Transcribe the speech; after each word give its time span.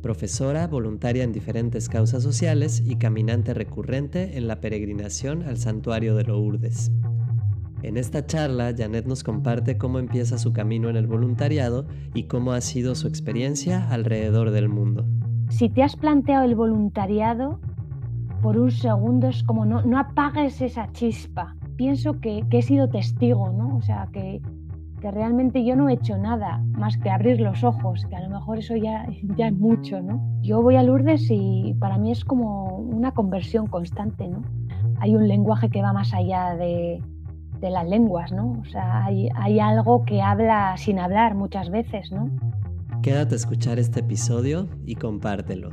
profesora 0.00 0.66
voluntaria 0.66 1.24
en 1.24 1.32
diferentes 1.32 1.88
causas 1.88 2.22
sociales 2.22 2.82
y 2.84 2.96
caminante 2.96 3.54
recurrente 3.54 4.36
en 4.36 4.48
la 4.48 4.60
peregrinación 4.60 5.42
al 5.42 5.56
santuario 5.58 6.14
de 6.14 6.24
Lourdes. 6.24 6.90
En 7.82 7.96
esta 7.96 8.26
charla, 8.26 8.74
Janet 8.76 9.06
nos 9.06 9.24
comparte 9.24 9.78
cómo 9.78 9.98
empieza 9.98 10.36
su 10.36 10.52
camino 10.52 10.90
en 10.90 10.96
el 10.96 11.06
voluntariado 11.06 11.86
y 12.12 12.24
cómo 12.24 12.52
ha 12.52 12.60
sido 12.60 12.94
su 12.94 13.08
experiencia 13.08 13.88
alrededor 13.90 14.50
del 14.50 14.68
mundo. 14.68 15.06
Si 15.48 15.68
te 15.68 15.82
has 15.82 15.96
planteado 15.96 16.44
el 16.44 16.54
voluntariado, 16.54 17.58
por 18.42 18.58
un 18.58 18.70
segundo 18.70 19.28
es 19.28 19.42
como 19.42 19.64
no, 19.64 19.82
no 19.82 19.98
apagues 19.98 20.60
esa 20.60 20.92
chispa. 20.92 21.56
Pienso 21.76 22.20
que, 22.20 22.44
que 22.50 22.58
he 22.58 22.62
sido 22.62 22.88
testigo, 22.88 23.50
¿no? 23.50 23.76
O 23.76 23.82
sea, 23.82 24.08
que, 24.12 24.42
que 25.00 25.10
realmente 25.10 25.64
yo 25.64 25.74
no 25.76 25.88
he 25.88 25.94
hecho 25.94 26.16
nada 26.18 26.62
más 26.72 26.96
que 26.98 27.10
abrir 27.10 27.40
los 27.40 27.64
ojos, 27.64 28.06
que 28.06 28.16
a 28.16 28.20
lo 28.20 28.28
mejor 28.28 28.58
eso 28.58 28.76
ya, 28.76 29.06
ya 29.36 29.48
es 29.48 29.54
mucho, 29.54 30.00
¿no? 30.00 30.20
Yo 30.42 30.62
voy 30.62 30.76
a 30.76 30.82
Lourdes 30.82 31.26
y 31.30 31.74
para 31.80 31.98
mí 31.98 32.12
es 32.12 32.24
como 32.24 32.76
una 32.76 33.12
conversión 33.12 33.66
constante, 33.66 34.28
¿no? 34.28 34.42
Hay 35.00 35.16
un 35.16 35.26
lenguaje 35.26 35.70
que 35.70 35.80
va 35.80 35.92
más 35.92 36.12
allá 36.12 36.54
de, 36.56 37.02
de 37.60 37.70
las 37.70 37.88
lenguas, 37.88 38.32
¿no? 38.32 38.60
O 38.60 38.64
sea, 38.66 39.04
hay, 39.06 39.28
hay, 39.34 39.58
algo 39.58 40.04
que 40.04 40.20
habla 40.20 40.76
sin 40.76 40.98
hablar 40.98 41.34
muchas 41.34 41.70
veces, 41.70 42.12
¿no? 42.12 42.30
Quédate 43.02 43.34
a 43.34 43.36
escuchar 43.36 43.78
este 43.78 44.00
episodio 44.00 44.68
y 44.84 44.96
compártelo. 44.96 45.70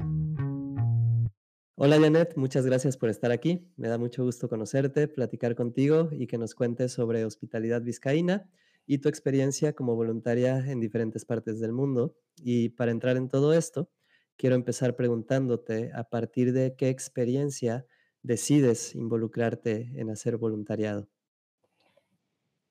Hola 1.75 2.00
Janet, 2.00 2.36
muchas 2.38 2.66
gracias 2.66 2.97
por 2.97 3.09
estar 3.09 3.31
aquí. 3.31 3.67
Me 3.75 3.89
da 3.89 3.97
mucho 3.97 4.23
gusto 4.23 4.47
conocerte, 4.50 5.08
platicar 5.08 5.56
contigo 5.56 6.09
y 6.12 6.25
que 6.25 6.38
nos 6.38 6.56
cuentes 6.56 6.94
sobre 6.94 7.25
hospitalidad 7.25 7.81
vizcaína 7.81 8.47
y 8.88 9.00
tu 9.00 9.10
experiencia 9.10 9.74
como 9.74 9.96
voluntaria 9.96 10.58
en 10.60 10.80
diferentes 10.80 11.26
partes 11.26 11.60
del 11.60 11.74
mundo. 11.74 12.16
Y 12.38 12.70
para 12.70 12.92
entrar 12.92 13.18
en 13.18 13.28
todo 13.28 13.54
esto, 13.54 13.92
quiero 14.38 14.56
empezar 14.56 14.96
preguntándote 14.96 15.92
a 15.94 16.06
partir 16.06 16.54
de 16.54 16.76
qué 16.76 16.90
experiencia 16.90 17.86
decides 18.24 18.96
involucrarte 18.96 19.92
en 19.96 20.10
hacer 20.10 20.38
voluntariado. 20.38 21.10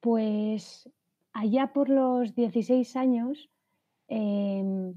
Pues 0.01 0.89
allá 1.33 1.73
por 1.75 1.91
los 1.91 2.35
16 2.35 2.97
años 2.97 3.51
eh, 4.09 4.95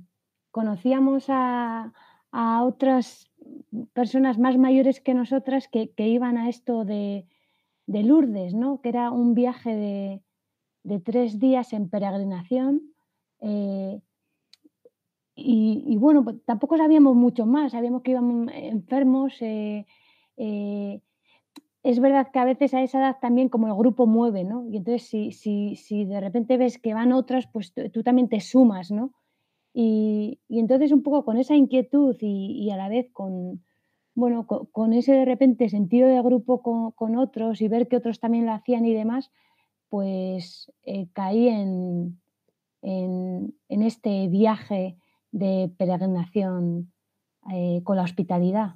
conocíamos 0.51 1.25
a, 1.27 1.93
a, 2.31 2.63
otras 2.63 3.29
personas 3.91 4.37
más 4.37 4.57
mayores 4.57 5.01
que 5.01 5.13
nosotras 5.13 5.67
que, 5.67 5.91
que 5.91 6.07
iban 6.07 6.37
a 6.37 6.47
esto 6.47 6.85
de, 6.85 7.27
de 7.87 8.03
Lourdes, 8.03 8.53
¿no? 8.53 8.81
que 8.81 8.89
era 8.89 9.11
un 9.11 9.33
viaje 9.33 9.75
de, 9.75 10.23
de 10.83 10.99
tres 10.99 11.39
días 11.39 11.73
en 11.73 11.89
peregrinación. 11.89 12.93
Eh, 13.41 14.01
y, 15.35 15.83
y, 15.87 15.97
bueno, 15.97 16.23
pues 16.23 16.37
tampoco 16.45 16.77
sabíamos 16.77 17.15
mucho 17.15 17.45
más, 17.45 17.71
sabíamos 17.71 18.01
que 18.01 18.11
íbamos 18.11 18.51
enfermos. 18.53 19.41
Eh, 19.41 19.85
eh, 20.37 21.01
es 21.83 21.99
verdad 21.99 22.29
que 22.31 22.39
a 22.39 22.45
veces 22.45 22.73
a 22.73 22.81
esa 22.81 22.99
edad 22.99 23.17
también 23.21 23.49
como 23.49 23.67
el 23.67 23.73
grupo 23.73 24.05
mueve, 24.05 24.43
¿no? 24.43 24.65
Y 24.69 24.77
entonces 24.77 25.07
si, 25.07 25.31
si, 25.31 25.75
si 25.75 26.05
de 26.05 26.19
repente 26.19 26.57
ves 26.57 26.77
que 26.77 26.93
van 26.93 27.13
otras, 27.13 27.47
pues 27.47 27.73
tú, 27.73 28.03
también 28.03 28.27
te 28.27 28.41
sumas, 28.41 28.91
¿no? 28.91 29.13
Y, 29.73 30.39
y, 30.49 30.59
entonces 30.59 30.91
un 30.91 31.03
poco 31.03 31.23
con 31.23 31.37
esa 31.37 31.55
inquietud 31.55 32.17
y, 32.19 32.69
a 32.71 32.75
la 32.75 32.89
vez 32.89 33.09
con, 33.13 33.63
bueno, 34.13 34.45
con, 34.45 34.93
ese 34.93 35.13
de 35.13 35.25
repente 35.25 35.69
sentido 35.69 36.07
de 36.09 36.21
grupo 36.21 36.61
con, 36.61 36.91
con, 36.91 37.15
otros 37.17 37.61
y 37.61 37.67
ver 37.69 37.87
que 37.87 37.95
otros 37.95 38.19
también 38.19 38.45
lo 38.45 38.51
hacían 38.51 38.85
y 38.85 38.93
demás, 38.93 39.31
pues 39.89 40.71
eh, 40.83 41.07
caí 41.13 41.47
en, 41.49 42.19
en, 42.81 43.55
en, 43.67 43.83
este 43.83 44.27
viaje 44.27 44.97
de 45.31 45.71
peregrinación 45.77 46.91
eh, 47.51 47.81
con 47.83 47.97
la 47.97 48.03
hospitalidad. 48.03 48.75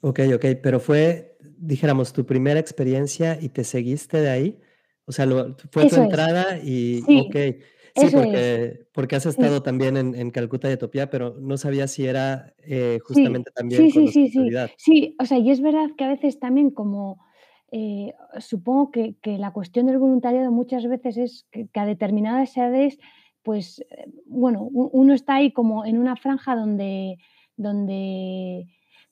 Ok, 0.00 0.20
ok, 0.34 0.44
pero 0.62 0.78
fue, 0.78 1.36
dijéramos, 1.58 2.12
tu 2.12 2.26
primera 2.26 2.60
experiencia 2.60 3.38
y 3.40 3.48
te 3.48 3.64
seguiste 3.64 4.20
de 4.20 4.30
ahí. 4.30 4.60
O 5.06 5.12
sea, 5.12 5.24
lo, 5.26 5.56
fue 5.70 5.86
Eso 5.86 5.96
tu 5.96 6.02
es. 6.02 6.08
entrada 6.08 6.58
y, 6.58 7.02
Sí, 7.02 7.18
ok, 7.20 7.32
sí, 7.32 7.62
eso 7.94 8.20
porque, 8.20 8.64
es. 8.64 8.86
porque 8.92 9.16
has 9.16 9.22
Sí. 9.22 9.30
estado 9.30 9.62
también 9.62 9.96
en, 9.96 10.14
en 10.14 10.30
Calcuta 10.30 10.68
y 10.68 10.72
Etiopía, 10.72 11.08
pero 11.08 11.36
no 11.40 11.56
sabía 11.56 11.88
si 11.88 12.06
era 12.06 12.54
eh, 12.58 12.98
Sí, 12.98 13.06
justamente 13.06 13.50
también 13.52 13.82
sí, 13.82 13.90
con 13.90 14.12
sí, 14.12 14.28
sí, 14.28 14.48
sí. 14.48 14.50
Sí, 14.76 15.16
o 15.18 15.24
sea, 15.24 15.38
y 15.38 15.50
es 15.50 15.60
verdad 15.60 15.88
que 15.96 16.04
a 16.04 16.08
veces 16.08 16.38
también 16.38 16.70
como 16.70 17.24
eh, 17.72 18.14
supongo 18.38 18.90
que, 18.90 19.16
la 19.24 19.52
cuestión 19.52 19.86
del 19.86 19.98
voluntariado 19.98 20.50
muchas 20.52 20.86
veces 20.86 21.16
es 21.16 21.46
que, 21.50 21.68
que 21.68 21.80
a 21.80 21.86
determinadas 21.86 22.56
edades, 22.56 22.98
pues, 23.42 23.80
eh, 23.90 24.10
bueno, 24.26 24.62
uno 24.70 25.14
está 25.14 25.36
ahí 25.36 25.52
como 25.52 25.84
en 25.84 25.98
una 25.98 26.16
franja 26.16 26.56
donde, 26.56 27.18
donde 27.56 28.66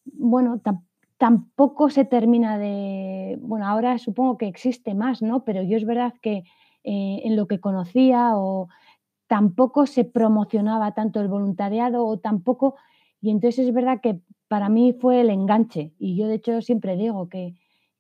bueno, 0.05 0.61
tampoco 1.19 1.91
se 1.91 2.05
termina 2.05 2.59
de, 2.59 3.39
bueno, 3.41 3.67
ahora 3.67 3.99
supongo 3.99 4.39
que 4.39 4.47
existe 4.47 4.95
más, 4.95 5.23
¿no? 5.23 5.45
Pero 5.45 5.63
yo 5.63 5.77
es 5.77 5.87
verdad 5.87 6.15
que 6.21 6.45
eh, 6.85 7.23
en 7.25 7.37
lo 7.37 7.47
que 7.47 7.61
conocía 7.61 8.37
o 8.37 8.69
tampoco 9.27 9.87
se 9.87 10.05
promocionaba 10.05 10.93
tanto 10.93 11.21
el 11.21 11.29
voluntariado 11.29 12.05
o 12.05 12.19
tampoco, 12.19 12.77
y 13.21 13.31
entonces 13.31 13.69
es 13.69 13.75
verdad 13.75 14.01
que 14.03 14.21
para 14.49 14.69
mí 14.69 14.93
fue 14.93 15.23
el 15.23 15.31
enganche, 15.31 15.95
y 15.99 16.17
yo 16.17 16.29
de 16.29 16.35
hecho 16.35 16.61
siempre 16.61 16.97
digo 16.97 17.29
que 17.29 17.55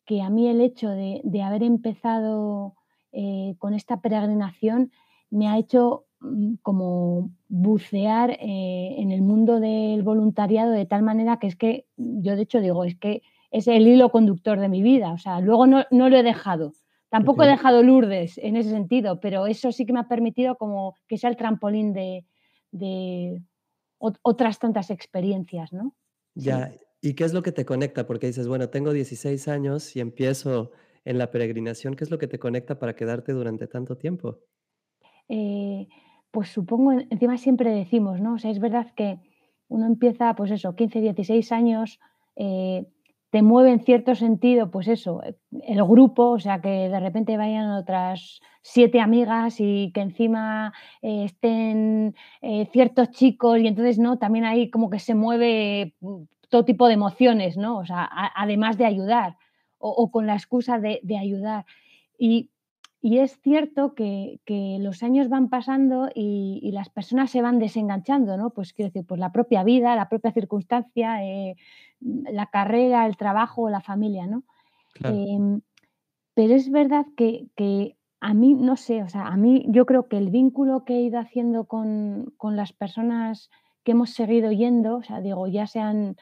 que 0.04 0.22
a 0.22 0.31
mí 0.31 0.48
el 0.48 0.60
hecho 0.60 0.91
de, 0.91 1.20
de 1.25 1.42
haber 1.42 1.62
empezado 1.62 2.75
eh, 3.12 3.54
con 3.59 3.75
esta 3.75 4.00
peregrinación 4.00 4.91
me 5.31 5.48
ha 5.48 5.59
hecho 5.59 6.06
mm, 6.20 6.54
como 6.62 7.31
bucear 7.48 8.31
eh, 8.31 8.97
en 8.98 9.12
el 9.12 9.22
mundo 9.22 9.60
del 9.60 10.03
voluntariado 10.03 10.72
de 10.72 10.87
tal 10.87 11.03
manera 11.03 11.38
que 11.38 11.47
es 11.47 11.56
que 11.56 11.87
yo 11.97 12.37
de 12.37 12.43
hecho 12.43 12.60
digo, 12.60 12.84
es 12.84 12.97
que 12.97 13.22
es 13.50 13.69
el 13.69 13.87
hilo 13.87 14.10
conductor 14.10 14.59
de 14.59 14.69
mi 14.69 14.82
vida, 14.82 15.12
o 15.12 15.19
sea, 15.19 15.41
luego 15.41 15.69
no, 15.69 15.84
no 15.93 16.09
lo 16.09 16.16
he 16.16 16.25
dejado. 16.25 16.72
Tampoco 17.09 17.43
okay. 17.43 17.48
he 17.48 17.56
dejado 17.56 17.84
Lourdes 17.84 18.37
en 18.38 18.56
ese 18.56 18.70
sentido, 18.70 19.20
pero 19.20 19.47
eso 19.47 19.70
sí 19.70 19.87
que 19.87 19.93
me 19.93 20.00
ha 20.00 20.09
permitido 20.09 20.56
como 20.56 20.97
que 21.06 21.16
sea 21.16 21.31
el 21.31 21.37
trampolín 21.37 21.93
de, 21.93 22.25
de 22.72 23.41
otras 23.98 24.59
tantas 24.59 24.91
experiencias, 24.91 25.72
¿no? 25.72 25.94
Ya, 26.34 26.69
sí. 26.69 26.78
¿Y 27.04 27.12
qué 27.12 27.25
es 27.25 27.34
lo 27.34 27.42
que 27.42 27.53
te 27.53 27.66
conecta? 27.66 28.06
Porque 28.06 28.28
dices, 28.28 28.48
bueno, 28.48 28.70
tengo 28.70 28.94
16 28.94 29.47
años 29.48 29.94
y 29.94 30.00
empiezo 30.00 30.70
en 31.04 31.19
la 31.19 31.31
peregrinación. 31.31 31.97
¿Qué 31.97 32.04
es 32.04 32.10
lo 32.10 32.16
que 32.16 32.28
te 32.28 32.38
conecta 32.38 32.78
para 32.78 32.97
quedarte 32.97 33.32
durante 33.32 33.66
tanto 33.66 33.98
tiempo? 33.98 34.38
Eh, 35.28 35.87
pues 36.31 36.48
supongo, 36.48 36.93
encima 36.93 37.37
siempre 37.37 37.72
decimos, 37.72 38.22
¿no? 38.22 38.37
O 38.37 38.38
sea, 38.38 38.50
es 38.50 38.59
verdad 38.59 38.91
que 38.97 39.19
uno 39.69 39.84
empieza, 39.84 40.34
pues 40.34 40.50
eso, 40.50 40.75
15, 40.75 41.03
16 41.03 41.53
años, 41.53 42.00
eh, 42.37 42.87
te 43.28 43.43
mueve 43.43 43.72
en 43.72 43.81
cierto 43.81 44.14
sentido, 44.14 44.70
pues 44.70 44.88
eso, 44.88 45.20
el 45.66 45.84
grupo, 45.84 46.31
o 46.31 46.38
sea, 46.38 46.62
que 46.62 46.88
de 46.88 47.00
repente 47.00 47.37
vayan 47.37 47.69
otras 47.72 48.41
siete 48.62 49.00
amigas 49.00 49.56
y 49.59 49.93
que 49.93 50.00
encima 50.00 50.72
eh, 51.03 51.25
estén 51.25 52.14
eh, 52.41 52.66
ciertos 52.72 53.10
chicos 53.10 53.59
y 53.59 53.66
entonces, 53.66 53.98
¿no? 53.98 54.19
También 54.19 54.47
ahí 54.47 54.70
como 54.70 54.88
que 54.88 55.00
se 55.00 55.14
mueve 55.14 55.97
todo 56.54 56.65
tipo 56.65 56.87
de 56.87 56.94
emociones, 56.94 57.56
¿no? 57.56 57.78
O 57.78 57.84
sea, 57.84 58.04
a, 58.04 58.31
además 58.41 58.78
de 58.78 58.84
ayudar 58.84 59.37
o, 59.76 59.90
o, 59.90 60.12
con 60.12 60.28
la 60.28 60.34
excusa 60.34 60.78
de, 60.78 61.00
de 61.02 61.19
ayudar. 61.19 61.67
Y, 62.17 62.52
y, 63.02 63.19
es 63.19 63.40
cierto 63.40 63.96
que, 63.96 64.38
que, 64.44 64.76
los 64.78 65.02
años 65.02 65.28
van 65.28 65.49
pasando 65.49 66.11
y, 66.14 66.61
y, 66.62 66.70
las 66.70 66.90
personas 66.90 67.32
se 67.32 67.43
van 67.43 67.58
desenganchando, 67.58 68.37
¿no? 68.37 68.50
Pues 68.50 68.73
quiero 68.73 68.90
decir, 68.90 69.05
pues 69.05 69.19
la 69.19 69.32
propia 69.32 69.64
vida, 69.64 69.96
la 69.96 70.08
propia 70.08 70.31
circunstancia, 70.31 71.25
eh, 71.25 71.56
la 72.00 72.46
carrera, 72.46 73.05
el 73.06 73.17
trabajo, 73.17 73.69
la 73.69 73.81
familia, 73.81 74.28
¿no? 74.28 74.44
Claro. 74.93 75.17
Eh, 75.17 75.61
pero 76.34 76.55
es 76.55 76.70
verdad 76.70 77.05
que, 77.17 77.49
que, 77.56 77.96
a 78.20 78.32
mí, 78.32 78.55
no 78.55 78.76
sé, 78.76 79.02
o 79.02 79.08
sea, 79.08 79.26
a 79.26 79.37
mí 79.37 79.67
yo 79.70 79.87
creo 79.87 80.06
que 80.06 80.19
el 80.19 80.31
vínculo 80.31 80.84
que 80.84 80.94
he 80.94 81.00
ido 81.00 81.19
haciendo 81.19 81.64
con, 81.64 82.32
con 82.37 82.55
las 82.55 82.73
personas 82.73 83.50
que 83.82 83.93
hemos 83.93 84.11
seguido 84.11 84.50
yendo, 84.50 84.99
o 84.99 85.02
sea, 85.02 85.20
digo, 85.20 85.46
ya 85.46 85.67
sean 85.67 86.17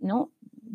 ¿no? 0.00 0.30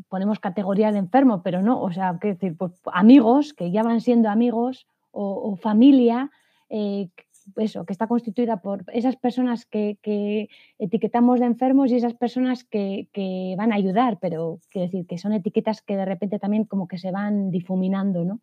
Ponemos 0.10 0.40
categoría 0.40 0.92
de 0.92 1.00
enfermo, 1.00 1.42
pero 1.44 1.62
no, 1.62 1.82
o 1.82 1.92
sea, 1.92 2.18
qué 2.22 2.30
decir, 2.30 2.58
pues 2.58 2.74
amigos 2.92 3.54
que 3.54 3.72
ya 3.72 3.84
van 3.84 4.02
siendo 4.02 4.30
amigos 4.30 4.88
o, 5.12 5.56
familia, 5.58 6.32
eh, 6.70 7.10
eso, 7.58 7.86
que 7.86 7.94
está 7.94 8.08
constituida 8.08 8.62
por 8.62 8.86
esas 8.94 9.16
personas 9.16 9.66
que, 9.66 9.98
que 10.02 10.50
etiquetamos 10.80 11.40
de 11.40 11.46
enfermos 11.46 11.92
y 11.92 11.96
esas 11.96 12.16
personas 12.16 12.64
que, 12.64 13.10
que, 13.12 13.54
van 13.58 13.72
a 13.72 13.76
ayudar, 13.76 14.18
pero 14.20 14.60
quiero 14.70 14.88
decir 14.88 15.06
que 15.06 15.18
son 15.18 15.34
etiquetas 15.34 15.82
que 15.82 15.96
de 15.96 16.06
repente 16.06 16.40
también 16.40 16.64
como 16.64 16.88
que 16.88 16.98
se 16.98 17.12
van 17.12 17.52
difuminando, 17.52 18.26
¿no? 18.26 18.40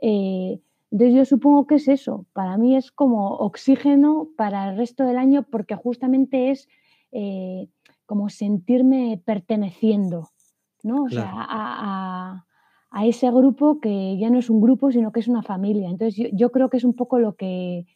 Eh, 0.00 0.58
entonces 0.90 1.16
yo 1.16 1.24
supongo 1.24 1.66
que 1.66 1.76
es 1.76 1.86
eso, 1.86 2.26
para 2.32 2.56
mí 2.56 2.74
es 2.76 2.90
como 2.90 3.36
oxígeno 3.36 4.28
para 4.36 4.70
el 4.70 4.76
resto 4.76 5.04
del 5.04 5.18
año 5.18 5.44
porque 5.44 5.76
justamente 5.76 6.50
es 6.50 6.68
eh, 7.12 7.68
como 8.10 8.28
sentirme 8.28 9.22
perteneciendo, 9.24 10.30
¿no? 10.82 11.04
O 11.04 11.08
sea, 11.08 11.30
a, 11.32 12.44
a, 12.90 13.06
ese 13.06 13.30
grupo 13.30 13.78
que 13.78 14.18
ya 14.18 14.30
no 14.30 14.40
es 14.40 14.50
un 14.50 14.60
grupo, 14.60 14.90
sino 14.90 15.12
que 15.12 15.20
es 15.20 15.28
una 15.28 15.44
familia. 15.44 15.88
Entonces 15.88 16.28
yo, 16.32 16.50
creo 16.50 16.68
que 16.70 16.78
es 16.78 16.82
un 16.82 16.94
poco 16.94 17.20
lo 17.20 17.36
que... 17.36 17.86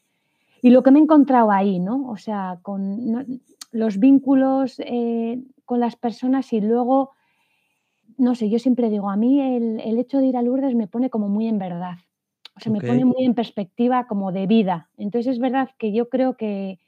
Y 0.62 0.70
lo 0.70 0.84
que 0.84 0.92
me 0.92 1.00
he 1.00 1.02
encontrado 1.02 1.50
ahí, 1.50 1.80
¿no? 1.80 2.08
O 2.08 2.16
sea, 2.16 2.60
con 2.62 3.40
los 3.72 3.98
vínculos 3.98 4.80
eh, 4.86 5.42
con 5.64 5.80
las 5.80 5.96
personas 5.96 6.52
y 6.52 6.60
luego, 6.60 7.10
no 8.16 8.36
sé, 8.36 8.48
yo 8.48 8.60
siempre 8.60 8.90
digo, 8.90 9.10
a 9.10 9.16
mí 9.16 9.40
el, 9.40 9.80
el 9.80 9.98
hecho 9.98 10.18
de 10.18 10.26
ir 10.26 10.36
a 10.36 10.42
Lourdes 10.42 10.76
me 10.76 10.86
pone 10.86 11.10
como 11.10 11.28
muy 11.28 11.48
en 11.48 11.58
verdad. 11.58 11.96
O 12.56 12.60
sea, 12.60 12.70
me 12.70 12.80
pone 12.80 13.04
muy 13.04 13.24
en 13.24 13.34
perspectiva 13.34 14.06
como 14.06 14.30
de 14.30 14.46
vida. 14.46 14.90
Entonces 14.96 15.32
es 15.32 15.38
verdad 15.40 15.70
que 15.76 15.92
yo 15.92 16.08
creo 16.08 16.36
que, 16.36 16.78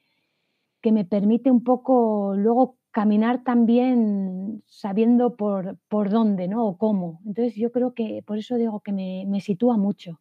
que 0.81 0.93
me 0.93 1.05
permite 1.05 1.51
un 1.51 1.65
poco 1.65 2.35
luego 2.37 2.77
caminar 2.99 3.37
también 3.45 4.63
sabiendo 4.67 5.37
por, 5.37 5.79
por 5.89 6.11
dónde, 6.11 6.49
¿no? 6.49 6.67
O 6.69 6.79
cómo. 6.79 7.21
Entonces 7.27 7.55
yo 7.57 7.71
creo 7.73 7.95
que 7.95 8.23
por 8.27 8.39
eso 8.39 8.57
digo 8.57 8.81
que 8.81 8.93
me, 8.93 9.25
me 9.27 9.41
sitúa 9.41 9.77
mucho. 9.77 10.21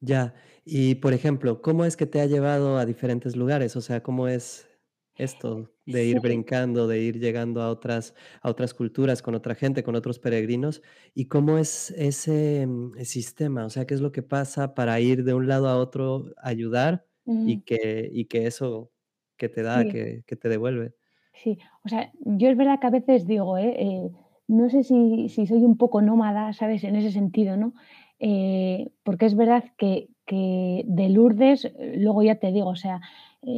Ya. 0.00 0.34
Y 0.64 0.96
por 0.96 1.12
ejemplo, 1.14 1.62
¿cómo 1.62 1.84
es 1.84 1.96
que 1.96 2.06
te 2.06 2.20
ha 2.20 2.26
llevado 2.26 2.76
a 2.78 2.84
diferentes 2.86 3.34
lugares? 3.36 3.76
O 3.76 3.80
sea, 3.80 4.02
¿cómo 4.02 4.28
es 4.28 4.68
esto 5.14 5.72
de 5.86 6.04
ir 6.04 6.20
Sí. 6.20 6.20
brincando, 6.20 6.86
de 6.86 6.98
ir 7.00 7.18
llegando 7.18 7.62
a 7.62 7.70
otras 7.70 8.14
a 8.42 8.50
otras 8.50 8.74
culturas, 8.74 9.22
con 9.22 9.34
otra 9.34 9.54
gente, 9.54 9.82
con 9.82 9.94
otros 9.96 10.18
peregrinos? 10.18 10.82
¿Y 11.14 11.26
cómo 11.28 11.58
es 11.58 11.90
ese, 11.92 12.66
mm, 12.66 12.92
sistema? 13.04 13.64
O 13.64 13.70
sea, 13.70 13.86
¿qué 13.86 13.94
es 13.94 14.00
lo 14.00 14.12
que 14.12 14.22
pasa 14.22 14.74
para 14.74 15.00
ir 15.00 15.24
de 15.24 15.32
un 15.34 15.48
lado 15.48 15.68
a 15.68 15.78
otro, 15.78 16.32
ayudar 16.42 17.06
y 17.42 17.58
que 17.62 18.08
y 18.12 18.26
que 18.26 18.46
eso 18.46 18.92
que 19.38 19.48
te 19.48 19.62
da, 19.62 19.88
sí. 19.88 19.88
que 19.88 20.24
que 20.26 20.36
te 20.36 20.48
devuelve? 20.50 20.95
Sí, 21.42 21.58
o 21.84 21.88
sea, 21.88 22.10
yo 22.20 22.48
es 22.48 22.56
verdad 22.56 22.78
que 22.80 22.86
a 22.86 22.90
veces 22.90 23.26
digo, 23.26 23.58
¿eh? 23.58 23.74
Eh, 23.78 24.10
no 24.48 24.70
sé 24.70 24.82
si, 24.84 25.28
soy 25.28 25.64
un 25.64 25.76
poco 25.76 26.00
nómada, 26.00 26.52
¿sabes? 26.52 26.84
En 26.84 26.96
ese 26.96 27.10
sentido, 27.10 27.56
¿no? 27.56 27.74
Eh, 28.18 28.88
porque 29.02 29.26
es 29.26 29.36
verdad 29.36 29.64
que, 29.76 30.08
que 30.24 30.84
de 30.86 31.08
Lourdes, 31.10 31.72
luego 31.96 32.22
ya 32.22 32.36
te 32.36 32.52
digo, 32.52 32.68
o 32.68 32.76
sea, 32.76 33.00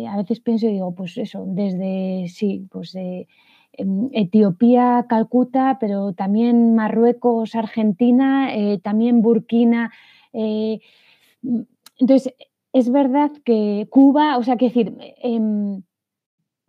a 0.08 0.16
veces 0.16 0.40
pienso 0.40 0.66
y 0.66 0.72
digo, 0.72 0.94
pues 0.94 1.16
eso, 1.18 1.44
desde, 1.46 2.26
sí, 2.28 2.66
pues 2.70 2.94
em, 2.94 4.08
Etiopía, 4.12 5.06
Calcuta, 5.08 5.78
pero 5.78 6.12
también 6.14 6.74
Marruecos, 6.74 7.54
Argentina, 7.54 8.50
también 8.82 9.22
Burkina. 9.22 9.92
mm, 10.32 11.60
entonces, 12.00 12.34
es 12.72 12.90
verdad 12.90 13.30
que 13.44 13.86
Cuba, 13.90 14.36
o 14.38 14.42
sea, 14.42 14.56
quiero 14.56 14.74
decir, 14.74 15.14
em, 15.22 15.82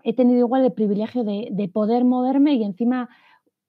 he 0.04 0.13
tenido 0.13 0.40
igual 0.40 0.63
el 0.66 0.74
privilegio 0.74 1.24
de, 1.24 1.50
de 1.51 1.68
poder 1.68 2.06
moverme 2.06 2.54
y 2.54 2.63
encima 2.63 3.10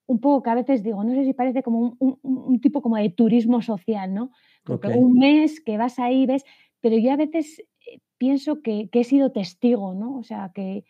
un 0.07 0.19
poco 0.19 0.43
que 0.43 0.49
a 0.49 0.55
veces 0.55 0.83
digo, 0.83 1.03
no 1.03 1.13
sé 1.15 1.23
si 1.23 1.33
parece 1.33 1.63
como 1.63 1.79
un, 1.79 1.95
un- 1.99 2.19
un 2.23 2.59
tipo 2.61 2.81
como 2.81 2.97
de 2.97 3.09
turismo 3.09 3.61
social, 3.61 4.13
¿no? 4.13 4.31
Porque 4.63 4.87
un 4.99 5.13
mes 5.19 5.61
que 5.61 5.77
vas 5.77 5.99
ahí, 5.99 6.25
ves, 6.25 6.43
pero 6.81 6.97
yo 6.97 7.11
a 7.13 7.15
veces 7.15 7.59
eh, 7.59 7.99
pienso 8.17 8.61
que, 8.61 8.89
que 8.89 9.01
he 9.01 9.03
sido 9.03 9.31
testigo, 9.31 9.93
¿no? 9.93 10.17
O 10.17 10.23
sea, 10.23 10.51
que, 10.53 10.83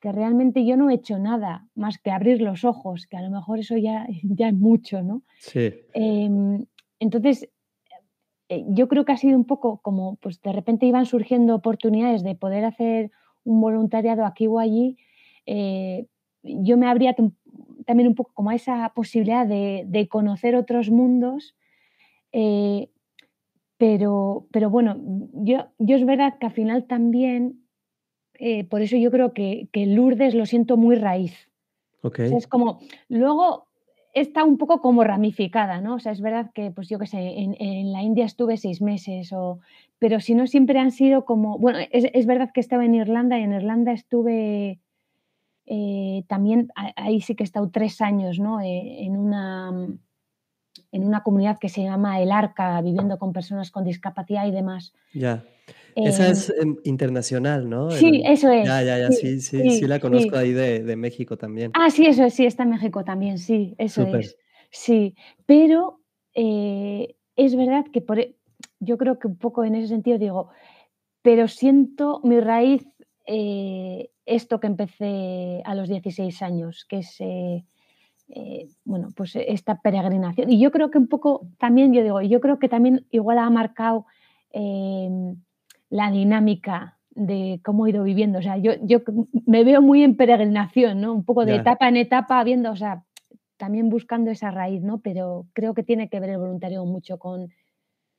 que 0.00 0.12
realmente 0.12 0.64
yo 0.64 0.76
no 0.76 0.88
he 0.90 0.94
hecho 0.94 1.18
nada 1.18 1.66
más 1.74 1.98
que 1.98 2.10
abrir 2.12 2.40
los 2.42 2.64
ojos, 2.64 3.06
que 3.06 3.16
a 3.16 3.22
lo 3.22 3.30
mejor 3.30 3.58
eso 3.58 3.76
ya, 3.76 4.06
ya 4.22 4.48
es 4.48 4.54
mucho, 4.54 5.02
¿no? 5.02 5.22
sí, 5.38 5.72
Em, 5.94 6.66
entonces, 7.00 7.48
eh, 8.48 8.64
yo 8.68 8.88
creo 8.88 9.04
que 9.04 9.12
ha 9.12 9.16
sido 9.16 9.36
un 9.36 9.44
poco 9.46 9.80
como, 9.82 10.16
pues 10.16 10.40
de 10.42 10.52
repente 10.52 10.86
iban 10.86 11.06
surgiendo 11.06 11.54
oportunidades 11.54 12.22
de 12.22 12.34
poder 12.34 12.64
hacer 12.64 13.10
un 13.44 13.60
voluntariado 13.60 14.24
aquí 14.24 14.46
o 14.46 14.58
allí. 14.58 14.96
eh, 15.46 16.06
yo 16.42 16.76
me 16.76 16.86
abría 16.86 17.14
tam- 17.14 17.34
también 17.86 18.08
un 18.08 18.14
poco 18.14 18.32
como 18.34 18.50
a 18.50 18.54
esa 18.54 18.92
posibilidad 18.94 19.46
de, 19.46 19.84
de 19.86 20.08
conocer 20.08 20.54
otros 20.54 20.90
mundos, 20.90 21.54
eh, 22.32 22.88
pero, 23.76 24.46
pero 24.52 24.70
bueno, 24.70 24.96
yo, 25.32 25.66
yo 25.78 25.96
es 25.96 26.04
verdad 26.04 26.38
que 26.38 26.46
al 26.46 26.52
final 26.52 26.84
también, 26.86 27.64
eh, 28.34 28.64
por 28.64 28.82
eso 28.82 28.96
yo 28.96 29.10
creo 29.10 29.32
que, 29.32 29.68
que 29.72 29.86
Lourdes 29.86 30.34
lo 30.34 30.46
siento 30.46 30.76
muy 30.76 30.96
raíz. 30.96 31.32
O 32.02 32.08
sea, 32.08 32.08
okey, 32.08 32.36
es 32.36 32.46
como 32.46 32.80
luego 33.08 33.66
está 34.14 34.44
un 34.44 34.58
poco 34.58 34.80
como 34.80 35.04
ramificada, 35.04 35.80
¿no? 35.80 35.94
O 35.94 35.98
sea, 35.98 36.12
es 36.12 36.20
verdad 36.20 36.50
que, 36.52 36.70
pues, 36.70 36.88
yo 36.88 36.98
qué 36.98 37.06
sé, 37.06 37.18
en 37.18 37.56
en 37.58 37.92
la 37.92 38.02
India 38.02 38.24
estuve 38.24 38.56
6 38.56 38.82
meses 38.82 39.32
o 39.32 39.60
pero 39.98 40.20
si 40.20 40.34
no 40.34 40.46
siempre 40.46 40.78
han 40.78 40.90
sido 40.90 41.24
como 41.24 41.58
bueno, 41.58 41.78
es 41.90 42.06
es 42.12 42.26
verdad 42.26 42.50
que 42.52 42.60
estaba 42.60 42.84
en 42.84 42.94
Irlanda 42.94 43.38
y 43.38 43.42
en 43.42 43.52
Irlanda 43.52 43.92
estuve, 43.92 44.80
eh, 45.66 46.24
también 46.26 46.68
ahí 46.96 47.20
sí 47.20 47.34
que 47.34 47.42
he 47.42 47.50
estado 47.50 47.70
3 47.70 48.00
años, 48.00 48.38
¿no? 48.38 48.60
Eh, 48.60 49.04
en 49.04 49.16
una 49.16 49.70
mm, 49.72 49.98
en 50.92 51.04
una 51.04 51.22
comunidad 51.22 51.58
que 51.58 51.68
se 51.68 51.82
llama 51.82 52.20
El 52.20 52.32
Arca, 52.32 52.80
viviendo 52.80 53.18
con 53.18 53.32
personas 53.32 53.70
con 53.70 53.84
discapacidad 53.84 54.46
y 54.46 54.50
demás. 54.50 54.92
ya. 55.12 55.44
Esa 55.96 56.26
Em, 56.26 56.32
es, 56.32 56.50
em, 56.60 56.76
internacional, 56.84 57.68
¿no? 57.68 57.90
sí, 57.90 58.06
El 58.24 58.26
eso 58.32 58.48
ya, 58.48 58.80
es. 58.82 58.86
ya, 58.86 58.98
ya, 58.98 59.12
Sí, 59.12 59.40
sí, 59.40 59.40
sí, 59.40 59.62
sí 59.70 59.70
sí, 59.70 59.86
la 59.86 59.98
conozco 60.00 60.36
ahí 60.36 60.52
de 60.52 60.82
de 60.84 60.96
México 60.96 61.36
también. 61.36 61.70
Ah, 61.74 61.90
sí, 61.90 62.06
eso 62.06 62.24
es, 62.24 62.34
sí, 62.34 62.46
está 62.46 62.62
en 62.64 62.70
México 62.70 63.04
también, 63.04 63.38
sí, 63.38 63.74
eso 63.78 64.04
Súper, 64.04 64.20
es. 64.20 64.36
Sí, 64.70 65.14
pero, 65.46 66.00
eh, 66.34 67.14
es 67.36 67.56
verdad 67.56 67.84
que 67.92 68.00
por 68.00 68.18
e 68.18 68.36
yo 68.78 68.96
creo 68.98 69.18
que 69.18 69.26
un 69.28 69.36
poco 69.36 69.64
en 69.64 69.74
ese 69.74 69.88
sentido 69.88 70.18
digo, 70.18 70.48
pero 71.22 71.48
siento 71.48 72.20
mi 72.24 72.40
raíz, 72.40 72.86
eh, 73.26 74.10
esto 74.26 74.60
que 74.60 74.66
empecé 74.68 75.62
a 75.64 75.74
los 75.74 75.88
16 75.88 76.40
años, 76.42 76.84
que 76.88 76.98
es, 76.98 77.16
eh, 77.20 77.64
eh, 78.28 78.68
bueno, 78.84 79.08
pues 79.16 79.36
eh, 79.36 79.46
esta 79.48 79.80
peregrinación. 79.80 80.50
Y 80.50 80.60
yo 80.60 80.70
creo 80.70 80.90
que 80.90 80.98
un 80.98 81.08
poco 81.08 81.48
también, 81.58 81.92
yo 81.92 82.02
digo, 82.02 82.20
yo 82.22 82.40
creo 82.40 82.58
que 82.58 82.68
también 82.68 83.06
igual 83.10 83.38
ha 83.38 83.50
marcado, 83.50 84.06
em, 84.52 85.36
la 85.90 86.10
dinámica 86.10 86.98
de 87.10 87.60
cómo 87.64 87.86
he 87.86 87.90
ido 87.90 88.04
viviendo. 88.04 88.38
O 88.38 88.42
sea, 88.42 88.56
yo 88.56 88.72
yo 88.82 89.00
me 89.46 89.64
veo 89.64 89.82
muy 89.82 90.02
en 90.02 90.16
peregrinación, 90.16 91.00
¿no? 91.00 91.12
Un 91.12 91.24
poco 91.24 91.44
de 91.44 91.52
ya. 91.54 91.60
etapa 91.60 91.88
en 91.88 91.96
etapa 91.96 92.42
viendo, 92.44 92.70
o 92.70 92.76
sea, 92.76 93.04
también 93.58 93.90
buscando 93.90 94.30
esa 94.30 94.50
raíz, 94.50 94.82
¿no? 94.82 95.00
Pero 95.00 95.46
creo 95.52 95.74
que 95.74 95.82
tiene 95.82 96.08
que 96.08 96.20
ver 96.20 96.30
el 96.30 96.38
voluntariado 96.38 96.86
mucho 96.86 97.18
con 97.18 97.48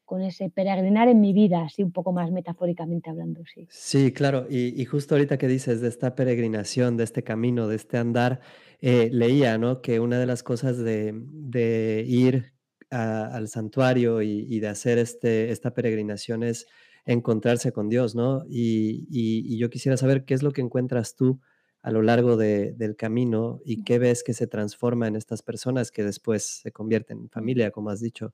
con 0.05 0.22
ese 0.22 0.50
peregrinar 0.50 1.07
en 1.07 1.22
mi 1.22 1.31
vida, 1.31 1.63
así 1.63 1.84
un 1.84 1.93
poco 1.93 2.12
más 2.12 2.31
metafóricamente 2.31 3.10
hablando, 3.10 3.43
sí. 3.45 3.69
Sí, 3.69 4.12
claro. 4.12 4.45
Y 4.50 4.79
y 4.79 4.86
justo 4.86 5.15
ahorita 5.15 5.38
que 5.38 5.48
dices 5.48 5.79
de 5.79 5.88
esta 5.88 6.15
peregrinación, 6.15 6.98
de 6.98 7.05
este 7.05 7.24
camino, 7.24 7.69
de 7.69 7.77
este 7.77 7.98
andar, 7.98 8.41
eh, 8.81 9.10
leía, 9.13 9.57
¿no? 9.57 9.81
Que 9.81 10.01
una 10.01 10.19
de 10.19 10.25
las 10.25 10.43
cosas 10.43 10.77
de 10.77 11.13
de 11.15 12.03
ir 12.07 12.53
a 12.89 13.27
al 13.27 13.48
santuario 13.48 14.22
y 14.22 14.45
y 14.50 14.60
de 14.60 14.67
hacer 14.67 14.98
este 14.98 15.51
esta 15.51 15.74
peregrinación 15.74 16.43
es 16.43 16.67
encontrarse 17.05 17.72
con 17.72 17.89
Dios, 17.89 18.15
¿no? 18.15 18.43
Y 18.48 19.08
y 19.10 19.53
y 19.53 19.58
yo 19.58 19.70
quisiera 19.70 19.98
saber 19.98 20.25
qué 20.25 20.34
es 20.34 20.43
lo 20.43 20.51
que 20.51 20.62
encuentras 20.62 21.15
tú 21.15 21.39
a 21.81 21.91
lo 21.91 22.01
largo 22.01 22.38
de 22.38 22.74
del 22.74 22.96
camino 22.96 23.60
y 23.65 23.84
qué 23.84 24.00
ves 24.00 24.24
que 24.24 24.34
se 24.34 24.48
transforma 24.48 25.08
en 25.08 25.15
estas 25.15 25.41
personas 25.41 25.91
que 25.91 26.03
después 26.03 26.62
se 26.62 26.72
convierten 26.72 27.20
en 27.20 27.29
familia, 27.29 27.72
como 27.72 27.89
has 27.89 28.01
dicho. 28.01 28.34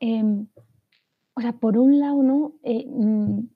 Em, 0.00 0.46
o 1.34 1.40
sea, 1.40 1.52
por 1.52 1.78
un 1.78 1.98
lado, 1.98 2.22
¿no? 2.22 2.54
Eh, 2.62 2.86
mm, 2.86 3.48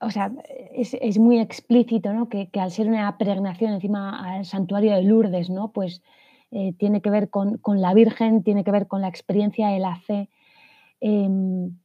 o 0.00 0.10
sea, 0.10 0.32
es, 0.74 0.94
es 1.00 1.18
muy 1.18 1.40
explícito, 1.40 2.12
¿no? 2.12 2.28
Que, 2.28 2.50
que 2.50 2.60
al 2.60 2.70
ser 2.70 2.86
una 2.88 3.16
peregrinación 3.18 3.72
encima 3.72 4.34
al 4.34 4.44
santuario 4.44 4.94
de 4.94 5.02
Lourdes, 5.02 5.50
¿no? 5.50 5.72
Pues 5.72 6.02
eh, 6.50 6.74
tiene 6.78 7.00
que 7.00 7.10
ver 7.10 7.30
con, 7.30 7.58
con 7.58 7.80
la 7.80 7.94
Virgen, 7.94 8.42
tiene 8.42 8.62
que 8.62 8.70
ver 8.70 8.86
con 8.86 9.00
la 9.00 9.08
experiencia 9.08 9.68
de 9.68 9.78
la 9.80 9.96
fe, 9.96 10.30
em, 11.00 11.76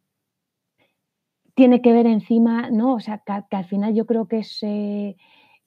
tiene 1.62 1.84
que 1.84 1.94
ver 1.94 2.08
encima, 2.08 2.72
¿no? 2.72 2.96
O 2.96 3.00
sea, 3.00 3.20
que, 3.20 3.56
al 3.56 3.66
final 3.66 3.94
yo 3.94 4.08
creo 4.08 4.28
que 4.28 4.40
es 4.40 4.64
eh, 4.64 5.16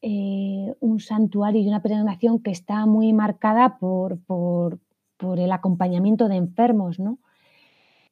eh, 0.03 0.75
un 0.81 0.99
santuario 0.99 1.63
y 1.63 1.69
una 1.69 1.83
peregrinación 1.83 2.43
que 2.43 2.51
está 2.51 2.85
muy 2.85 3.13
marcada 3.13 3.79
por, 3.79 4.19
por, 4.27 4.81
el 5.39 5.53
acompañamiento 5.53 6.27
de 6.27 6.35
enfermos, 6.35 6.99
¿no? 6.99 7.21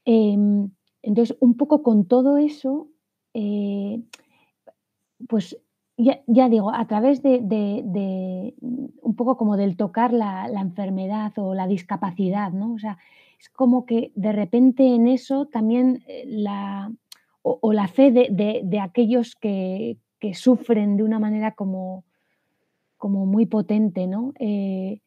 Em, 0.05 0.71
entonces, 1.03 1.37
un 1.41 1.57
poco 1.57 1.83
con 1.83 2.05
todo 2.05 2.39
eso, 2.39 2.87
eh, 3.35 4.01
pues 5.29 5.59
ya, 5.97 6.49
digo, 6.49 6.73
a 6.73 6.87
través 6.87 7.21
de, 7.21 8.55
un 8.61 9.17
poco 9.17 9.37
como 9.37 9.57
del 9.57 9.77
tocar 9.77 10.13
la, 10.13 10.47
la 10.47 10.61
enfermedad 10.61 11.33
o 11.37 11.53
la 11.53 11.67
discapacidad, 11.67 12.53
¿no? 12.53 12.75
O 12.75 12.79
sea, 12.79 12.99
es 13.41 13.51
como 13.51 13.87
que 13.87 14.13
de 14.15 14.31
repente 14.31 14.95
en 14.95 15.09
eso 15.09 15.47
también 15.47 16.05
la, 16.25 16.93
o 17.43 17.73
la 17.73 17.89
fe 17.89 18.11
de 18.13 18.29
de 18.31 18.61
de 18.65 18.81
aquellos 18.81 19.37
que 19.37 19.99
que 20.21 20.35
sufren 20.35 20.97
de 20.97 21.03
una 21.05 21.19
manera 21.19 21.53
como 21.53 22.05
como 22.99 23.27
muy 23.27 23.47
potente, 23.47 24.07
¿no? 24.07 24.33
Eh, 24.41 25.01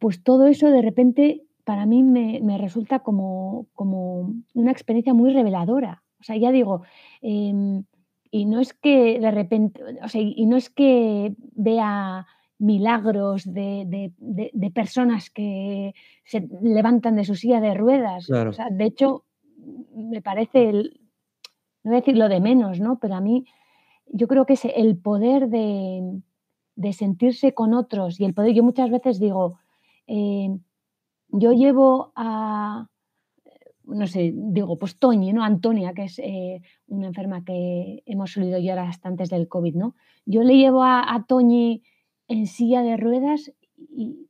pues 0.00 0.22
todo 0.22 0.46
eso 0.46 0.70
de 0.70 0.82
repente 0.82 1.42
para 1.64 1.86
mí 1.86 2.02
me 2.02 2.40
me 2.42 2.58
resulta 2.58 3.00
como 3.00 3.66
como 3.74 4.32
una 4.54 4.72
experiencia 4.72 5.14
muy 5.14 5.32
reveladora. 5.32 6.02
O 6.20 6.24
sea, 6.24 6.36
ya 6.36 6.52
digo, 6.52 6.82
em, 7.22 7.84
y 8.30 8.44
no 8.46 8.60
es 8.60 8.72
que 8.74 9.20
de 9.20 9.30
repente, 9.32 9.82
o 10.02 10.08
sea, 10.08 10.20
y 10.22 10.46
no 10.46 10.56
es 10.56 10.70
que 10.70 11.34
vea 11.54 12.26
milagros 12.58 13.44
de 13.52 13.84
de 13.86 14.12
de 14.18 14.50
de 14.54 14.70
personas 14.70 15.30
que 15.30 15.94
se 16.24 16.48
levantan 16.62 17.16
de 17.16 17.24
su 17.24 17.34
silla 17.36 17.60
de 17.60 17.74
ruedas. 17.74 18.24
O 18.26 18.28
Claro. 18.28 18.52
sea, 18.52 18.70
de 18.70 18.84
hecho, 18.86 19.24
me 19.94 20.22
parece 20.22 20.68
el 20.70 21.00
no 21.84 21.90
voy 21.90 21.96
a 21.96 22.00
decir 22.00 22.16
lo 22.16 22.28
de 22.28 22.40
menos, 22.40 22.80
¿no? 22.80 22.98
Pero 22.98 23.14
a 23.14 23.20
mí, 23.20 23.46
yo 24.06 24.28
creo 24.28 24.46
que 24.46 24.54
es 24.54 24.64
el 24.64 24.96
poder 24.98 25.48
de 25.48 26.22
de 26.76 26.92
sentirse 26.92 27.54
con 27.54 27.74
otros 27.74 28.20
y 28.20 28.24
el 28.24 28.34
poder 28.34 28.54
yo 28.54 28.62
muchas 28.62 28.90
veces 28.90 29.20
digo, 29.20 29.58
eh, 30.06 30.48
yo 31.28 31.52
llevo 31.52 32.12
a, 32.16 32.88
no 33.84 34.06
sé, 34.06 34.32
digo, 34.34 34.78
pues 34.78 34.98
Toñi, 34.98 35.32
¿no? 35.32 35.44
Antonia, 35.44 35.92
que 35.92 36.04
es, 36.04 36.18
eh, 36.18 36.62
una 36.86 37.06
enferma 37.06 37.44
que 37.44 38.02
hemos 38.06 38.32
solido 38.32 38.58
llorar 38.58 38.88
hasta 38.88 39.08
antes 39.08 39.30
del 39.30 39.48
COVID, 39.48 39.74
¿no? 39.74 39.94
Yo 40.24 40.42
le 40.42 40.56
llevo 40.56 40.82
a 40.82 41.14
a 41.14 41.24
Toñi 41.24 41.82
en 42.28 42.46
silla 42.46 42.82
de 42.82 42.96
ruedas 42.96 43.52
y 43.76 44.28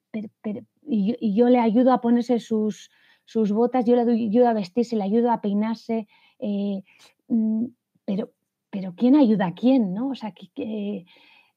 y 0.85 1.35
yo 1.35 1.49
le 1.49 1.59
ayudo 1.59 1.93
a 1.93 2.01
ponerse 2.01 2.39
sus 2.39 2.91
sus 3.25 3.53
botas, 3.53 3.85
yo 3.87 3.95
le 3.97 4.03
ayudo 4.03 4.49
a 4.49 4.53
vestirse, 4.53 4.97
le 4.97 5.05
ayudo 5.05 5.31
a 5.31 5.41
peinarse, 5.41 6.07
eh, 6.39 6.83
pero 8.05 8.31
pero 8.71 8.95
¿quién 8.97 9.17
ayuda 9.17 9.49
a 9.49 9.55
quién, 9.55 9.93
no? 9.93 10.09
O 10.09 10.15
sea, 10.15 10.33
que 10.33 10.49
que 10.55 11.05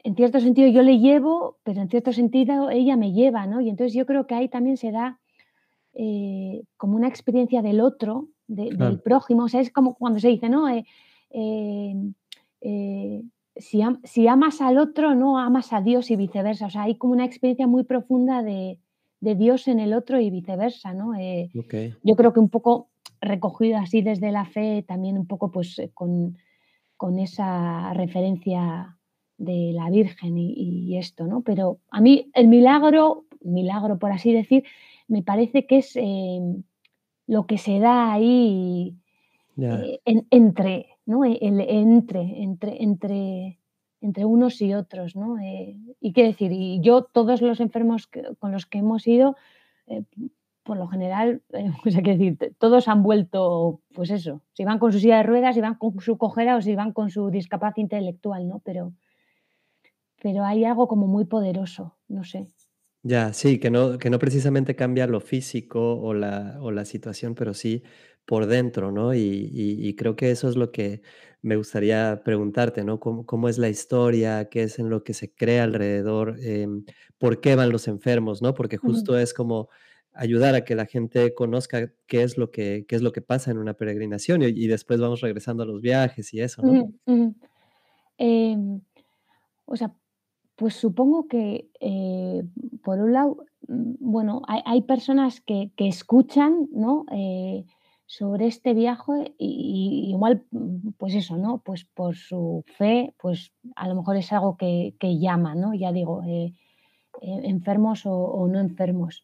en 0.04 0.16
cierto 0.16 0.40
sentido 0.40 0.68
yo 0.70 0.84
le 0.84 1.00
llevo, 1.00 1.58
pero 1.64 1.82
en 1.82 1.90
cierto 1.90 2.14
sentido 2.14 2.70
ella 2.70 2.96
me 2.96 3.12
lleva, 3.12 3.48
¿no? 3.48 3.62
Y 3.62 3.70
entonces 3.70 3.96
yo 3.96 4.06
creo 4.06 4.28
que 4.28 4.36
ahí 4.36 4.50
también 4.50 4.78
se 4.78 4.92
da, 4.92 5.20
eh, 5.94 6.62
como 6.78 6.96
una 6.96 7.08
experiencia 7.08 7.64
del 7.64 7.82
otro, 7.82 8.28
de 8.48 8.70
del 8.70 9.00
prójimo, 9.00 9.46
o 9.46 9.48
sea, 9.48 9.62
es 9.62 9.72
como 9.72 9.96
cuando 9.96 10.20
se 10.20 10.28
dice, 10.28 10.48
¿no? 10.48 10.70
Eh, 10.70 10.86
eh, 12.62 13.24
si 13.56 13.82
am 13.82 14.00
si 14.04 14.28
amas 14.28 14.62
al 14.62 14.78
otro, 14.78 15.16
¿no? 15.16 15.40
Amas 15.40 15.74
a 15.74 15.82
Dios 15.82 16.12
y 16.12 16.16
viceversa. 16.18 16.68
O 16.68 16.70
sea, 16.70 16.84
hay 16.84 16.98
como 16.98 17.14
una 17.14 17.26
experiencia 17.26 17.66
muy 17.66 17.84
profunda 17.84 18.44
de 18.44 18.78
de 19.22 19.36
Dios 19.36 19.68
en 19.68 19.80
el 19.80 19.94
otro 19.94 20.20
y 20.20 20.30
viceversa, 20.30 20.94
¿no? 20.94 21.14
Yo 22.04 22.16
creo 22.16 22.32
que 22.32 22.40
un 22.40 22.50
poco 22.50 22.90
recogido 23.22 23.78
así 23.78 24.02
desde 24.02 24.32
la 24.32 24.46
fe, 24.46 24.84
también 24.88 25.18
un 25.18 25.28
poco, 25.28 25.52
pues, 25.52 25.80
eh, 25.80 25.92
con 25.94 26.38
con 26.98 27.20
esa 27.20 27.94
referencia 27.94 28.98
de 29.38 29.72
la 29.74 29.90
Virgen 29.90 30.38
y 30.38 30.54
y 30.54 30.98
esto, 30.98 31.28
¿no? 31.28 31.42
Pero 31.42 31.80
a 31.92 32.00
mí 32.02 32.30
el 32.34 32.48
milagro 32.48 33.26
milagro, 33.46 33.98
por 34.00 34.12
así 34.12 34.34
decir, 34.34 34.64
me 35.08 35.24
parece 35.24 35.66
que 35.68 35.78
es, 35.78 35.96
em, 35.96 36.64
lo 37.28 37.46
que 37.48 37.58
se 37.58 37.80
da 37.80 38.14
ahí, 38.14 38.96
eh, 39.58 40.00
en 40.06 40.28
entre, 40.32 40.88
¿no? 41.06 41.24
El 41.26 41.62
entre 41.62 42.22
entre 42.44 42.84
entre 42.84 43.60
entre 44.02 44.26
unos 44.26 44.62
y 44.62 44.74
otros, 44.74 45.16
¿no? 45.16 45.40
Eh, 45.40 45.78
y 46.00 46.14
qué 46.14 46.24
decir, 46.24 46.52
y 46.52 46.80
yo 46.82 47.04
todos 47.04 47.42
los 47.42 47.60
enfermos 47.60 48.08
que 48.08 48.24
con 48.40 48.52
los 48.52 48.66
que 48.66 48.80
hemos 48.80 49.08
ido, 49.08 49.36
por 50.66 50.78
lo 50.78 50.88
general, 50.88 51.44
eh, 51.54 51.72
o 51.86 51.92
sea, 51.92 52.02
quiero 52.02 52.20
decir, 52.20 52.56
todos 52.58 52.88
han 52.90 53.04
vuelto, 53.04 53.82
pues 53.94 54.10
eso, 54.10 54.42
si 54.54 54.66
van 54.66 54.80
con 54.80 54.92
su 54.92 55.00
silla 55.00 55.18
de 55.18 55.24
ruedas, 55.24 55.56
si 55.56 55.62
van 55.62 55.76
con 55.76 56.00
su 56.02 56.18
cojera 56.18 56.58
o 56.58 56.62
si 56.62 56.76
van 56.76 56.92
con 56.92 57.10
su 57.10 57.30
discapacidad 57.30 57.84
intelectual, 57.84 58.48
¿no? 58.48 58.60
Pero 58.66 58.94
pero 60.22 60.44
hay 60.44 60.66
algo 60.66 60.88
como 60.88 61.06
muy 61.08 61.26
poderoso, 61.26 61.98
no 62.08 62.24
sé. 62.24 62.48
Ya, 63.04 63.34
sí, 63.34 63.60
que 63.60 63.70
no 63.70 64.00
que 64.00 64.10
no 64.10 64.18
precisamente 64.18 64.76
cambia 64.76 65.06
lo 65.06 65.20
físico 65.20 66.02
o 66.02 66.14
la 66.16 66.58
o 66.62 66.72
la 66.72 66.86
situación, 66.86 67.36
pero 67.36 67.54
sí 67.54 67.84
por 68.26 68.48
dentro, 68.48 68.92
¿no? 68.92 69.14
Y 69.14 69.20
y 69.20 69.88
y 69.88 69.96
creo 69.96 70.16
que 70.16 70.32
eso 70.32 70.50
es 70.50 70.56
lo 70.56 70.72
que 70.72 71.04
me 71.44 71.56
gustaría 71.58 72.24
preguntarte, 72.26 72.84
¿no? 72.84 73.00
¿Cómo 73.00 73.28
cómo 73.28 73.50
es 73.50 73.60
la 73.60 73.70
historia? 73.70 74.50
¿Qué 74.50 74.64
es 74.64 74.80
en 74.80 74.90
lo 74.90 75.04
que 75.04 75.14
se 75.14 75.32
crea 75.32 75.64
alrededor? 75.64 76.40
Em, 76.40 76.86
¿por 77.20 77.40
qué 77.40 77.56
van 77.56 77.70
los 77.72 77.88
enfermos, 77.88 78.42
no? 78.42 78.56
Porque 78.56 78.78
justo 78.78 79.20
es 79.20 79.34
como 79.36 79.70
ayudar 80.16 80.56
a 80.56 80.64
que 80.66 80.76
la 80.76 80.86
gente 80.86 81.34
conozca 81.34 81.92
qué 82.08 82.24
es 82.24 82.38
lo 82.38 82.52
que 82.52 82.86
qué 82.88 82.96
es 82.96 83.02
lo 83.02 83.12
que 83.12 83.22
pasa 83.22 83.52
en 83.52 83.58
una 83.58 83.74
peregrinación, 83.76 84.42
y 84.44 84.68
después 84.68 85.00
vamos 85.00 85.22
regresando 85.22 85.64
a 85.64 85.66
los 85.66 85.82
viajes 85.82 86.34
y 86.34 86.42
eso, 86.42 86.64
¿no? 86.64 86.92
Em, 88.18 88.82
o 89.66 89.76
sea, 89.76 89.94
pues 90.56 90.76
supongo 90.76 91.28
que, 91.28 91.70
eh, 91.82 92.44
por 92.84 93.00
un 93.00 93.14
lado, 93.14 93.38
mm, 93.68 93.96
bueno, 94.00 94.42
hay 94.48 94.62
hay 94.66 94.82
personas 94.84 95.42
que 95.42 95.72
que 95.76 95.88
escuchan, 95.88 96.70
¿no? 96.72 97.06
Eh, 97.12 97.66
sobre 98.08 98.48
este 98.48 98.74
viaje 98.74 99.34
y 99.40 100.08
igual, 100.12 100.46
mm, 100.52 100.92
pues 100.98 101.16
eso, 101.16 101.38
¿no? 101.38 101.60
Pues 101.66 101.86
por 101.86 102.16
su 102.16 102.64
fe, 102.78 103.14
pues 103.20 103.52
a 103.76 103.88
lo 103.90 103.96
mejor 103.96 104.18
es 104.18 104.32
algo 104.34 104.58
que 104.58 104.94
llama, 105.20 105.56
¿no? 105.56 105.74
Ya 105.74 105.92
digo, 105.92 106.24
eh, 106.24 106.54
enfermos 107.22 108.06
o 108.06 108.48
no 108.48 108.60
enfermos. 108.60 109.24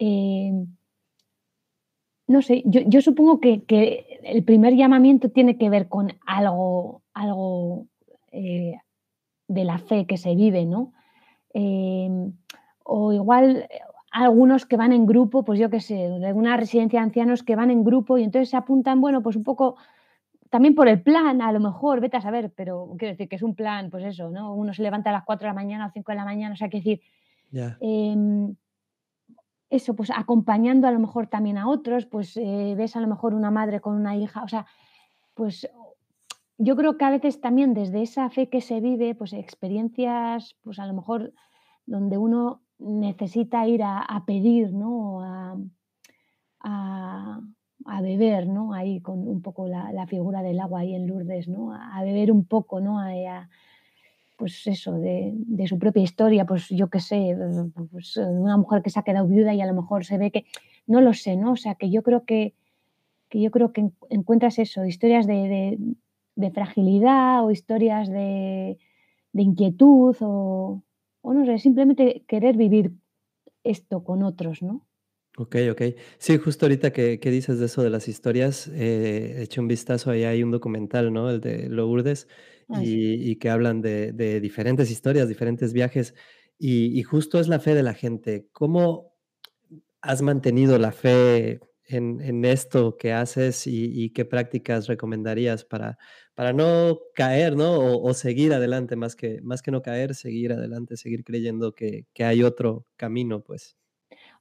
Em 0.00 0.66
no 2.26 2.42
sé, 2.42 2.62
yo 2.64 2.80
yo 2.86 3.00
supongo 3.02 3.40
que 3.40 3.64
que 3.64 4.20
el 4.22 4.44
primer 4.44 4.74
llamamiento 4.74 5.30
tiene 5.30 5.58
que 5.58 5.68
ver 5.68 5.88
con 5.88 6.12
algo 6.26 7.02
algo, 7.12 7.86
eh, 8.32 8.76
de 9.48 9.64
la 9.64 9.78
fe 9.78 10.06
que 10.06 10.16
se 10.16 10.34
vive, 10.34 10.64
¿no? 10.64 10.92
Em, 11.52 12.32
o 12.84 13.12
igual, 13.12 13.66
eh, 13.68 13.80
algunos 14.12 14.64
que 14.66 14.76
van 14.76 14.92
en 14.92 15.06
grupo, 15.06 15.44
pues 15.44 15.58
yo 15.58 15.70
qué 15.70 15.80
sé, 15.80 15.94
de 15.94 16.32
una 16.32 16.56
residencia 16.56 17.00
de 17.00 17.04
ancianos 17.06 17.42
que 17.42 17.56
van 17.56 17.70
en 17.70 17.84
grupo 17.84 18.16
y 18.18 18.22
entonces 18.24 18.50
se 18.50 18.56
apuntan, 18.56 19.00
bueno, 19.00 19.22
pues 19.22 19.36
un 19.36 19.44
poco 19.44 19.76
también 20.50 20.74
por 20.74 20.88
el 20.88 21.02
plan, 21.02 21.42
a 21.42 21.52
lo 21.52 21.60
mejor, 21.60 22.00
vete 22.00 22.16
a 22.16 22.20
saber, 22.20 22.52
pero 22.56 22.94
quiero 22.98 23.12
decir 23.12 23.28
que 23.28 23.36
es 23.36 23.42
un 23.42 23.54
plan, 23.54 23.90
pues 23.90 24.04
eso, 24.04 24.30
¿no? 24.30 24.54
Uno 24.54 24.72
se 24.72 24.82
levanta 24.82 25.10
a 25.10 25.12
las 25.12 25.24
4 25.24 25.46
de 25.46 25.50
la 25.50 25.54
mañana 25.54 25.86
o 25.86 25.90
5 25.92 26.12
de 26.12 26.16
la 26.16 26.24
mañana, 26.24 26.54
o 26.54 26.56
sea, 26.56 26.68
quiero 26.68 26.84
decir, 26.84 27.00
eso, 29.70 29.94
pues 29.94 30.10
acompañando 30.10 30.88
a 30.88 30.92
lo 30.92 30.98
mejor 30.98 31.28
también 31.28 31.58
a 31.58 31.68
otros, 31.68 32.06
pues, 32.06 32.36
eh, 32.36 32.74
ves 32.76 32.96
a 32.96 33.00
lo 33.00 33.08
mejor 33.08 33.34
una 33.34 33.50
madre 33.50 33.80
con 33.80 33.96
una 33.96 34.16
hija, 34.16 34.42
o 34.42 34.48
sea, 34.48 34.66
pues, 35.34 35.68
yo 36.58 36.76
creo 36.76 36.98
que 36.98 37.04
a 37.06 37.10
veces 37.10 37.40
también 37.40 37.72
desde 37.72 38.02
esa 38.02 38.28
fe 38.28 38.50
que 38.50 38.60
se 38.60 38.80
vive, 38.80 39.14
pues 39.14 39.32
experiencias, 39.32 40.56
pues 40.62 40.78
a 40.78 40.86
lo 40.86 40.92
mejor 40.92 41.32
donde 41.86 42.18
uno 42.18 42.60
necesita 42.78 43.66
ir 43.66 43.82
a 43.82 44.22
pedir, 44.26 44.74
¿no? 44.74 45.22
A 45.22 45.56
a 47.86 48.02
beber, 48.02 48.46
¿no? 48.46 48.72
Ahí 48.72 49.00
con 49.00 49.26
un 49.26 49.42
poco 49.42 49.66
la 49.66 50.06
figura 50.06 50.42
del 50.42 50.60
agua 50.60 50.80
ahí 50.80 50.94
en 50.94 51.06
Lourdes, 51.06 51.48
¿no? 51.48 51.72
A 51.72 52.02
beber 52.02 52.32
un 52.32 52.44
poco, 52.44 52.80
¿no? 52.80 52.98
Pues 54.40 54.66
eso, 54.76 54.92
de 55.06 55.32
de 55.58 55.66
su 55.68 55.78
propia 55.84 56.02
historia, 56.08 56.46
pues 56.46 56.68
yo 56.70 56.88
qué 56.92 57.00
sé, 57.00 57.36
pues 57.92 58.16
una 58.18 58.56
mujer 58.58 58.82
que 58.82 58.90
se 58.90 59.00
ha 59.00 59.04
quedado 59.08 59.28
viuda 59.28 59.54
y 59.54 59.62
a 59.62 59.66
lo 59.66 59.74
mejor 59.80 60.04
se 60.06 60.18
ve 60.18 60.32
que 60.34 60.42
no 60.88 61.00
lo 61.02 61.12
sé, 61.14 61.36
¿no? 61.36 61.52
O 61.52 61.56
sea, 61.64 61.76
que 61.76 61.90
yo 61.94 62.02
creo 62.02 62.24
que 62.26 62.54
que 63.30 63.40
yo 63.44 63.50
creo 63.52 63.72
que 63.74 63.82
en 63.82 63.94
encuentras 64.10 64.58
eso, 64.60 64.84
historias 64.86 65.26
de 65.28 65.78
de 66.42 66.50
fragilidad 66.52 67.44
o 67.44 67.50
historias 67.52 68.08
de 68.10 68.78
de 69.34 69.42
inquietud 69.42 70.16
o 70.22 70.82
o 71.22 71.34
no 71.34 71.44
sé, 71.46 71.58
simplemente 71.58 72.24
querer 72.28 72.56
vivir 72.56 72.86
esto 73.64 74.04
con 74.04 74.22
otros, 74.24 74.62
¿no? 74.62 74.86
Okey, 75.38 75.70
okey. 75.70 75.94
Sí, 76.18 76.38
justo 76.38 76.66
ahorita 76.66 76.92
que 76.92 77.20
que 77.20 77.30
dices 77.30 77.60
de 77.60 77.66
eso 77.66 77.82
de 77.82 77.90
las 77.90 78.08
historias, 78.08 78.68
eh, 78.74 79.42
eché 79.42 79.60
un 79.60 79.68
vistazo, 79.68 80.10
ahí 80.10 80.24
hay 80.24 80.42
un 80.42 80.50
documental, 80.50 81.12
¿no? 81.12 81.30
El 81.30 81.40
de 81.40 81.68
Lourdes. 81.68 82.26
Y 82.72 83.30
y 83.30 83.36
que 83.36 83.50
hablan 83.50 83.80
de 83.82 84.12
de 84.12 84.40
diferentes 84.40 84.90
historias, 84.90 85.28
diferentes 85.28 85.72
viajes, 85.72 86.14
y 86.58 86.98
y 86.98 87.02
justo 87.02 87.40
es 87.40 87.48
la 87.48 87.60
fe 87.60 87.74
de 87.74 87.82
la 87.82 87.94
gente. 87.94 88.48
¿Cómo 88.52 89.14
has 90.02 90.22
mantenido 90.22 90.78
la 90.78 90.92
fe 90.92 91.60
en 91.84 92.20
en 92.22 92.44
esto 92.44 92.96
que 92.98 93.12
haces 93.12 93.66
y 93.66 93.86
y 94.04 94.10
qué 94.12 94.24
prácticas 94.24 94.86
recomendarías 94.88 95.64
para 95.64 95.98
para 96.34 96.52
no 96.54 97.00
caer, 97.14 97.56
no? 97.56 97.74
O 97.78 98.08
o 98.10 98.14
seguir 98.14 98.52
adelante, 98.54 98.96
más 98.96 99.16
que 99.16 99.40
más 99.42 99.62
que 99.62 99.72
no 99.72 99.82
caer, 99.82 100.14
seguir 100.14 100.52
adelante, 100.52 100.96
seguir 100.96 101.24
creyendo 101.24 101.74
que 101.74 102.06
que 102.14 102.24
hay 102.24 102.42
otro 102.44 102.86
camino, 102.96 103.42
pues. 103.44 103.76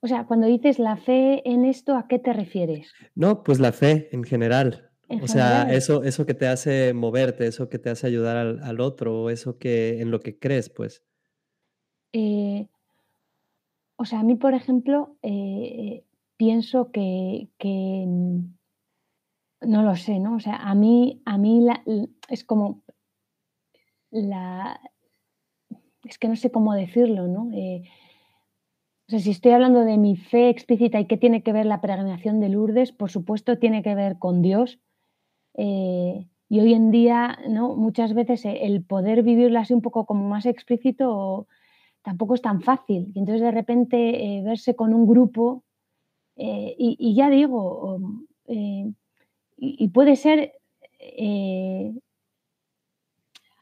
O 0.02 0.08
sea, 0.08 0.26
cuando 0.26 0.48
dices 0.48 0.78
la 0.78 0.98
fe 0.98 1.42
en 1.50 1.64
esto, 1.64 1.96
¿a 1.96 2.08
qué 2.10 2.20
te 2.20 2.34
refieres? 2.34 2.98
No, 3.16 3.44
pues 3.44 3.60
la 3.60 3.72
fe 3.72 4.10
en 4.12 4.24
general. 4.24 4.89
O 5.18 5.28
sea, 5.28 5.64
eso 5.74 6.04
eso 6.04 6.26
que 6.26 6.36
te 6.36 6.48
hace 6.48 6.94
moverte, 6.94 7.48
eso 7.48 7.68
que 7.68 7.80
te 7.80 7.90
hace 7.90 8.06
ayudar 8.08 8.38
al 8.38 8.60
al 8.64 8.80
otro, 8.80 9.24
o 9.24 9.30
eso 9.32 9.58
que 9.58 10.02
en 10.02 10.12
lo 10.12 10.20
que 10.20 10.38
crees, 10.38 10.70
pues. 10.70 11.04
Eh 12.14 12.70
O 14.02 14.06
sea, 14.06 14.20
a 14.22 14.24
mí, 14.24 14.36
por 14.36 14.54
ejemplo, 14.54 15.18
eh, 15.24 16.06
pienso 16.38 16.90
que 16.92 17.50
que, 17.58 18.06
mm 18.08 18.56
No 19.62 19.84
lo 19.84 19.96
sé, 19.96 20.20
¿no? 20.20 20.36
O 20.36 20.40
sea, 20.40 20.56
a 20.56 20.74
mí 20.76 21.22
a 21.26 21.38
mí 21.38 21.62
la 21.62 21.84
es 22.30 22.44
como 22.46 22.82
la 24.12 24.80
es 26.06 26.18
que 26.18 26.28
no 26.28 26.36
sé 26.36 26.52
cómo 26.52 26.74
decirlo, 26.74 27.28
¿no? 27.28 27.52
Eh, 27.54 27.84
o 29.08 29.12
sea, 29.12 29.20
si 29.20 29.32
estoy 29.32 29.52
hablando 29.54 29.84
de 29.86 29.98
mi 29.98 30.16
fe 30.16 30.50
explícita 30.50 31.00
y 31.00 31.06
qué 31.08 31.18
tiene 31.18 31.44
que 31.44 31.52
ver 31.52 31.66
la 31.66 31.82
peregrinación 31.82 32.40
de 32.40 32.50
Lourdes, 32.50 32.92
por 32.92 33.10
supuesto 33.12 33.58
tiene 33.58 33.82
que 33.84 33.96
ver 33.96 34.20
con 34.20 34.42
Dios. 34.42 34.80
Eh, 35.62 36.26
y 36.50 36.60
hoy 36.62 36.74
en 36.74 36.92
día. 36.92 37.38
Muchas 37.50 38.14
veces 38.14 38.46
e 38.46 38.66
el 38.68 38.84
poder 38.84 39.24
vivirlo 39.24 39.60
así 39.60 39.74
un 39.74 39.82
poco 39.82 40.06
como 40.06 40.24
más 40.30 40.46
explícito 40.46 41.48
tampoco 42.04 42.36
es 42.36 42.42
tan 42.42 42.62
fácil. 42.62 43.12
Y 43.16 43.20
entonces 43.20 43.42
de 43.44 43.52
repente, 43.52 43.98
eh, 44.40 44.42
verse 44.44 44.76
con 44.76 44.94
un 44.94 45.06
grupo, 45.08 45.64
eh, 46.38 46.76
y 46.78 47.16
ya 47.16 47.30
digo, 47.30 48.00
eh, 48.48 48.92
y 49.58 49.88
puede 49.90 50.16
ser, 50.16 50.54
eh 51.00 51.94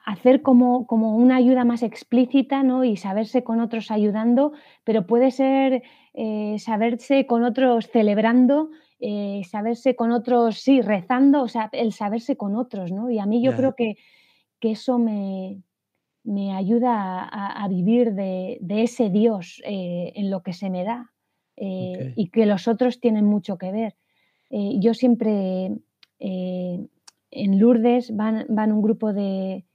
hacer 0.05 0.41
como 0.41 0.87
como 0.87 1.15
una 1.17 1.35
ayuda 1.35 1.65
más 1.65 1.83
explícita, 1.83 2.63
¿no? 2.63 2.83
Y 2.83 2.95
saberse 2.97 3.43
con 3.43 3.59
otros 3.59 3.91
ayudando, 3.91 4.53
pero 4.83 5.05
puede 5.05 5.31
ser, 5.31 5.83
eh, 6.13 6.55
saberse 6.59 7.25
con 7.25 7.43
otros 7.43 7.87
celebrando, 7.91 8.69
eh, 8.99 9.41
saberse 9.49 9.95
con 9.95 10.11
otros, 10.11 10.57
sí, 10.59 10.81
rezando, 10.81 11.43
o 11.43 11.47
sea, 11.47 11.69
el 11.73 11.93
saberse 11.93 12.35
con 12.35 12.55
otros, 12.55 12.91
¿no? 12.91 13.09
Y 13.09 13.19
a 13.19 13.25
mí 13.25 13.41
yo 13.43 13.55
creo 13.55 13.75
que 13.75 13.95
que 14.59 14.71
eso 14.71 14.97
me 14.99 15.61
me 16.23 16.53
ayuda 16.53 17.23
a 17.23 17.67
vivir 17.69 18.13
de 18.13 18.57
de 18.61 18.83
ese 18.83 19.09
Dios, 19.09 19.61
eh, 19.65 20.11
en 20.15 20.29
lo 20.29 20.41
que 20.43 20.53
se 20.53 20.69
me 20.69 20.83
da, 20.83 21.13
eh, 21.55 22.13
y 22.15 22.29
que 22.29 22.45
los 22.45 22.67
otros 22.67 22.99
tienen 22.99 23.25
mucho 23.25 23.57
que 23.57 23.71
ver. 23.71 23.95
Eh, 24.49 24.79
yo 24.79 24.93
siempre, 24.93 25.71
en 26.19 27.59
Lourdes 27.59 28.15
van 28.15 28.45
van 28.49 28.71
un 28.71 28.81
grupo 28.81 29.13
de 29.13 29.65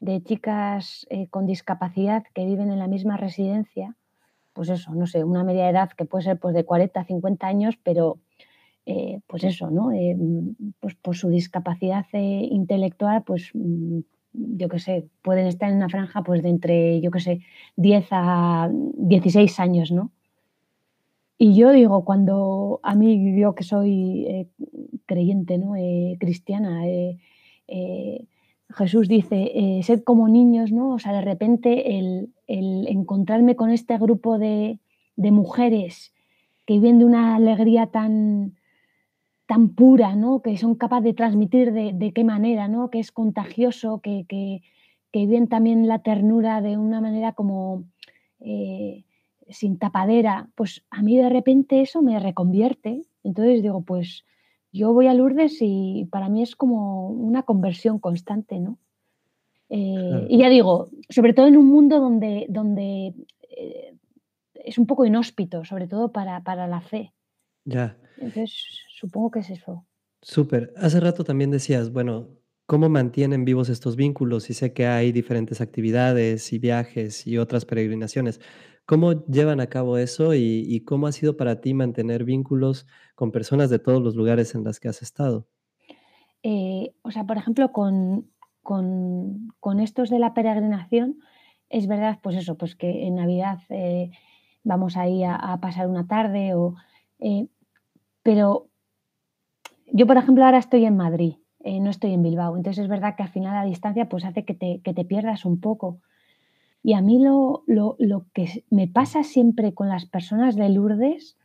de 0.00 0.22
chicas, 0.22 1.06
con 1.30 1.46
discapacidad 1.46 2.22
que 2.32 2.44
viven 2.46 2.70
en 2.70 2.78
la 2.78 2.86
misma 2.86 3.16
residencia, 3.16 3.96
pues 4.52 4.68
eso, 4.70 4.94
no 4.94 5.06
sé, 5.06 5.24
una 5.24 5.44
media 5.44 5.68
edad 5.70 5.90
que 5.90 6.04
puede 6.04 6.24
ser, 6.24 6.38
pues, 6.40 6.54
de 6.54 6.64
40, 6.64 7.04
50 7.04 7.46
años, 7.46 7.76
pero, 7.82 8.18
eh, 8.90 9.20
pues 9.26 9.44
eso, 9.44 9.70
¿no? 9.70 9.92
Eh, 9.92 10.14
mm, 10.16 10.72
pues 10.80 10.94
por 10.94 11.14
su 11.14 11.28
discapacidad, 11.28 12.06
eh, 12.14 12.48
intelectual, 12.50 13.22
pues, 13.22 13.50
mm, 13.52 13.98
yo 14.32 14.68
qué 14.70 14.78
sé, 14.78 15.08
pueden 15.20 15.46
estar 15.46 15.68
en 15.68 15.76
una 15.76 15.90
franja, 15.90 16.22
pues, 16.22 16.42
de 16.42 16.48
entre, 16.48 16.98
yo 17.02 17.10
qué 17.10 17.20
sé, 17.20 17.40
10 17.76 18.06
a 18.12 18.70
16 18.72 19.60
años, 19.60 19.92
¿no? 19.92 20.10
Y 21.36 21.54
yo 21.54 21.70
digo, 21.72 22.02
cuando 22.06 22.80
a 22.82 22.94
mí, 22.94 23.38
yo 23.38 23.54
que 23.54 23.62
soy, 23.62 24.48
creyente, 25.06 25.58
¿no? 25.58 25.74
Cristiana, 26.18 26.82
Jesús 28.70 29.06
dice, 29.08 29.80
sed 29.82 30.02
como 30.02 30.28
niños, 30.28 30.72
¿no? 30.72 30.94
O 30.94 30.98
sea, 30.98 31.12
de 31.12 31.20
repente 31.20 31.98
el, 31.98 32.32
el 32.46 32.88
encontrarme 32.88 33.54
con 33.54 33.70
este 33.70 33.98
grupo 33.98 34.38
de, 34.38 34.80
de 35.16 35.30
mujeres 35.30 36.12
que 36.66 36.74
viven 36.74 36.98
de 36.98 37.04
una 37.04 37.36
alegría 37.36 37.86
tan, 37.86 38.57
tan 39.48 39.70
pura, 39.70 40.14
¿no? 40.14 40.42
Que 40.42 40.58
son 40.58 40.74
capaces 40.74 41.04
de 41.04 41.14
transmitir 41.14 41.72
de, 41.72 41.92
de 41.94 42.12
qué 42.12 42.22
manera, 42.22 42.68
¿no? 42.68 42.90
Que 42.90 42.98
es 43.00 43.10
contagioso, 43.10 44.00
que, 44.00 44.26
que, 44.28 44.60
que 45.10 45.20
viven 45.20 45.48
también 45.48 45.88
la 45.88 46.00
ternura 46.00 46.60
de 46.60 46.76
una 46.76 47.00
manera 47.00 47.32
como 47.32 47.84
eh, 48.40 49.04
sin 49.48 49.78
tapadera, 49.78 50.50
pues 50.54 50.84
a 50.90 51.02
mí 51.02 51.16
de 51.16 51.30
repente 51.30 51.80
eso 51.80 52.02
me 52.02 52.20
reconvierte. 52.20 53.02
Entonces 53.24 53.62
digo, 53.62 53.80
pues 53.80 54.26
yo 54.70 54.92
voy 54.92 55.06
a 55.06 55.14
Lourdes 55.14 55.56
y 55.62 56.06
para 56.10 56.28
mí 56.28 56.42
es 56.42 56.54
como 56.54 57.08
una 57.08 57.42
conversión 57.42 57.98
constante, 57.98 58.60
¿no? 58.60 58.76
Eh, 59.70 59.94
Claro. 60.10 60.26
y 60.28 60.38
ya 60.38 60.50
digo, 60.50 60.90
sobre 61.08 61.32
todo 61.32 61.46
en 61.46 61.56
un 61.56 61.66
mundo 61.66 62.00
donde, 62.00 62.44
donde 62.50 63.14
eh, 63.56 63.94
es 64.54 64.76
un 64.76 64.86
poco 64.86 65.06
inhóspito, 65.06 65.64
sobre 65.64 65.86
todo 65.86 66.12
para, 66.12 66.42
para 66.42 66.66
la 66.66 66.82
fe. 66.82 67.12
Ya. 67.68 67.98
Entonces, 68.16 68.52
supongo 68.88 69.30
que 69.30 69.40
es 69.40 69.50
eso. 69.50 69.86
Súper. 70.22 70.72
Hace 70.76 71.00
rato 71.00 71.22
también 71.22 71.50
decías, 71.50 71.92
bueno, 71.92 72.30
¿cómo 72.66 72.88
mantienen 72.88 73.44
vivos 73.44 73.68
estos 73.68 73.94
vínculos? 73.94 74.48
Y 74.48 74.54
sé 74.54 74.72
que 74.72 74.86
hay 74.86 75.12
diferentes 75.12 75.60
actividades 75.60 76.52
y 76.52 76.58
viajes 76.58 77.26
y 77.26 77.36
otras 77.36 77.66
peregrinaciones. 77.66 78.40
¿Cómo 78.86 79.26
llevan 79.26 79.60
a 79.60 79.66
cabo 79.66 79.98
eso 79.98 80.32
y 80.34 80.64
y 80.66 80.80
cómo 80.84 81.06
ha 81.06 81.12
sido 81.12 81.36
para 81.36 81.60
ti 81.60 81.74
mantener 81.74 82.24
vínculos 82.24 82.86
con 83.14 83.32
personas 83.32 83.68
de 83.68 83.78
todos 83.78 84.02
los 84.02 84.16
lugares 84.16 84.54
en 84.54 84.64
las 84.64 84.80
que 84.80 84.88
has 84.88 85.02
estado? 85.02 85.46
Eh, 86.42 86.94
o 87.02 87.10
sea, 87.10 87.24
por 87.24 87.36
ejemplo, 87.36 87.70
con, 87.72 88.30
con, 88.62 89.48
con 89.60 89.80
estos 89.80 90.08
de 90.08 90.18
la 90.18 90.32
peregrinación, 90.32 91.18
es 91.68 91.86
verdad, 91.86 92.18
pues 92.22 92.36
eso, 92.36 92.56
pues 92.56 92.76
que 92.76 93.06
en 93.06 93.16
Navidad 93.16 93.58
eh, 93.68 94.10
vamos 94.64 94.96
ahí 94.96 95.22
a, 95.22 95.34
a 95.34 95.60
pasar 95.60 95.86
una 95.86 96.06
tarde, 96.06 96.54
o, 96.54 96.74
eh, 97.18 97.48
pero 98.28 98.68
yo, 99.86 100.06
por 100.06 100.18
ejemplo, 100.18 100.44
ahora 100.44 100.58
estoy 100.58 100.84
en 100.84 100.98
Madrid, 100.98 101.36
eh, 101.64 101.80
no 101.80 101.88
estoy 101.88 102.12
en 102.12 102.22
Bilbao, 102.22 102.58
entonces 102.58 102.82
es 102.82 102.90
verdad 102.90 103.16
que 103.16 103.22
al 103.22 103.30
final 103.30 103.54
la 103.54 103.64
distancia 103.64 104.06
pues 104.06 104.26
hace 104.26 104.44
que 104.44 104.52
te, 104.52 104.82
que 104.84 104.92
te 104.92 105.06
pierdas 105.06 105.46
un 105.46 105.62
poco. 105.62 106.02
Y 106.82 106.92
a 106.92 107.00
mí 107.00 107.24
lo, 107.24 107.64
lo, 107.66 107.96
lo 107.98 108.26
que 108.34 108.66
me 108.68 108.86
pasa 108.86 109.22
siempre 109.22 109.72
con 109.72 109.88
las 109.88 110.04
personas 110.04 110.56
de 110.56 110.68
Lourdes 110.68 111.38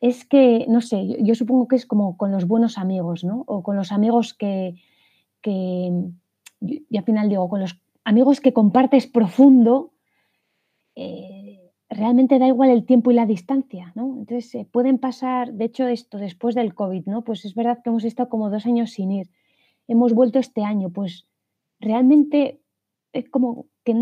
es 0.00 0.24
que, 0.24 0.64
no 0.66 0.80
sé, 0.80 1.22
yo, 1.22 1.34
supongo 1.34 1.68
que 1.68 1.76
es 1.76 1.84
como 1.84 2.16
con 2.16 2.32
los 2.32 2.48
buenos 2.48 2.78
amigos, 2.78 3.22
¿no? 3.22 3.44
O 3.46 3.62
con 3.62 3.76
los 3.76 3.92
amigos 3.92 4.32
que, 4.32 4.76
que 5.42 5.92
yo 6.62 6.98
al 6.98 7.04
final 7.04 7.28
digo, 7.28 7.50
con 7.50 7.60
los 7.60 7.78
amigos 8.02 8.40
que 8.40 8.54
compartes 8.54 9.06
profundo, 9.06 9.92
eh, 10.94 11.43
realmente 11.94 12.38
da 12.38 12.46
igual 12.46 12.70
el 12.70 12.84
tiempo 12.84 13.10
y 13.10 13.14
la 13.14 13.26
distancia, 13.26 13.92
¿no? 13.94 14.16
Entonces, 14.18 14.54
eh, 14.54 14.66
pueden 14.70 14.98
pasar, 14.98 15.52
de 15.52 15.66
hecho, 15.66 15.86
esto 15.86 16.18
después 16.18 16.54
del 16.54 16.74
COVID, 16.74 17.06
¿no? 17.06 17.22
Pues 17.22 17.44
es 17.44 17.54
verdad 17.54 17.80
que 17.82 17.90
hemos 17.90 18.04
estado 18.04 18.28
como 18.28 18.50
dos 18.50 18.66
años 18.66 18.90
sin 18.90 19.10
ir. 19.10 19.30
Hemos 19.88 20.14
vuelto 20.14 20.38
este 20.38 20.64
año, 20.64 20.90
pues 20.90 21.28
realmente 21.80 22.60
es 23.12 23.28
como 23.28 23.66
que 23.84 23.94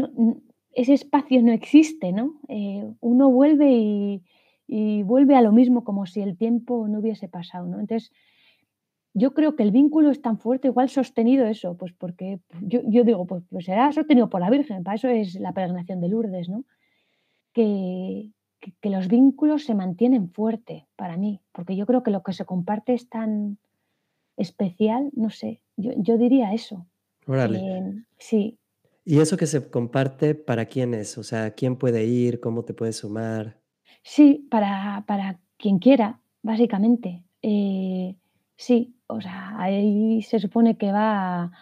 ese 0.72 0.94
espacio 0.94 1.42
no 1.42 1.52
existe, 1.52 2.12
¿no? 2.12 2.40
Eh, 2.48 2.90
uno 3.00 3.30
vuelve 3.30 3.70
y, 3.70 4.22
vuelve 5.02 5.36
a 5.36 5.42
lo 5.42 5.52
mismo, 5.52 5.84
como 5.84 6.06
si 6.06 6.22
el 6.22 6.38
tiempo 6.38 6.88
no 6.88 7.00
hubiese 7.00 7.28
pasado, 7.28 7.66
¿no? 7.66 7.78
Entonces, 7.78 8.10
yo 9.12 9.34
creo 9.34 9.54
que 9.54 9.62
el 9.62 9.70
vínculo 9.70 10.10
es 10.10 10.22
tan 10.22 10.38
fuerte, 10.38 10.68
igual 10.68 10.88
sostenido 10.88 11.46
eso, 11.46 11.76
pues 11.76 11.92
porque 11.92 12.40
yo, 12.62 12.80
yo 12.86 13.04
digo, 13.04 13.26
pues, 13.26 13.42
pues 13.50 13.66
será 13.66 13.92
sostenido 13.92 14.30
por 14.30 14.40
la 14.40 14.48
Virgen, 14.48 14.82
para 14.82 14.94
eso 14.94 15.08
es 15.08 15.34
la 15.34 15.52
peregrinación 15.52 16.00
de 16.00 16.08
Lourdes, 16.08 16.48
¿no? 16.48 16.64
Que, 17.52 18.30
que, 18.60 18.72
que 18.80 18.90
los 18.90 19.08
vínculos 19.08 19.64
se 19.64 19.74
mantienen 19.74 20.30
fuerte 20.30 20.86
para 20.96 21.16
mí, 21.16 21.40
porque 21.52 21.76
yo 21.76 21.86
creo 21.86 22.02
que 22.02 22.10
lo 22.10 22.22
que 22.22 22.32
se 22.32 22.44
comparte 22.44 22.94
es 22.94 23.08
tan 23.08 23.58
especial, 24.36 25.10
no 25.14 25.30
sé, 25.30 25.62
yo, 25.76 25.92
yo 25.96 26.16
diría 26.16 26.54
eso. 26.54 26.86
Órale. 27.26 27.58
Em, 27.58 28.04
sí, 28.18 28.58
¿Y 29.04 29.18
eso 29.18 29.36
que 29.36 29.46
se 29.46 29.68
comparte 29.68 30.34
para 30.34 30.66
quién 30.66 30.94
es? 30.94 31.18
O 31.18 31.24
sea, 31.24 31.50
¿quién 31.52 31.76
puede 31.76 32.04
ir? 32.04 32.40
¿Cómo 32.40 32.64
te 32.64 32.74
puedes 32.74 32.98
sumar? 32.98 33.60
sí, 34.02 34.46
para, 34.50 35.04
para 35.06 35.38
quien 35.56 35.78
quiera, 35.78 36.20
básicamente. 36.42 37.22
Eh, 37.42 38.16
sí, 38.56 38.96
o 39.06 39.20
sea, 39.20 39.54
ahí 39.58 40.22
se 40.22 40.38
supone 40.38 40.76
que 40.76 40.92
va 40.92 41.52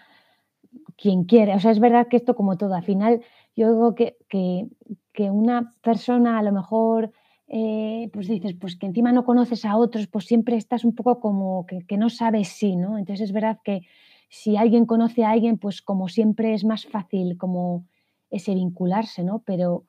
quien 0.97 1.25
quiere. 1.25 1.55
O 1.55 1.61
sea, 1.61 1.71
es 1.71 1.81
verdad 1.81 2.09
que 2.09 2.17
esto 2.17 2.35
como 2.35 2.57
todo, 2.57 2.75
al 2.75 2.85
final 2.85 3.23
yo 3.57 3.73
digo 3.73 3.95
que, 3.95 4.17
que, 4.29 4.69
que 5.13 5.31
una 5.31 5.75
persona 5.83 6.39
a 6.39 6.43
lo 6.43 6.53
mejor, 6.53 7.13
eh, 7.49 8.09
pues 8.13 8.29
dices, 8.29 8.55
pues 8.55 8.77
que 8.77 8.87
encima 8.87 9.13
no 9.13 9.25
conoces 9.25 9.65
a 9.65 9.77
otros, 9.77 10.07
pues 10.07 10.25
siempre 10.25 10.57
estás 10.57 10.85
un 10.85 10.95
poco 10.95 11.21
como 11.21 11.67
que, 11.67 11.85
que 11.87 11.97
no 11.97 12.09
sabes 12.11 12.49
si, 12.49 12.77
¿no? 12.77 12.99
Entonces 12.99 13.25
es 13.25 13.33
verdad 13.33 13.59
que 13.65 13.83
si 14.29 14.57
alguien 14.57 14.87
conoce 14.87 15.25
a 15.25 15.31
alguien, 15.31 15.59
pues 15.59 15.83
como 15.83 16.09
siempre 16.09 16.55
es 16.55 16.65
más 16.65 16.87
fácil 16.87 17.37
como 17.37 17.87
ese 18.31 18.55
vincularse, 18.55 19.25
¿no? 19.25 19.43
Pero, 19.45 19.85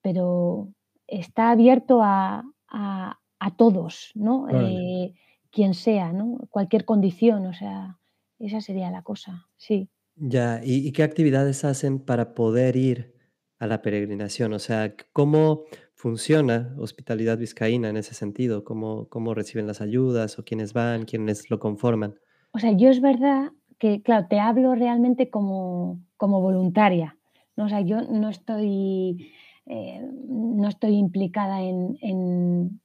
pero 0.00 0.68
está 1.06 1.50
abierto 1.50 2.02
a, 2.02 2.44
a, 2.68 3.18
a 3.38 3.56
todos, 3.56 4.12
¿no? 4.14 4.48
Eh, 4.48 5.12
quien 5.50 5.74
sea, 5.74 6.12
¿no? 6.12 6.38
Cualquier 6.50 6.84
condición, 6.86 7.46
o 7.46 7.52
sea, 7.52 7.98
esa 8.38 8.60
sería 8.60 8.90
la 8.90 9.02
cosa, 9.02 9.46
sí. 9.56 9.90
Ya, 10.16 10.60
¿y 10.62 10.92
qué 10.92 11.02
actividades 11.02 11.64
hacen 11.64 11.98
para 11.98 12.34
poder 12.34 12.76
ir 12.76 13.14
a 13.58 13.66
la 13.66 13.82
peregrinación? 13.82 14.52
O 14.52 14.58
sea, 14.58 14.94
¿cómo 15.12 15.64
funciona 15.94 16.74
Hospitalidad 16.78 17.38
Vizcaína 17.38 17.88
en 17.88 17.96
ese 17.96 18.14
sentido? 18.14 18.62
¿Cómo 18.62 19.08
cómo 19.08 19.34
reciben 19.34 19.66
las 19.66 19.80
ayudas 19.80 20.38
o 20.38 20.44
quiénes 20.44 20.72
van, 20.72 21.04
quiénes 21.04 21.50
lo 21.50 21.58
conforman? 21.58 22.14
O 22.52 22.60
sea, 22.60 22.72
yo 22.72 22.90
es 22.90 23.00
verdad 23.00 23.50
que, 23.78 24.02
claro, 24.02 24.26
te 24.28 24.38
hablo 24.38 24.76
realmente 24.76 25.30
como, 25.30 26.00
como 26.16 26.40
voluntaria, 26.40 27.18
¿no? 27.56 27.64
O 27.64 27.68
sea, 27.68 27.80
yo 27.80 28.02
no 28.02 28.28
estoy, 28.28 29.32
eh, 29.66 30.00
no 30.28 30.68
estoy 30.68 30.94
implicada 30.94 31.60
en, 31.62 31.98
en, 32.00 32.80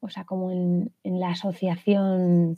o 0.00 0.08
sea, 0.08 0.24
como 0.24 0.50
en, 0.50 0.90
en 1.04 1.20
la 1.20 1.30
asociación 1.30 2.56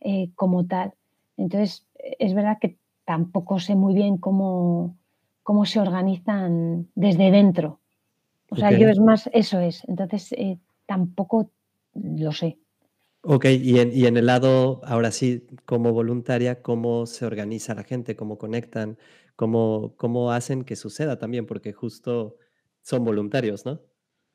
eh, 0.00 0.30
como 0.34 0.66
tal. 0.66 0.92
Entonces, 1.38 1.86
es 2.18 2.34
verdad 2.34 2.58
que 2.60 2.76
tampoco 3.04 3.58
sé 3.58 3.74
muy 3.74 3.94
bien 3.94 4.18
cómo, 4.18 4.96
cómo 5.42 5.64
se 5.66 5.80
organizan 5.80 6.88
desde 6.94 7.30
dentro. 7.30 7.80
O 8.50 8.56
sea, 8.56 8.70
yo 8.70 8.88
es 8.88 9.00
más, 9.00 9.28
eso 9.32 9.58
es. 9.58 9.82
Entonces, 9.88 10.32
eh, 10.32 10.58
tampoco 10.86 11.50
lo 11.94 12.32
sé. 12.32 12.58
Ok, 13.22 13.46
y 13.46 13.78
en, 13.78 13.90
y 13.92 14.06
en 14.06 14.16
el 14.16 14.26
lado, 14.26 14.82
ahora 14.84 15.10
sí, 15.10 15.46
como 15.64 15.92
voluntaria, 15.92 16.62
¿cómo 16.62 17.06
se 17.06 17.24
organiza 17.24 17.74
la 17.74 17.82
gente? 17.82 18.16
¿Cómo 18.16 18.36
conectan? 18.36 18.98
¿Cómo, 19.34 19.94
cómo 19.96 20.30
hacen 20.30 20.62
que 20.64 20.76
suceda 20.76 21.18
también? 21.18 21.46
Porque 21.46 21.72
justo 21.72 22.36
son 22.82 23.04
voluntarios, 23.04 23.64
¿no? 23.64 23.80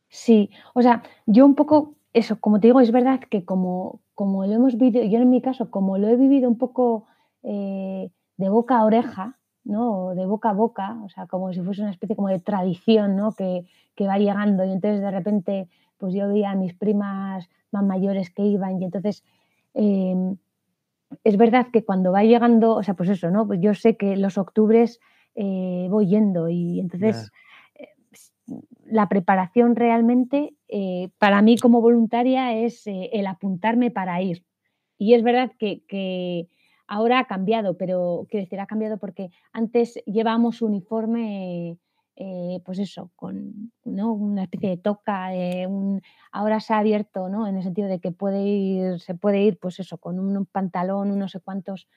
Sí, 0.10 0.50
o 0.74 0.82
sea, 0.82 1.04
yo 1.28 1.46
un 1.46 1.54
poco, 1.54 1.96
eso, 2.14 2.40
como 2.40 2.60
te 2.60 2.68
digo, 2.68 2.82
es 2.82 2.92
verdad 2.92 3.20
que 3.30 3.46
como, 3.46 4.02
como 4.16 4.46
lo 4.46 4.54
hemos 4.54 4.76
vivido, 4.76 5.04
yo 5.06 5.20
en 5.20 5.30
mi 5.30 5.42
caso, 5.42 5.70
como 5.70 6.00
lo 6.00 6.08
he 6.08 6.16
vivido 6.16 6.50
un 6.50 6.58
poco 6.58 7.06
eh, 7.44 8.10
de 8.40 8.50
boca 8.50 8.80
a 8.80 8.86
oreja, 8.86 9.38
¿no? 9.64 10.06
O 10.06 10.16
de 10.16 10.26
boca 10.26 10.50
a 10.50 10.54
boca, 10.54 10.98
o 11.04 11.10
sea, 11.10 11.28
como 11.28 11.52
si 11.54 11.62
fuese 11.62 11.82
una 11.82 11.92
especie 11.92 12.16
como 12.16 12.30
de 12.30 12.40
tradición, 12.40 13.16
¿no? 13.16 13.34
Que, 13.34 13.66
que 13.96 14.08
va 14.08 14.18
llegando 14.18 14.64
y 14.64 14.72
entonces 14.72 15.02
de 15.02 15.12
repente, 15.12 15.68
pues 15.98 16.14
yo 16.14 16.28
veía 16.28 16.52
a 16.52 16.56
mis 16.56 16.74
primas 16.74 17.50
más 17.72 17.84
mayores 17.84 18.30
que 18.30 18.44
iban 18.44 18.82
y 18.82 18.86
entonces... 18.86 19.24
Em, 19.74 20.38
es 21.24 21.38
verdad 21.38 21.68
que 21.74 21.84
cuando 21.84 22.12
va 22.12 22.24
llegando, 22.24 22.76
o 22.76 22.84
sea, 22.84 22.94
pues 22.94 23.10
eso, 23.10 23.32
¿no? 23.32 23.48
Pues 23.48 23.60
yo 23.60 23.74
sé 23.74 23.98
que 23.98 24.16
los 24.16 24.38
octubres 24.38 25.00
eh, 25.34 25.88
voy 25.90 26.08
yendo 26.08 26.50
y 26.50 26.80
entonces 26.80 27.32
la 28.86 29.08
preparación 29.08 29.76
realmente 29.76 30.54
eh, 30.68 31.10
para 31.18 31.42
mí 31.42 31.58
como 31.58 31.82
voluntaria 31.82 32.58
es 32.58 32.86
eh, 32.88 33.10
el 33.14 33.28
apuntarme 33.28 33.92
para 33.92 34.22
ir. 34.22 34.44
Y 34.98 35.14
es 35.14 35.24
verdad 35.24 35.52
que, 35.58 36.48
ahora 36.90 37.20
ha 37.20 37.26
cambiado, 37.26 37.78
pero 37.78 38.26
quiero 38.30 38.46
decir, 38.46 38.60
ha 38.60 38.66
cambiado 38.66 38.98
porque 38.98 39.30
antes 39.54 39.96
llevábamos 40.06 40.64
uniforme, 40.64 41.78
eh, 42.16 42.60
pues 42.66 42.80
eso, 42.80 43.12
con 43.16 43.72
una 43.84 44.44
especie 44.44 44.70
de 44.70 44.78
toca, 44.78 45.30
ahora 46.32 46.60
se 46.60 46.74
ha 46.74 46.80
abierto, 46.80 47.30
¿no? 47.30 47.48
En 47.48 47.58
el 47.58 47.64
sentido 47.64 47.88
de 47.88 48.00
que 48.00 48.12
puede 48.12 48.44
ir, 48.44 49.00
se 49.00 49.14
puede 49.14 49.44
ir, 49.44 49.60
pues 49.60 49.80
eso, 49.80 50.00
con 50.00 50.20
un 50.20 50.46
pantalón, 50.48 51.12
unos 51.12 51.32
sé 51.32 51.40
cuántos. 51.40 51.88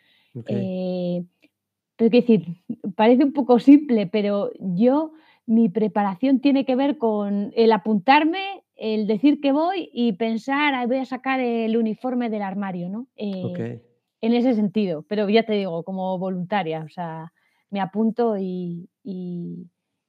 pero 0.44 2.11
quiero 2.11 2.26
decir, 2.26 2.46
parece 2.94 3.24
un 3.24 3.33
poco 3.33 3.59
simple, 3.59 4.07
pero 4.07 4.50
yo 4.61 5.12
mi 5.46 5.70
preparación 5.70 6.40
tiene 6.40 6.66
que 6.66 6.76
ver 6.76 6.98
con 6.98 7.50
el 7.57 7.72
apuntarme, 7.72 8.62
el 8.76 9.07
decir 9.07 9.40
que 9.40 9.52
voy 9.52 9.88
y 9.92 10.12
pensar, 10.12 10.87
voy 10.87 10.98
a 10.98 11.07
sacar 11.07 11.40
el 11.40 11.78
uniforme 11.78 12.28
del 12.28 12.42
armario, 12.42 12.90
¿no? 12.90 13.07
Eh, 13.16 13.81
en 14.22 14.32
ese 14.32 14.54
sentido, 14.54 15.04
pero 15.08 15.28
ya 15.28 15.44
te 15.44 15.52
digo, 15.52 15.82
como 15.82 16.18
voluntaria, 16.18 16.85
o 16.85 16.88
sea, 16.88 17.32
me 17.70 17.80
apunto 17.80 18.37
y, 18.38 18.88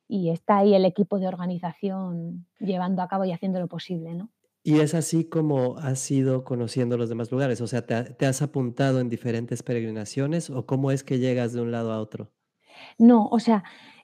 está 0.08 0.60
ahí 0.60 0.74
el 0.74 0.86
equipo 0.86 1.20
de 1.20 1.28
organización 1.28 2.46
llevando 2.60 3.02
a 3.02 3.08
cabo 3.08 3.26
y 3.26 3.32
haciendo 3.32 3.60
lo 3.60 3.68
posible, 3.68 4.14
¿no? 4.14 4.30
Y 4.64 4.80
es 4.80 4.94
así 4.94 5.28
como 5.28 5.78
has 5.80 6.10
ido 6.10 6.46
conociendo 6.46 6.98
los 6.98 7.10
demás 7.10 7.32
lugares, 7.32 7.60
o 7.60 7.68
sea, 7.68 7.86
¿te, 7.86 8.26
has 8.26 8.42
apuntado 8.42 9.02
en 9.02 9.10
diferentes 9.10 9.64
peregrinaciones 9.64 10.50
o 10.50 10.66
cómo 10.66 10.92
es 10.92 11.04
que 11.04 11.20
llegas 11.20 11.52
de 11.52 11.62
un 11.62 11.72
lado 11.72 11.92
a 11.92 12.00
otro? 12.00 12.32
No, 12.98 13.28
o 13.28 13.40
sea, 13.40 13.64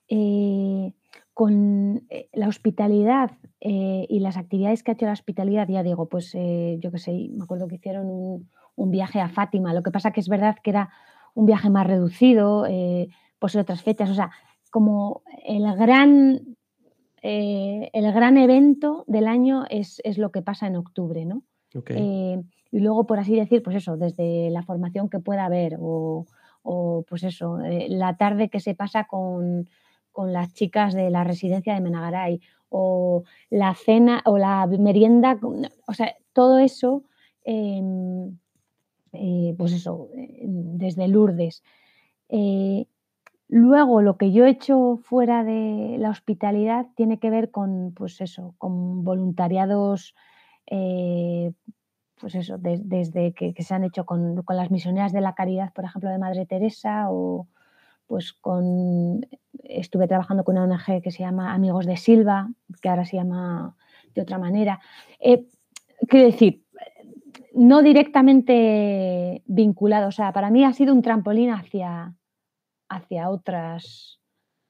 eh, 0.09 0.93
con 1.39 2.05
eh, 2.09 2.27
la 2.33 2.49
hospitalidad 2.49 3.31
eh, 3.61 4.05
y 4.09 4.19
las 4.19 4.35
actividades 4.35 4.83
que 4.83 4.91
ha 4.91 4.93
hecho 4.95 5.05
la 5.05 5.13
hospitalidad, 5.13 5.69
ya 5.69 5.83
digo, 5.83 6.09
pues 6.09 6.35
eh, 6.35 6.77
yo 6.81 6.91
qué 6.91 6.97
sé, 6.97 7.29
me 7.31 7.45
acuerdo 7.45 7.69
que 7.69 7.75
hicieron 7.75 8.07
un, 8.07 8.49
viaje 8.85 9.19
a 9.19 9.29
Fátima, 9.29 9.73
lo 9.73 9.83
que 9.83 9.91
pasa 9.91 10.11
que 10.11 10.19
es 10.19 10.29
verdad 10.29 10.57
que 10.63 10.69
era 10.71 10.89
un 11.33 11.45
viaje 11.45 11.69
más 11.69 11.85
reducido, 11.85 12.65
pues 13.39 13.55
en 13.55 13.61
otras 13.61 13.83
fechas, 13.83 14.09
o 14.09 14.15
sea, 14.15 14.31
como 14.71 15.21
el 15.45 15.63
gran, 15.75 16.57
el 17.21 18.13
gran 18.13 18.37
evento 18.37 19.03
del 19.07 19.27
año 19.27 19.65
es, 19.69 20.01
lo 20.17 20.31
que 20.31 20.41
pasa 20.41 20.67
en 20.67 20.75
octubre, 20.75 21.25
¿no? 21.25 21.43
y 22.71 22.79
luego, 22.79 23.05
por 23.05 23.19
así 23.19 23.35
decir, 23.35 23.61
pues 23.63 23.75
eso, 23.75 23.97
desde 23.97 24.49
la 24.49 24.63
formación 24.63 25.09
que 25.09 25.19
pueda 25.19 25.45
haber 25.45 25.77
o, 25.79 26.25
o 26.63 27.05
pues 27.07 27.23
eso, 27.23 27.59
la 27.59 28.17
tarde 28.17 28.49
que 28.49 28.59
se 28.59 28.75
pasa 28.75 29.05
con 29.05 29.67
con 30.11 30.33
las 30.33 30.53
chicas 30.53 30.93
de 30.93 31.09
la 31.09 31.23
residencia 31.23 31.73
de 31.73 31.79
Menagaray 31.79 32.41
o 32.69 33.23
la 33.49 33.73
cena 33.73 34.21
o 34.25 34.37
la 34.37 34.67
merienda, 34.67 35.39
o 35.87 35.93
sea, 35.93 36.15
todo 36.33 36.59
eso, 36.59 37.03
em, 37.43 38.37
eh, 39.13 39.55
pues 39.57 39.73
eso, 39.73 40.09
eh, 40.15 40.43
desde 40.45 41.07
Lourdes. 41.07 41.63
Eh, 42.29 42.85
luego, 43.47 44.01
lo 44.01 44.17
que 44.17 44.31
yo 44.31 44.45
he 44.45 44.49
hecho 44.49 44.99
fuera 45.03 45.43
de 45.43 45.97
la 45.99 46.09
hospitalidad 46.09 46.87
tiene 46.95 47.19
que 47.19 47.29
ver 47.29 47.51
con, 47.51 47.93
pues 47.95 48.21
eso, 48.21 48.55
con 48.57 49.03
voluntariados, 49.03 50.15
pues 52.19 52.35
eso, 52.35 52.57
desde 52.59 53.33
que, 53.33 53.55
se 53.57 53.73
han 53.73 53.83
hecho 53.83 54.05
con, 54.05 54.43
las 54.49 54.69
misioneras 54.71 55.11
de 55.13 55.21
la 55.21 55.33
caridad, 55.33 55.73
por 55.73 55.85
ejemplo, 55.85 56.09
de 56.11 56.19
Madre 56.19 56.45
Teresa 56.45 57.07
o, 57.09 57.47
pues 58.05 58.33
con, 58.33 59.25
estuve 59.63 60.07
trabajando 60.07 60.43
con 60.43 60.57
una 60.57 60.75
ONG 60.75 61.01
que 61.01 61.11
se 61.11 61.23
llama 61.23 61.53
Amigos 61.53 61.85
de 61.87 61.97
Silva, 61.97 62.49
que 62.81 62.89
ahora 62.89 63.05
se 63.05 63.17
llama 63.17 63.75
de 64.13 64.21
otra 64.21 64.37
manera. 64.37 64.79
Quiero 66.07 66.25
decir, 66.25 66.63
no 67.59 67.83
directamente 67.83 69.43
vinculado, 69.45 70.07
o 70.07 70.11
sea, 70.11 70.31
para 70.31 70.49
mí 70.49 70.63
ha 70.63 70.73
sido 70.73 70.93
un 70.93 71.01
trampolín 71.01 71.49
hacia, 71.49 72.15
hacia 72.89 73.29
otras, 73.29 74.19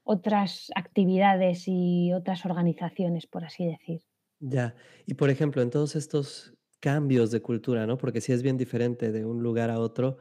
otras 0.03 0.71
actividades 0.75 1.65
y 1.67 2.13
otras 2.13 2.45
organizaciones, 2.45 3.27
por 3.27 3.45
así 3.45 3.65
decir. 3.65 4.01
Ya, 4.39 4.75
y 5.05 5.13
por 5.13 5.29
ejemplo, 5.29 5.61
en 5.61 5.69
todos 5.69 5.95
estos 5.95 6.55
cambios 6.79 7.29
de 7.29 7.41
cultura, 7.41 7.85
¿no? 7.85 7.97
Porque 7.97 8.21
si 8.21 8.31
es 8.31 8.41
bien 8.41 8.57
diferente 8.57 9.11
de 9.11 9.25
un 9.25 9.43
lugar 9.43 9.69
a 9.69 9.79
otro, 9.79 10.17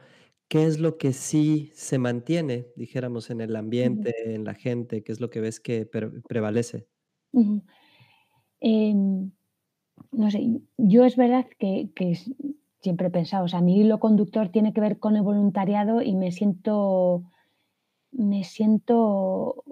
¿Qué 0.49 0.65
es 0.65 0.79
lo 0.79 0.97
que 0.97 1.13
sí 1.13 1.69
se 1.75 1.99
mantiene, 1.99 2.65
dijéramos, 2.75 3.29
en 3.29 3.39
el 3.39 3.55
ambiente, 3.55 4.33
en 4.33 4.45
la 4.45 4.55
gente? 4.55 5.03
¿Qué 5.03 5.11
es 5.11 5.21
lo 5.21 5.29
que 5.29 5.41
ves 5.41 5.59
que 5.59 5.85
prevalece? 5.85 6.87
Em, 8.59 9.31
no 10.11 10.31
sé, 10.31 10.59
yo 10.77 11.05
es 11.05 11.15
verdad 11.15 11.45
que, 11.59 11.91
siempre 12.81 13.07
he 13.07 13.11
pensado, 13.11 13.45
o 13.45 13.47
sea, 13.47 13.61
mi 13.61 13.79
hilo 13.79 13.99
conductor 13.99 14.49
tiene 14.49 14.73
que 14.73 14.81
ver 14.81 14.99
con 14.99 15.15
el 15.15 15.21
voluntariado 15.21 16.01
y 16.01 16.15
me 16.15 16.31
siento, 16.31 17.23
me 18.11 18.43
siento 18.43 19.63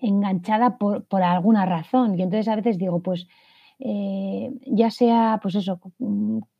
enganchada 0.00 0.78
por, 0.78 1.04
alguna 1.22 1.66
razón. 1.66 2.18
Y 2.18 2.22
entonces 2.22 2.48
a 2.48 2.56
veces 2.56 2.78
digo, 2.78 3.00
pues 3.00 3.26
eh, 3.78 4.52
ya 4.66 4.90
sea, 4.90 5.40
pues 5.42 5.54
eso, 5.54 5.80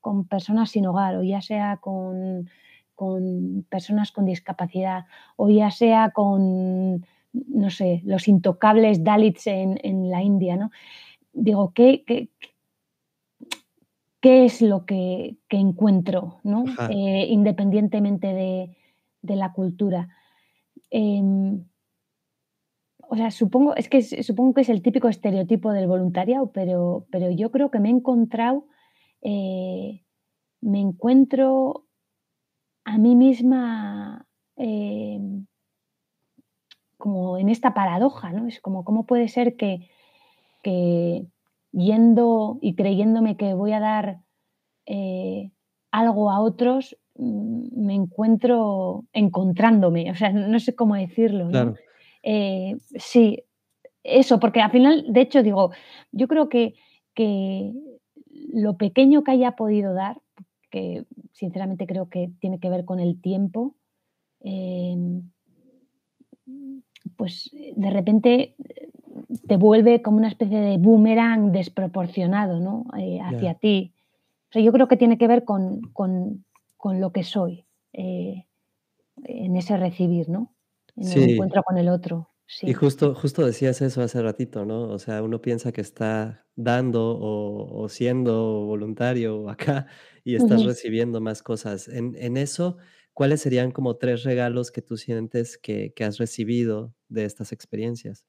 con 0.00 0.26
personas 0.26 0.70
sin 0.70 0.86
hogar 0.86 1.16
o 1.16 1.22
ya 1.22 1.40
sea 1.40 1.78
con 1.78 2.48
con 2.94 3.66
personas 3.68 4.12
con 4.12 4.24
discapacidad 4.24 5.06
o 5.36 5.50
ya 5.50 5.70
sea 5.70 6.10
con, 6.10 7.06
no 7.32 7.70
sé, 7.70 8.02
los 8.04 8.28
intocables 8.28 9.02
Dalits 9.04 9.46
en, 9.46 10.10
la 10.10 10.22
India, 10.22 10.56
¿no? 10.56 10.70
Digo, 11.32 11.72
¿qué, 11.74 12.04
qué, 12.06 12.30
qué 14.24 14.46
es 14.46 14.62
lo 14.62 14.86
que, 14.86 15.36
encuentro, 15.50 16.40
¿no? 16.44 16.64
Eh, 16.88 17.26
independientemente 17.28 18.28
de, 18.28 19.36
la 19.36 19.52
cultura? 19.52 20.08
Em, 20.88 21.66
o 23.00 23.16
sea, 23.16 23.30
supongo, 23.30 23.76
es 23.76 23.90
que 23.90 24.00
supongo 24.00 24.54
que 24.54 24.62
es 24.62 24.70
el 24.70 24.80
típico 24.80 25.10
estereotipo 25.10 25.72
del 25.72 25.88
voluntariado, 25.88 26.52
pero, 26.52 27.06
pero 27.10 27.30
yo 27.30 27.50
creo 27.50 27.70
que 27.70 27.80
me 27.80 27.90
he 27.90 27.92
encontrado, 27.92 28.64
eh, 29.20 30.02
me 30.62 30.80
encuentro 30.80 31.84
a 32.84 32.96
mí 32.96 33.16
misma 33.16 34.26
em, 34.56 35.44
como 36.96 37.36
en 37.36 37.50
esta 37.50 37.74
paradoja, 37.74 38.32
¿no? 38.32 38.46
Es 38.46 38.58
como, 38.62 38.84
¿cómo 38.84 39.04
puede 39.04 39.28
ser 39.28 39.56
que, 39.56 39.86
yendo 41.74 42.58
y 42.60 42.74
creyéndome 42.74 43.36
que 43.36 43.54
voy 43.54 43.72
a 43.72 43.80
dar 43.80 44.20
eh, 44.86 45.50
algo 45.90 46.30
a 46.30 46.40
otros, 46.40 46.96
mm, 47.16 47.86
me 47.86 47.94
encuentro 47.94 49.04
encontrándome? 49.12 50.10
O 50.10 50.14
sea, 50.14 50.32
no 50.32 50.58
sé 50.60 50.74
cómo 50.74 50.94
decirlo, 50.94 51.50
¿no? 51.50 51.74
Eh, 52.22 52.76
sí, 52.96 53.42
eso, 54.02 54.40
porque 54.40 54.60
al 54.60 54.70
final, 54.70 55.04
de 55.08 55.20
hecho, 55.20 55.42
digo, 55.42 55.72
yo 56.12 56.28
creo 56.28 56.48
que, 56.48 56.74
que 57.14 57.72
lo 58.52 58.76
pequeño 58.76 59.24
que 59.24 59.32
haya 59.32 59.52
podido 59.52 59.94
dar, 59.94 60.20
que 60.70 61.04
sinceramente 61.32 61.86
creo 61.86 62.08
que 62.08 62.30
tiene 62.40 62.58
que 62.58 62.70
ver 62.70 62.84
con 62.84 63.00
el 63.00 63.20
tiempo, 63.20 63.76
em, 64.40 65.30
pues 67.16 67.50
de 67.76 67.90
repente 67.90 68.56
te 69.46 69.56
vuelve 69.56 70.02
como 70.02 70.18
una 70.18 70.28
especie 70.28 70.60
de 70.60 70.78
boomerang 70.78 71.52
desproporcionado 71.52 72.60
¿no? 72.60 72.84
Eh, 72.98 73.20
hacia 73.20 73.54
ti. 73.54 73.92
yo 74.52 74.72
creo 74.72 74.88
que 74.88 74.96
tiene 74.96 75.18
que 75.18 75.28
ver 75.28 75.44
con, 75.44 75.80
lo 76.84 77.12
que 77.12 77.22
soy. 77.22 77.66
Eh, 77.92 78.46
en 79.24 79.56
ese 79.56 79.76
recibir, 79.76 80.28
¿no? 80.28 80.54
En 80.96 81.06
el 81.08 81.12
Sí. 81.12 81.30
encuentro 81.32 81.62
con 81.62 81.78
el 81.78 81.88
otro, 81.88 82.30
Y 82.46 82.46
sí. 82.46 82.74
justo 82.74 83.14
justo 83.14 83.44
decías 83.46 83.80
eso 83.82 84.02
hace 84.02 84.20
ratito, 84.22 84.64
¿no? 84.64 84.88
O 84.90 84.98
sea, 84.98 85.22
uno 85.22 85.40
piensa 85.40 85.72
que 85.72 85.80
está 85.80 86.46
dando 86.56 87.16
o 87.18 87.82
o 87.84 87.88
siendo 87.88 88.64
voluntario 88.66 89.48
acá 89.84 89.86
y 90.24 90.34
estás 90.36 90.64
recibiendo 90.64 91.20
más 91.20 91.42
cosas. 91.42 91.88
En 91.88 92.16
en 92.16 92.36
eso, 92.36 92.76
¿cuáles 93.14 93.40
serían 93.42 93.70
como 93.72 93.96
3 93.96 94.24
regalos 94.24 94.70
que 94.72 94.82
tú 94.82 94.96
sientes 94.96 95.58
que 95.58 95.92
que 95.94 96.04
has 96.04 96.18
recibido 96.18 96.94
de 97.08 97.24
estas 97.24 97.52
experiencias? 97.52 98.24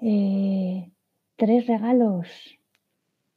Eh, 0.00 0.90
3 1.36 1.66
regalos. 1.66 2.28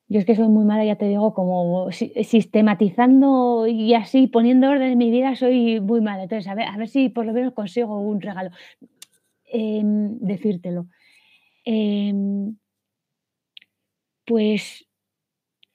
Yo 0.09 0.19
es 0.19 0.25
que 0.25 0.35
soy 0.35 0.49
muy 0.49 0.65
mala, 0.65 0.85
ya 0.85 0.97
te 0.97 1.07
digo, 1.07 1.33
como 1.33 1.91
si 1.91 2.09
sistematizando 2.23 3.67
y 3.67 3.93
así 3.93 4.27
poniendo 4.27 4.69
orden 4.69 4.91
en 4.91 4.97
mi 4.97 5.09
vida, 5.11 5.35
soy 5.35 5.79
muy 5.79 6.01
mala. 6.01 6.23
Entonces, 6.23 6.47
a 6.49 6.55
ver 6.55 6.67
a 6.67 6.77
ver 6.77 6.89
si 6.89 7.09
por 7.09 7.25
lo 7.25 7.33
menos 7.33 7.53
consigo 7.53 7.99
un 7.99 8.21
regalo. 8.21 8.51
Em, 9.45 10.19
decírtelo. 10.19 10.87
Em 11.65 12.57
pues, 14.27 14.87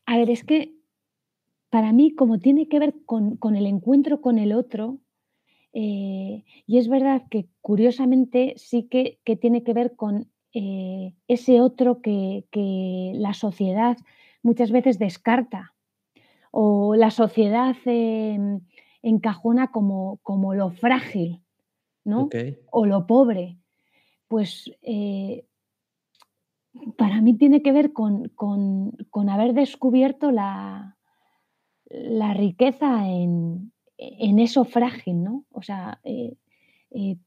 a 0.07 0.19
ver, 0.19 0.31
es 0.31 0.45
que 0.45 0.75
para 1.71 1.93
mí, 1.93 2.15
como 2.15 2.39
tiene 2.41 2.69
que 2.69 2.79
ver 2.79 2.95
con 3.07 3.37
con 3.37 3.57
el 3.57 3.67
encuentro 3.67 4.21
con 4.21 4.39
el 4.39 4.53
otro, 4.55 4.99
eh, 5.75 6.45
y 6.67 6.79
es 6.79 6.89
verdad 6.89 7.25
que 7.31 7.49
curiosamente 7.63 8.55
sí 8.57 8.85
que 8.85 9.21
que 9.25 9.37
tiene 9.37 9.65
que 9.65 9.75
ver 9.75 9.97
con, 9.97 10.31
eh, 10.59 11.15
ese 11.29 11.61
otro 11.61 12.01
que 12.01 12.47
que 12.51 13.13
la 13.15 13.35
sociedad 13.35 13.99
muchas 14.43 14.71
veces 14.71 14.99
descarta, 14.99 15.75
o 16.51 16.95
la 16.95 17.11
sociedad, 17.11 17.77
encajona 19.03 19.71
como 19.71 20.19
como 20.23 20.55
lo 20.55 20.71
frágil, 20.71 21.43
¿no? 22.05 22.31
O 22.71 22.87
lo 22.87 23.07
pobre. 23.07 23.59
Pues, 24.29 24.73
eh 24.81 25.45
para 26.97 27.21
mí 27.21 27.35
tiene 27.35 27.63
que 27.63 27.73
ver 27.73 27.93
con 27.93 28.29
con 28.31 28.93
con 29.11 29.29
haber 29.29 29.53
descubierto 29.53 30.31
la 30.31 30.97
la 31.91 32.33
riqueza 32.33 33.07
en 33.09 33.73
en 33.99 34.39
eso 34.39 34.65
frágil, 34.65 35.23
¿no? 35.23 35.45
O 35.51 35.61
sea, 35.61 36.01
eh 36.05 36.37
eh, 36.91 37.19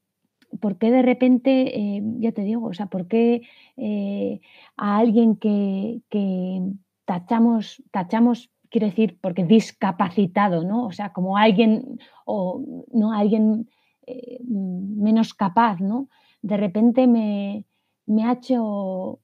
¿por 0.60 0.78
qué 0.78 0.90
de 0.90 1.02
repente, 1.02 1.78
eh, 1.78 2.02
ya 2.18 2.32
te 2.32 2.42
digo, 2.42 2.66
o 2.66 2.74
sea, 2.74 2.86
por 2.86 3.06
qué, 3.06 3.42
eh, 3.76 4.40
a 4.76 4.98
alguien 4.98 5.36
que 5.36 6.00
que 6.10 6.60
tachamos 7.04 7.82
tachamos, 7.90 8.50
quiero 8.70 8.86
decir, 8.86 9.18
porque 9.20 9.44
discapacitado, 9.44 10.64
¿no? 10.64 10.86
O 10.86 10.92
sea, 10.92 11.12
como 11.12 11.36
alguien 11.36 11.98
o, 12.24 12.84
¿no? 12.92 13.12
Alguien, 13.12 13.68
eh, 14.06 14.38
menos 14.46 15.34
capaz, 15.34 15.80
¿no? 15.80 16.08
De 16.42 16.56
repente 16.56 17.06
me 17.06 17.64
me 18.06 18.24
ha 18.24 18.32
hecho, 18.32 19.20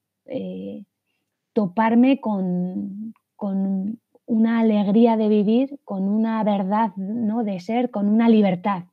toparme 1.52 2.20
con 2.20 3.14
con 3.36 4.00
una 4.26 4.60
alegría 4.60 5.16
de 5.16 5.28
vivir, 5.28 5.78
con 5.84 6.08
una 6.08 6.42
verdad, 6.44 6.94
¿no? 6.96 7.44
De 7.44 7.60
ser, 7.60 7.90
con 7.90 8.08
una 8.08 8.28
libertad, 8.28 8.84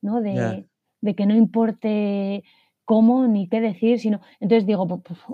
¿no? 0.00 0.20
De 0.20 0.66
de 1.00 1.14
que 1.14 1.26
no 1.26 1.34
importe 1.34 2.44
cómo 2.84 3.26
ni 3.26 3.48
qué 3.48 3.60
decir, 3.60 3.98
sino 3.98 4.20
entonces 4.40 4.66
digo, 4.66 4.86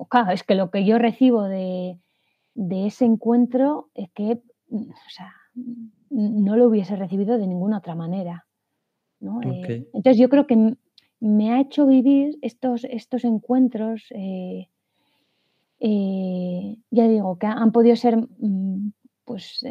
claro, 0.09 0.33
es 0.33 0.43
que 0.43 0.55
lo 0.55 0.71
que 0.71 0.85
yo 0.85 0.99
recibo 0.99 1.45
de 1.45 1.99
de 2.55 2.87
ese 2.87 3.07
encuentro 3.07 3.89
es 3.95 4.11
que, 4.11 4.43
o 4.71 5.11
sea, 5.11 5.33
no 6.11 6.57
lo 6.57 6.69
hubiese 6.69 6.97
recibido 6.97 7.39
de 7.39 7.47
ninguna 7.47 7.79
otra 7.79 7.95
manera, 7.95 8.47
¿no? 9.21 9.41
Eh, 9.43 9.87
entonces 9.95 10.19
yo 10.19 10.29
creo 10.29 10.47
que 10.47 10.77
me 11.21 11.53
ha 11.53 11.61
hecho 11.61 11.87
vivir 11.87 12.37
estos 12.43 12.85
estos 12.85 13.25
encuentros, 13.25 14.07
eh 14.11 14.69
eh, 15.85 16.77
ya 16.91 17.09
digo, 17.09 17.39
que 17.39 17.47
han 17.47 17.73
podido 17.73 17.97
ser, 17.97 18.17
mm, 18.17 18.93
pues, 19.25 19.65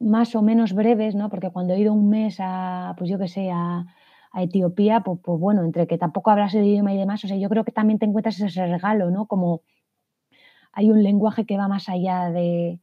más 0.00 0.34
o 0.34 0.42
menos 0.42 0.72
breves, 0.72 1.14
¿no? 1.14 1.28
Porque 1.28 1.50
cuando 1.50 1.74
he 1.74 1.80
ido 1.80 1.92
un 1.92 2.08
mes 2.08 2.36
a, 2.40 2.94
pues 2.96 3.10
yo 3.10 3.18
qué 3.18 3.28
sé, 3.28 3.50
a 3.52 3.84
a 4.32 4.42
Etiopía, 4.42 5.00
pues 5.02 5.18
pues 5.24 5.40
bueno, 5.40 5.64
entre 5.64 5.86
que 5.86 5.98
tampoco 5.98 6.30
hablas 6.30 6.54
el 6.54 6.66
idioma 6.66 6.94
y 6.94 6.98
demás, 6.98 7.24
o 7.24 7.28
sea, 7.28 7.36
yo 7.38 7.48
creo 7.48 7.64
que 7.64 7.72
también 7.72 7.98
te 7.98 8.06
encuentras 8.06 8.40
ese 8.40 8.66
regalo, 8.66 9.10
¿no? 9.10 9.26
Como 9.26 9.62
hay 10.72 10.90
un 10.90 11.02
lenguaje 11.02 11.46
que 11.46 11.56
va 11.56 11.68
más 11.68 11.88
allá 11.88 12.30
de 12.30 12.80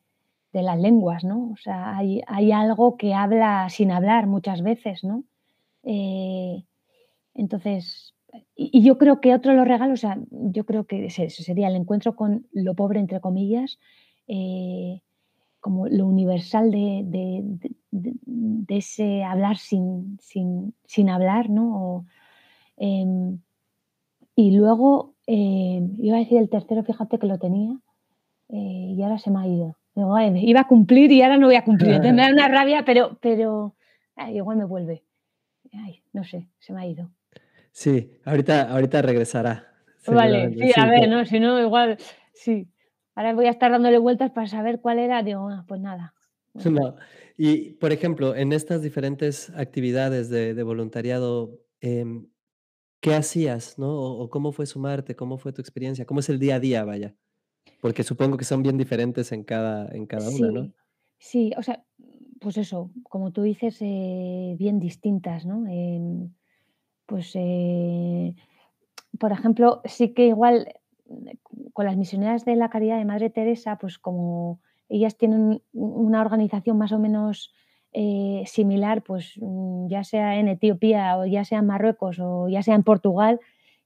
las 0.54 0.80
lenguas, 0.80 1.24
¿no? 1.26 1.52
O 1.52 1.58
sea, 1.58 1.98
hay 1.98 2.52
algo 2.54 2.98
que 2.98 3.14
habla 3.14 3.70
sin 3.70 3.92
hablar 3.92 4.28
muchas 4.28 4.62
veces, 4.64 5.04
¿no? 5.04 5.24
Eh, 5.84 6.66
entonces, 7.36 8.16
y 8.56 8.84
yo 8.84 8.98
creo 9.00 9.22
que 9.22 9.36
otro 9.36 9.52
de 9.52 9.58
los 9.60 9.68
regalos, 9.68 10.00
o 10.00 10.02
sea, 10.02 10.18
yo 10.32 10.66
creo 10.66 10.86
que 10.88 11.08
ese 11.08 11.30
sería 11.32 11.70
el 11.70 11.76
encuentro 11.78 12.16
con 12.16 12.48
"lo 12.54 12.76
pobre", 12.76 13.00
entre 13.02 13.22
comillas, 13.22 13.80
eh, 14.28 15.02
como 15.62 15.88
lo 15.90 16.08
universal 16.08 16.72
de 16.72 17.44
de 18.02 18.14
de 18.68 18.78
ese 18.78 19.24
hablar 19.24 19.58
sin 19.58 20.18
sin 20.22 20.74
sin 20.86 21.10
hablar, 21.10 21.50
¿no? 21.50 21.66
O, 21.98 22.06
em, 22.78 23.40
y 24.36 24.52
luego, 24.58 25.16
eh, 25.28 25.82
iba 26.00 26.18
a 26.18 26.20
decir 26.20 26.38
el 26.40 26.50
tercero, 26.50 26.84
fíjate 26.84 27.18
que 27.20 27.28
lo 27.28 27.38
tenía, 27.40 27.72
eh, 28.50 28.94
y 28.98 29.02
ahora 29.04 29.18
se 29.20 29.32
me 29.32 29.40
ha 29.42 29.48
ido. 29.48 29.78
Digo: 29.96 30.16
"Ay, 30.16 30.34
iba 30.50 30.62
a 30.62 30.68
cumplir 30.68 31.12
y 31.12 31.22
ahora 31.22 31.38
no 31.38 31.48
voy 31.48 31.56
a 31.56 31.64
cumplir". 31.66 31.92
Entonces 31.94 32.14
me 32.16 32.24
da 32.24 32.30
una 32.34 32.48
rabia, 32.50 32.84
pero 32.86 33.18
pero, 33.22 33.76
ay, 34.16 34.38
igual 34.38 34.58
me 34.58 34.66
vuelve. 34.66 35.04
Ay, 35.74 36.04
no 36.14 36.24
sé, 36.24 36.50
se 36.60 36.74
me 36.74 36.82
ha 36.82 36.88
ido. 36.88 37.10
Sí, 37.72 38.12
ahorita 38.26 38.72
ahorita 38.72 39.02
regresará, 39.02 39.74
Vale, 40.08 40.54
sí, 40.54 40.72
a 40.80 40.86
ver, 40.88 41.10
¿no? 41.10 41.26
Si 41.26 41.40
no, 41.40 41.60
igual 41.60 41.98
sí. 42.34 42.68
Ahora 43.16 43.34
voy 43.34 43.48
a 43.48 43.52
estar 43.52 43.72
dándole 43.72 43.98
vueltas 43.98 44.32
para 44.32 44.48
saber 44.48 44.80
cuál 44.82 45.00
era, 45.00 45.24
digo: 45.24 45.50
"Ah, 45.50 45.66
pues 45.68 45.82
nada". 45.82 46.14
No. 46.54 46.96
Y, 47.38 47.72
por 47.74 47.92
ejemplo, 47.92 48.36
en 48.36 48.54
estas 48.54 48.82
diferentes 48.82 49.50
actividades 49.52 50.30
de 50.30 50.64
voluntariado, 50.64 51.60
em, 51.82 52.28
¿qué 53.06 53.14
hacías, 53.14 53.78
no? 53.78 53.94
O 53.94 54.30
¿cómo 54.32 54.52
fue 54.52 54.66
sumarte? 54.66 55.16
¿Cómo 55.16 55.38
fue 55.38 55.54
tu 55.54 55.62
experiencia? 55.62 56.06
¿Cómo 56.06 56.22
es 56.22 56.30
el 56.30 56.40
día 56.40 56.56
a 56.56 56.60
día, 56.60 56.84
vaya? 56.84 57.16
Porque 57.80 58.02
supongo 58.02 58.36
que 58.36 58.46
son 58.46 58.64
bien 58.64 58.78
diferentes 58.78 59.32
en 59.32 59.44
cada 59.44 59.88
en 59.94 60.08
cada 60.08 60.28
una, 60.30 60.52
¿no? 60.52 60.64
Sí, 60.64 60.74
sí, 61.20 61.52
o 61.56 61.62
sea, 61.62 61.86
pues 62.40 62.58
eso, 62.58 62.90
como 63.04 63.32
tú 63.32 63.44
dices, 63.44 63.78
eh, 63.82 64.56
bien 64.58 64.80
distintas, 64.80 65.46
¿no? 65.46 65.68
Em, 65.68 66.34
pues, 67.06 67.32
eh, 67.36 68.34
por 69.20 69.32
ejemplo, 69.32 69.82
sí 69.86 70.14
que 70.16 70.26
igual, 70.28 70.74
con 71.74 71.86
las 71.86 71.98
misioneras 71.98 72.44
de 72.44 72.56
la 72.56 72.70
caridad 72.72 72.98
de 72.98 73.06
Madre 73.06 73.30
Teresa, 73.30 73.78
pues 73.78 74.00
como 74.00 74.62
ellas 74.90 75.18
tienen 75.18 75.62
una 75.74 76.22
organización 76.22 76.78
más 76.78 76.92
o 76.92 77.00
menos, 77.00 77.54
eh, 77.94 78.44
similar, 78.48 79.04
pues, 79.04 79.34
mm, 79.42 79.88
ya 79.90 80.04
sea 80.04 80.38
en 80.40 80.48
Etiopía 80.50 81.18
o 81.18 81.26
ya 81.26 81.46
sea 81.46 81.60
en 81.60 81.68
Marruecos 81.68 82.20
o 82.22 82.50
ya 82.50 82.62
sea 82.64 82.76
en 82.76 82.84
Portugal, 82.84 83.40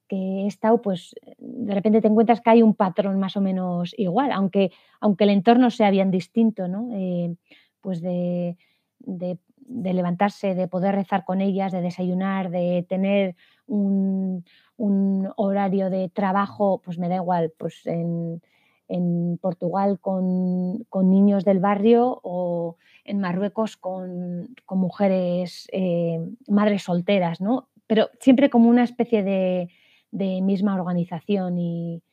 que 0.07 0.17
he 0.43 0.47
estado, 0.47 0.81
pues, 0.81 1.15
de 1.39 1.73
repente 1.75 2.01
te 2.01 2.07
encuentras 2.09 2.41
que 2.41 2.49
hay 2.51 2.63
un 2.63 2.75
patrón 2.75 3.19
más 3.19 3.37
o 3.37 3.41
menos 3.41 3.93
igual, 3.97 4.31
aunque 4.33 4.71
aunque 5.01 5.25
el 5.25 5.31
entorno 5.31 5.69
sea 5.71 5.91
bien 5.91 6.11
distinto, 6.11 6.67
¿no? 6.67 6.89
Eh, 6.95 7.35
pues 7.81 8.01
de 8.01 8.57
de 8.99 9.37
de 9.71 9.93
levantarse, 9.93 10.55
de 10.55 10.67
poder 10.67 10.95
rezar 10.95 11.25
con 11.25 11.41
ellas, 11.41 11.71
de 11.71 11.81
desayunar, 11.81 12.49
de 12.51 12.85
tener 12.89 13.35
un 13.67 14.43
un 14.77 15.31
horario 15.37 15.89
de 15.91 16.09
trabajo, 16.09 16.81
pues 16.83 16.97
me 16.99 17.09
da 17.09 17.15
igual, 17.17 17.53
pues 17.57 17.85
en 17.87 18.41
en 18.89 19.37
Portugal 19.41 19.99
con 19.99 20.83
con 20.89 21.09
niños 21.09 21.45
del 21.45 21.59
barrio 21.59 22.19
o 22.23 22.77
en 23.05 23.19
Marruecos 23.19 23.77
con 23.77 24.49
con 24.65 24.79
mujeres, 24.79 25.67
eh, 25.71 26.19
madres 26.47 26.83
solteras, 26.83 27.39
¿no? 27.41 27.69
Pero 27.87 28.09
siempre 28.19 28.49
como 28.49 28.69
una 28.69 28.83
especie 28.83 29.23
de 29.23 29.69
de 30.11 30.41
misma 30.41 30.75
organización 30.75 31.57
y 31.59 32.03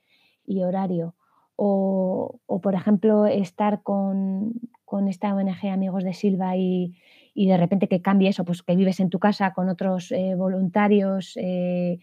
y 0.46 0.62
horario. 0.62 1.14
O 1.56 2.40
o, 2.46 2.60
por 2.60 2.74
ejemplo, 2.74 3.26
estar 3.26 3.82
con 3.82 4.52
con 4.84 5.08
esta 5.08 5.34
ONG 5.34 5.68
Amigos 5.72 6.04
de 6.04 6.12
Silva 6.14 6.56
y 6.56 6.94
y 7.34 7.48
de 7.48 7.56
repente 7.58 7.88
que 7.88 8.00
cambie 8.02 8.30
eso, 8.30 8.44
pues 8.44 8.62
que 8.62 8.76
vives 8.76 8.98
en 9.00 9.10
tu 9.10 9.18
casa 9.18 9.52
con 9.52 9.68
otros, 9.68 10.10
eh, 10.12 10.34
voluntarios, 10.36 11.36
eh, 11.36 11.98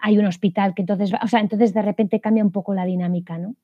hay 0.00 0.18
un 0.18 0.26
hospital 0.26 0.74
que 0.74 0.82
entonces 0.82 1.12
o 1.22 1.28
sea, 1.28 1.40
entonces 1.40 1.72
de 1.74 1.82
repente 1.82 2.20
cambia 2.20 2.44
un 2.44 2.52
poco 2.52 2.74
la 2.74 2.84
dinámica, 2.84 3.38
¿no? 3.38 3.54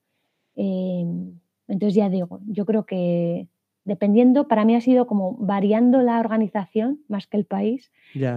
Em, 0.58 1.40
entonces 1.68 1.94
ya 1.96 2.10
digo, 2.10 2.40
yo 2.46 2.66
creo 2.66 2.84
que 2.86 3.48
dependiendo, 3.84 4.48
para 4.48 4.64
mí 4.66 4.74
ha 4.76 4.80
sido 4.82 5.06
como 5.06 5.36
variando 5.38 6.02
la 6.02 6.20
organización 6.20 7.04
más 7.08 7.26
que 7.28 7.36
el 7.38 7.46
país, 7.46 7.92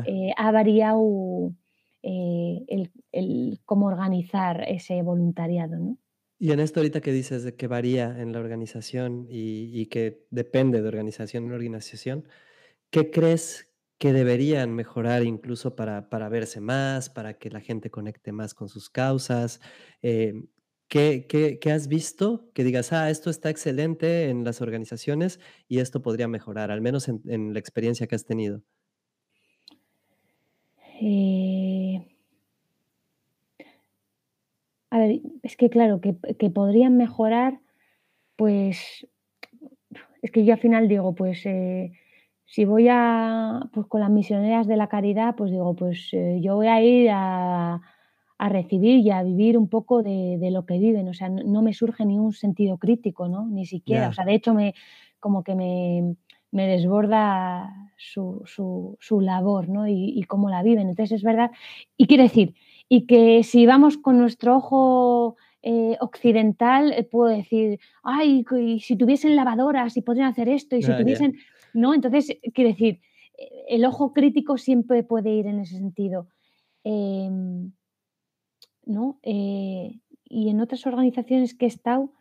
eh, 0.06 0.32
ha 0.38 0.52
variado, 0.52 1.54
eh, 2.04 2.64
el 2.68 2.92
el 3.14 3.60
cómo 3.66 3.88
organizar 3.88 4.64
ese 4.70 5.02
voluntariado, 5.04 5.78
¿no? 5.80 5.98
Y 6.40 6.52
en 6.52 6.60
esto 6.60 6.80
ahorita 6.80 7.02
que 7.02 7.12
dices 7.12 7.44
de 7.44 7.56
que 7.56 7.68
varía 7.68 8.20
en 8.20 8.32
la 8.34 8.40
organización 8.40 9.28
y 9.30 9.70
y 9.80 9.86
que 9.88 10.26
depende 10.32 10.82
de 10.82 10.88
organización 10.88 11.46
en 11.46 11.52
organización, 11.54 12.28
¿qué 12.92 13.12
crees 13.12 13.74
que 14.00 14.14
deberían 14.14 14.74
mejorar 14.76 15.24
incluso 15.24 15.76
para 15.76 16.10
para 16.10 16.30
verse 16.30 16.62
más, 16.62 17.10
para 17.10 17.38
que 17.40 17.50
la 17.52 17.62
gente 17.62 17.92
conecte 17.92 18.32
más 18.34 18.54
con 18.56 18.70
sus 18.70 18.90
causas? 18.90 19.62
¿Qué 21.30 21.60
qué 21.62 21.71
has 21.71 21.88
visto 21.88 22.51
que 22.54 22.63
digas: 22.63 22.93
"Ah, 22.93 23.10
esto 23.10 23.30
está 23.30 23.49
excelente 23.49 24.30
en 24.30 24.43
las 24.43 24.62
organizaciones 24.62 25.39
y 25.67 25.80
esto 25.80 26.01
podría 26.01 26.27
mejorar", 26.27 26.71
al 26.71 26.82
menos 26.82 27.08
en 27.10 27.21
en 27.27 27.54
la 27.54 27.60
experiencia 27.60 28.08
que 28.08 28.15
has 28.15 28.25
tenido? 28.25 28.63
Eh 31.01 32.06
A 34.93 34.97
ver, 34.99 35.21
es 35.43 35.56
que 35.56 35.69
claro, 35.69 36.01
que 36.01 36.12
que 36.38 36.49
podrían 36.49 36.97
mejorar, 36.97 37.60
pues, 38.38 39.08
es 40.23 40.32
que 40.32 40.45
yo 40.45 40.54
al 40.54 40.60
final 40.60 40.88
digo, 40.89 41.15
pues, 41.15 41.45
eh, 41.45 41.93
si 42.45 42.65
voy 42.65 42.88
a 42.91 43.62
pues 43.73 43.88
con 43.88 44.01
las 44.01 44.12
misioneras 44.12 44.67
de 44.67 44.77
la 44.77 44.89
caridad, 44.89 45.36
pues 45.38 45.51
digo, 45.51 45.75
pues, 45.75 46.10
eh, 46.13 46.39
yo 46.43 46.56
voy 46.56 46.67
a 46.67 46.82
ir 46.84 47.10
a 47.13 47.82
a 48.43 48.49
recibir 48.49 48.97
y 49.06 49.12
a 49.12 49.23
vivir 49.23 49.58
un 49.58 49.69
poco 49.69 50.04
de 50.04 50.38
de 50.39 50.51
lo 50.51 50.65
que 50.67 50.77
viven, 50.80 51.08
o 51.10 51.13
sea, 51.13 51.30
no 51.30 51.43
no 51.43 51.62
me 51.62 51.73
surge 51.73 52.06
ni 52.06 52.17
un 52.19 52.34
sentido 52.34 52.77
crítico, 52.77 53.27
¿no? 53.27 53.47
Ni 53.47 53.65
siquiera, 53.65 54.10
o 54.10 54.13
sea, 54.13 54.25
de 54.25 54.36
hecho, 54.36 54.54
me 54.54 54.73
como 55.19 55.43
que 55.43 55.56
me 55.56 56.15
me 56.51 56.67
desborda 56.67 57.73
su 57.97 58.41
su 58.45 58.97
su 58.99 59.21
labor, 59.21 59.69
¿no? 59.69 59.88
Y 59.88 60.13
y 60.19 60.23
cómo 60.23 60.49
la 60.49 60.63
viven. 60.63 60.89
Entonces, 60.89 61.17
es 61.19 61.23
verdad 61.23 61.51
y 61.97 62.08
quiero 62.08 62.23
decir, 62.23 62.56
y 62.89 63.06
que 63.08 63.43
si 63.43 63.65
vamos 63.65 63.97
con 63.97 64.17
nuestro 64.17 64.58
ojo, 64.58 65.36
eh, 65.63 65.97
occidental, 66.01 66.91
eh, 66.93 67.04
puedo 67.04 67.30
decir: 67.36 67.80
"Ay, 68.04 68.43
y 68.60 68.80
si 68.82 68.95
tuviesen 68.97 69.36
lavadoras 69.36 69.95
y 69.97 70.01
podrían 70.01 70.27
hacer 70.30 70.49
esto, 70.49 70.75
y 70.75 70.82
si 70.84 70.93
Ah, 70.93 70.95
tuviesen", 70.95 71.36
¿no? 71.73 71.93
Entonces, 71.93 72.38
quiero 72.54 72.71
decir, 72.71 72.99
el 73.69 73.86
ojo 73.86 74.13
crítico 74.13 74.58
siempre 74.58 75.04
puede 75.04 75.32
ir 75.32 75.47
en 75.47 75.60
ese 75.62 75.77
sentido. 75.77 76.27
Em 76.84 77.71
¿no? 78.91 79.19
Eh, 79.23 79.99
y 80.25 80.49
en 80.49 80.62
otras 80.62 80.86
organizaciones 80.88 81.54
que 81.54 81.65
he 81.65 81.67
estado, 81.67 82.12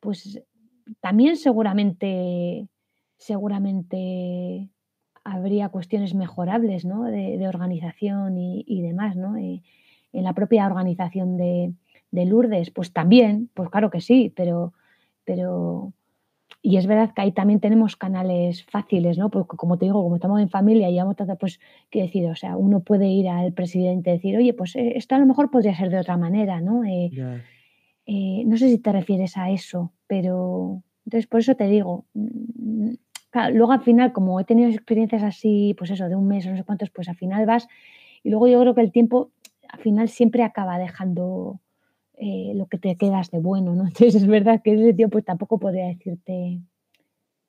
pues 0.00 0.42
también 1.00 1.36
seguramente 1.36 2.68
seguramente 3.18 4.68
habría 5.24 5.70
cuestiones 5.70 6.14
mejorables, 6.14 6.84
¿no? 6.84 7.04
De 7.04 7.48
organización 7.48 8.38
y 8.38 8.64
y 8.66 8.82
demás, 8.82 9.16
¿no? 9.16 9.36
Eh, 9.36 9.62
en 10.12 10.24
la 10.24 10.34
propia 10.34 10.66
organización 10.66 11.36
de 11.36 11.72
de 12.10 12.24
Lourdes, 12.24 12.70
pues 12.70 12.92
también, 12.92 13.50
pues 13.54 13.68
claro 13.70 13.90
que 13.90 14.00
sí, 14.00 14.32
pero 14.34 14.72
pero 15.24 15.92
y 16.68 16.76
es 16.78 16.86
verdad 16.86 17.12
que 17.14 17.22
ahí 17.22 17.32
también 17.32 17.60
tenemos 17.60 17.96
canales 17.96 18.64
fáciles, 18.64 19.18
¿no? 19.18 19.30
Porque 19.30 19.56
como 19.56 19.78
te 19.78 19.84
digo, 19.86 20.02
como 20.02 20.16
estamos 20.16 20.40
en 20.40 20.48
familia 20.50 20.88
y 20.88 20.94
llevamos 20.94 21.16
tanto, 21.16 21.36
pues, 21.36 21.60
quiero 21.90 22.06
decir, 22.06 22.26
o 22.28 22.34
sea, 22.36 22.56
uno 22.56 22.80
puede 22.80 23.06
ir 23.08 23.28
al 23.28 23.52
presidente 23.52 24.10
y 24.10 24.14
decir: 24.14 24.36
"Oye, 24.36 24.52
pues, 24.54 24.74
eh, 24.76 24.94
esto 24.96 25.14
a 25.14 25.18
lo 25.18 25.26
mejor 25.26 25.50
podría 25.50 25.76
ser 25.76 25.90
de 25.90 25.98
otra 25.98 26.16
manera", 26.16 26.60
¿no? 26.60 26.84
Eh 26.84 27.12
eh, 28.06 28.44
no 28.46 28.56
sé 28.56 28.68
si 28.68 28.78
te 28.78 28.92
refieres 28.92 29.36
a 29.36 29.50
eso, 29.50 29.92
pero 30.06 30.82
entonces 31.04 31.26
por 31.26 31.40
eso 31.40 31.56
te 31.56 31.66
digo, 31.68 32.06
mm, 32.14 32.90
claro, 33.30 33.54
luego 33.56 33.72
al 33.72 33.82
final, 33.82 34.12
como 34.12 34.38
he 34.40 34.44
tenido 34.44 34.70
experiencias 34.70 35.22
así, 35.22 35.74
pues 35.78 35.90
eso, 35.90 36.08
de 36.08 36.16
un 36.16 36.28
mes 36.28 36.46
o 36.46 36.50
no 36.50 36.56
sé 36.56 36.64
cuántos, 36.64 36.90
pues 36.90 37.08
al 37.08 37.16
final 37.16 37.46
vas 37.46 37.68
y 38.22 38.30
luego 38.30 38.48
yo 38.48 38.60
creo 38.60 38.74
que 38.74 38.80
el 38.82 38.92
tiempo 38.92 39.30
al 39.68 39.80
final 39.80 40.08
siempre 40.08 40.42
acaba 40.44 40.78
dejando, 40.78 41.60
eh, 42.16 42.52
lo 42.54 42.66
que 42.66 42.78
te 42.78 42.96
quedas 42.96 43.30
de 43.30 43.40
bueno, 43.40 43.74
¿no? 43.74 43.84
Entonces 43.88 44.14
es 44.16 44.26
verdad 44.26 44.60
que 44.64 44.74
ese 44.74 44.94
tiempo 44.94 45.22
tampoco 45.22 45.58
podría 45.58 45.86
decirte 45.88 46.60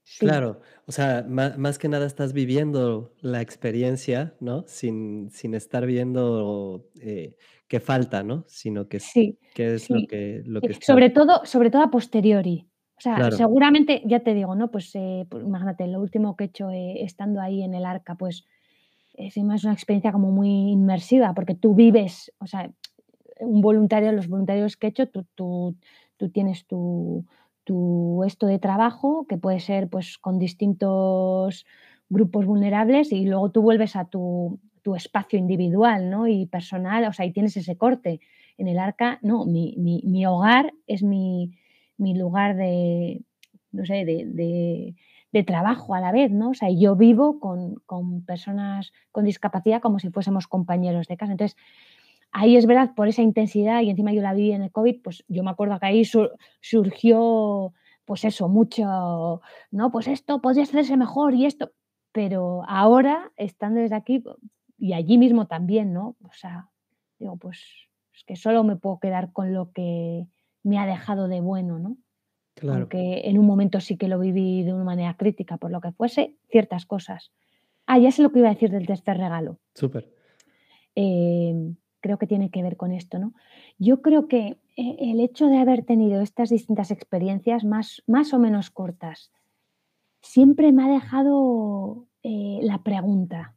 sí. 0.03 0.25
Claro, 0.25 0.61
o 0.85 0.91
sea, 0.91 1.25
má 1.27 1.55
más 1.57 1.77
que 1.77 1.89
nada 1.89 2.05
estás 2.07 2.33
viviendo 2.33 3.13
la 3.21 3.41
experiencia, 3.41 4.35
¿no? 4.39 4.63
Sin 4.67 5.29
sin 5.31 5.53
estar 5.53 5.85
viendo, 5.85 6.89
eh, 7.01 7.35
qué 7.67 7.79
falta, 7.79 8.23
¿no? 8.23 8.45
Sino 8.47 8.87
que 8.87 8.97
es 8.97 9.03
Sí, 9.03 9.37
qué 9.53 9.75
es 9.75 9.89
lo 9.89 10.05
que 10.07 10.41
lo 10.45 10.63
que 10.63 10.71
está 10.73 10.93
sobre 10.93 11.09
todo 11.09 11.45
sobre 11.45 11.69
todo 11.71 11.83
a 11.83 11.91
posteriori. 11.91 12.67
O 12.97 13.01
sea, 13.01 13.15
Claro. 13.15 13.37
seguramente, 13.37 14.01
ya 14.05 14.21
te 14.21 14.33
digo, 14.33 14.55
¿no? 14.55 14.71
Pues, 14.71 14.89
eh, 14.95 15.27
pues 15.29 15.43
imagínate, 15.43 15.85
lo 15.87 16.01
último 16.01 16.35
que 16.35 16.45
he 16.45 16.47
hecho, 16.47 16.71
eh, 16.71 17.03
estando 17.03 17.41
ahí 17.41 17.61
en 17.63 17.75
el 17.75 17.85
Arca, 17.85 18.15
pues, 18.15 18.45
encima 19.15 19.55
es 19.55 19.63
una 19.65 19.73
experiencia 19.73 20.11
como 20.11 20.31
muy 20.31 20.49
inmersiva, 20.71 21.33
porque 21.35 21.55
tú 21.55 21.75
vives, 21.75 22.31
o 22.39 22.47
sea, 22.47 22.71
un 23.41 23.61
voluntario, 23.61 24.11
los 24.11 24.27
voluntarios 24.27 24.77
que 24.77 24.87
he 24.87 24.89
hecho, 24.91 25.07
tú 25.09 25.25
tú 25.35 25.75
tú 26.17 26.29
tienes 26.29 26.65
tu 26.67 27.25
esto 28.25 28.47
de 28.47 28.59
trabajo, 28.59 29.25
que 29.27 29.37
puede 29.37 29.59
ser, 29.59 29.89
pues, 29.89 30.17
con 30.17 30.39
distintos 30.39 31.65
grupos 32.09 32.45
vulnerables, 32.45 33.11
y 33.11 33.25
luego 33.25 33.51
tú 33.51 33.61
vuelves 33.61 33.95
a 33.95 34.05
tu 34.05 34.59
tu 34.83 34.95
espacio 34.95 35.37
individual, 35.39 36.09
¿no? 36.09 36.27
Y 36.27 36.45
personal, 36.47 37.03
o 37.05 37.13
sea, 37.13 37.25
y 37.25 37.33
tienes 37.33 37.57
ese 37.57 37.75
corte. 37.77 38.21
En 38.57 38.67
el 38.69 38.79
Arca, 38.79 39.19
no, 39.21 39.45
mi 39.45 39.75
mi 39.77 40.01
mi 40.05 40.25
hogar 40.25 40.73
es 40.87 41.03
mi 41.03 41.51
mi 41.97 42.15
lugar 42.17 42.55
de, 42.55 43.21
no 43.71 43.85
sé, 43.85 44.05
de 44.05 44.95
de 45.33 45.43
trabajo 45.43 45.93
a 45.93 45.99
la 45.99 46.11
vez, 46.13 46.31
¿no? 46.31 46.51
O 46.51 46.53
sea, 46.53 46.69
yo 46.71 46.95
vivo 46.95 47.39
con 47.41 47.75
con 47.85 48.23
personas 48.25 48.93
con 49.11 49.25
discapacidad 49.25 49.81
como 49.81 49.99
si 49.99 50.09
fuésemos 50.09 50.47
compañeros 50.47 51.07
de 51.07 51.17
casa. 51.17 51.33
Entonces, 51.33 51.57
ahí 52.31 52.55
es 52.55 52.65
verdad, 52.65 52.93
por 52.95 53.07
esa 53.07 53.21
intensidad, 53.21 53.81
y 53.81 53.89
encima 53.89 54.13
yo 54.13 54.21
la 54.21 54.33
viví 54.33 54.51
en 54.51 54.63
el 54.63 54.71
COVID, 54.71 55.01
pues 55.01 55.23
yo 55.27 55.43
me 55.43 55.51
acuerdo 55.51 55.79
que 55.79 55.85
ahí 55.85 56.05
su 56.05 56.29
surgió, 56.61 57.73
pues 58.05 58.25
eso, 58.25 58.47
mucho, 58.47 59.41
¿no? 59.71 59.91
Pues 59.91 60.07
esto 60.07 60.41
podría 60.41 60.63
hacerse 60.63 60.97
mejor 60.97 61.33
y 61.33 61.45
esto, 61.45 61.71
pero 62.11 62.63
ahora, 62.67 63.31
estando 63.35 63.79
desde 63.79 63.95
aquí, 63.95 64.23
y 64.77 64.93
allí 64.93 65.17
mismo 65.17 65.47
también, 65.47 65.93
¿no? 65.93 66.15
O 66.23 66.31
sea, 66.31 66.69
digo, 67.19 67.37
pues, 67.37 67.63
es 68.13 68.23
que 68.23 68.35
solo 68.35 68.63
me 68.63 68.75
puedo 68.75 68.99
quedar 68.99 69.31
con 69.31 69.53
lo 69.53 69.71
que 69.71 70.27
me 70.63 70.79
ha 70.79 70.85
dejado 70.85 71.27
de 71.27 71.41
bueno, 71.41 71.79
¿no? 71.79 71.97
Claro. 72.55 72.79
Aunque 72.79 73.21
en 73.25 73.37
un 73.37 73.45
momento 73.45 73.79
sí 73.79 73.97
que 73.97 74.07
lo 74.07 74.19
viví 74.19 74.63
de 74.63 74.73
una 74.73 74.83
manera 74.83 75.15
crítica, 75.15 75.57
por 75.57 75.69
lo 75.69 75.79
que 75.79 75.91
fuese, 75.91 76.35
ciertas 76.49 76.85
cosas. 76.85 77.31
Ah, 77.85 77.99
ya 77.99 78.11
sé 78.11 78.23
lo 78.23 78.31
que 78.31 78.39
iba 78.39 78.49
a 78.49 78.53
decir 78.53 78.71
del 78.71 78.87
tercer 78.87 79.17
regalo. 79.17 79.59
Súper. 79.75 80.11
Em, 80.95 81.75
creo 82.01 82.17
que 82.17 82.27
tiene 82.27 82.49
que 82.49 82.63
ver 82.63 82.77
con 82.77 82.91
esto, 82.91 83.19
¿no? 83.19 83.33
Yo 83.77 84.01
creo 84.01 84.27
que, 84.27 84.57
eh, 84.75 84.95
el 84.99 85.19
hecho 85.19 85.47
de 85.47 85.57
haber 85.57 85.83
tenido 85.83 86.21
estas 86.21 86.49
distintas 86.49 86.91
experiencias 86.91 87.63
más 87.63 88.03
más 88.07 88.33
o 88.33 88.39
menos 88.39 88.69
cortas, 88.69 89.31
siempre 90.21 90.71
me 90.71 90.83
ha 90.83 90.89
dejado, 90.89 92.07
eh, 92.23 92.59
la 92.61 92.83
pregunta 92.83 93.55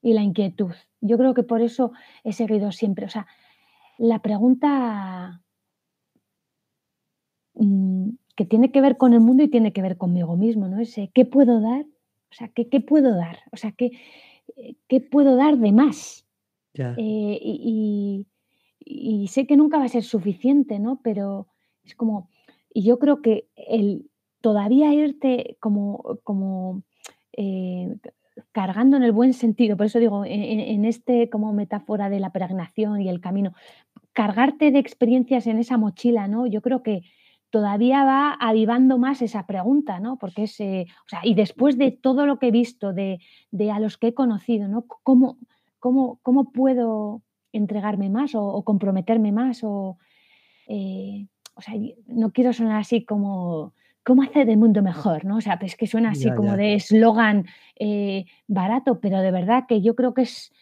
y 0.00 0.14
la 0.14 0.22
inquietud. 0.22 0.72
Yo 1.00 1.18
creo 1.18 1.34
que 1.34 1.42
por 1.42 1.60
eso 1.60 1.92
he 2.24 2.32
seguido 2.32 2.72
siempre, 2.72 3.06
o 3.06 3.10
sea, 3.10 3.26
la 3.98 4.20
pregunta 4.20 5.42
mm, 7.54 8.10
que 8.36 8.44
tiene 8.46 8.70
que 8.72 8.80
ver 8.80 8.96
con 8.96 9.12
el 9.12 9.20
mundo 9.20 9.42
y 9.42 9.48
tiene 9.48 9.72
que 9.72 9.82
ver 9.82 9.96
conmigo 9.96 10.36
mismo, 10.36 10.68
¿no? 10.68 10.80
Ese, 10.80 11.10
¿qué 11.12 11.24
puedo 11.24 11.60
dar? 11.60 11.84
O 12.30 12.34
sea, 12.34 12.48
¿qué 12.48 12.68
qué 12.68 12.80
puedo 12.80 13.14
dar? 13.16 13.40
O 13.52 13.56
sea, 13.56 13.72
¿qué, 13.72 13.90
eh, 14.56 14.76
qué 14.88 15.00
puedo 15.00 15.36
dar 15.36 15.58
de 15.58 15.72
más? 15.72 16.27
Eh, 16.96 17.38
y 17.42 18.26
y 18.84 19.24
y 19.24 19.28
sé 19.28 19.46
que 19.46 19.56
nunca 19.56 19.78
va 19.78 19.84
a 19.84 19.88
ser 19.88 20.04
suficiente, 20.04 20.78
¿no? 20.78 21.00
Pero 21.02 21.48
es 21.84 21.94
como 21.94 22.28
y 22.72 22.82
yo 22.82 22.98
creo 22.98 23.22
que 23.22 23.48
el 23.56 24.10
todavía 24.40 24.92
irte 24.94 25.56
como 25.60 26.18
como, 26.24 26.82
eh, 27.32 27.96
cargando 28.52 28.96
en 28.96 29.02
el 29.02 29.12
buen 29.12 29.32
sentido, 29.34 29.76
por 29.76 29.86
eso 29.86 29.98
digo, 29.98 30.24
en 30.24 30.60
en 30.60 30.84
este 30.84 31.28
como 31.30 31.52
metáfora 31.52 32.08
de 32.10 32.20
la 32.20 32.30
peregrinación 32.32 33.00
y 33.02 33.08
el 33.08 33.20
camino, 33.20 33.52
cargarte 34.12 34.70
de 34.70 34.78
experiencias 34.78 35.46
en 35.46 35.58
esa 35.58 35.76
mochila, 35.78 36.28
¿no? 36.28 36.46
Yo 36.46 36.62
creo 36.62 36.82
que 36.82 37.02
todavía 37.50 38.04
va 38.04 38.32
avivando 38.34 38.98
más 38.98 39.22
esa 39.22 39.46
pregunta, 39.46 40.00
¿no? 40.00 40.18
Porque 40.18 40.44
es, 40.44 40.60
eh, 40.60 40.86
o 41.06 41.08
sea, 41.08 41.20
y 41.24 41.34
después 41.34 41.78
de 41.78 41.90
todo 41.92 42.26
lo 42.26 42.38
que 42.38 42.48
he 42.48 42.50
visto, 42.50 42.92
de 42.92 43.18
de 43.50 43.70
a 43.70 43.80
los 43.80 43.96
que 43.98 44.08
he 44.08 44.14
conocido, 44.14 44.68
¿no? 44.68 44.86
¿Cómo 45.02 45.38
cómo 45.88 46.18
cómo 46.22 46.52
puedo 46.52 47.22
entregarme 47.52 48.10
más 48.10 48.34
o 48.34 48.44
o 48.44 48.62
comprometerme 48.62 49.32
más? 49.32 49.64
O, 49.64 49.96
eh, 50.66 51.26
o 51.54 51.62
sea, 51.62 51.74
no 52.06 52.30
quiero 52.32 52.52
sonar 52.52 52.78
así 52.80 53.04
como, 53.06 53.72
¿cómo 54.04 54.22
hacer 54.22 54.50
el 54.50 54.58
mundo 54.58 54.82
mejor? 54.82 55.24
¿no? 55.24 55.36
O 55.38 55.40
sea, 55.40 55.58
pues 55.58 55.76
que 55.76 55.86
suena 55.86 56.10
así 56.10 56.26
Ya, 56.26 56.34
como 56.34 56.50
ya. 56.50 56.56
de 56.56 56.74
eslogan, 56.74 57.46
eh, 57.80 58.26
barato, 58.48 59.00
pero 59.00 59.20
de 59.20 59.30
verdad 59.30 59.64
que 59.66 59.80
yo 59.80 59.94
creo 59.94 60.12
que 60.12 60.22
es 60.22 60.52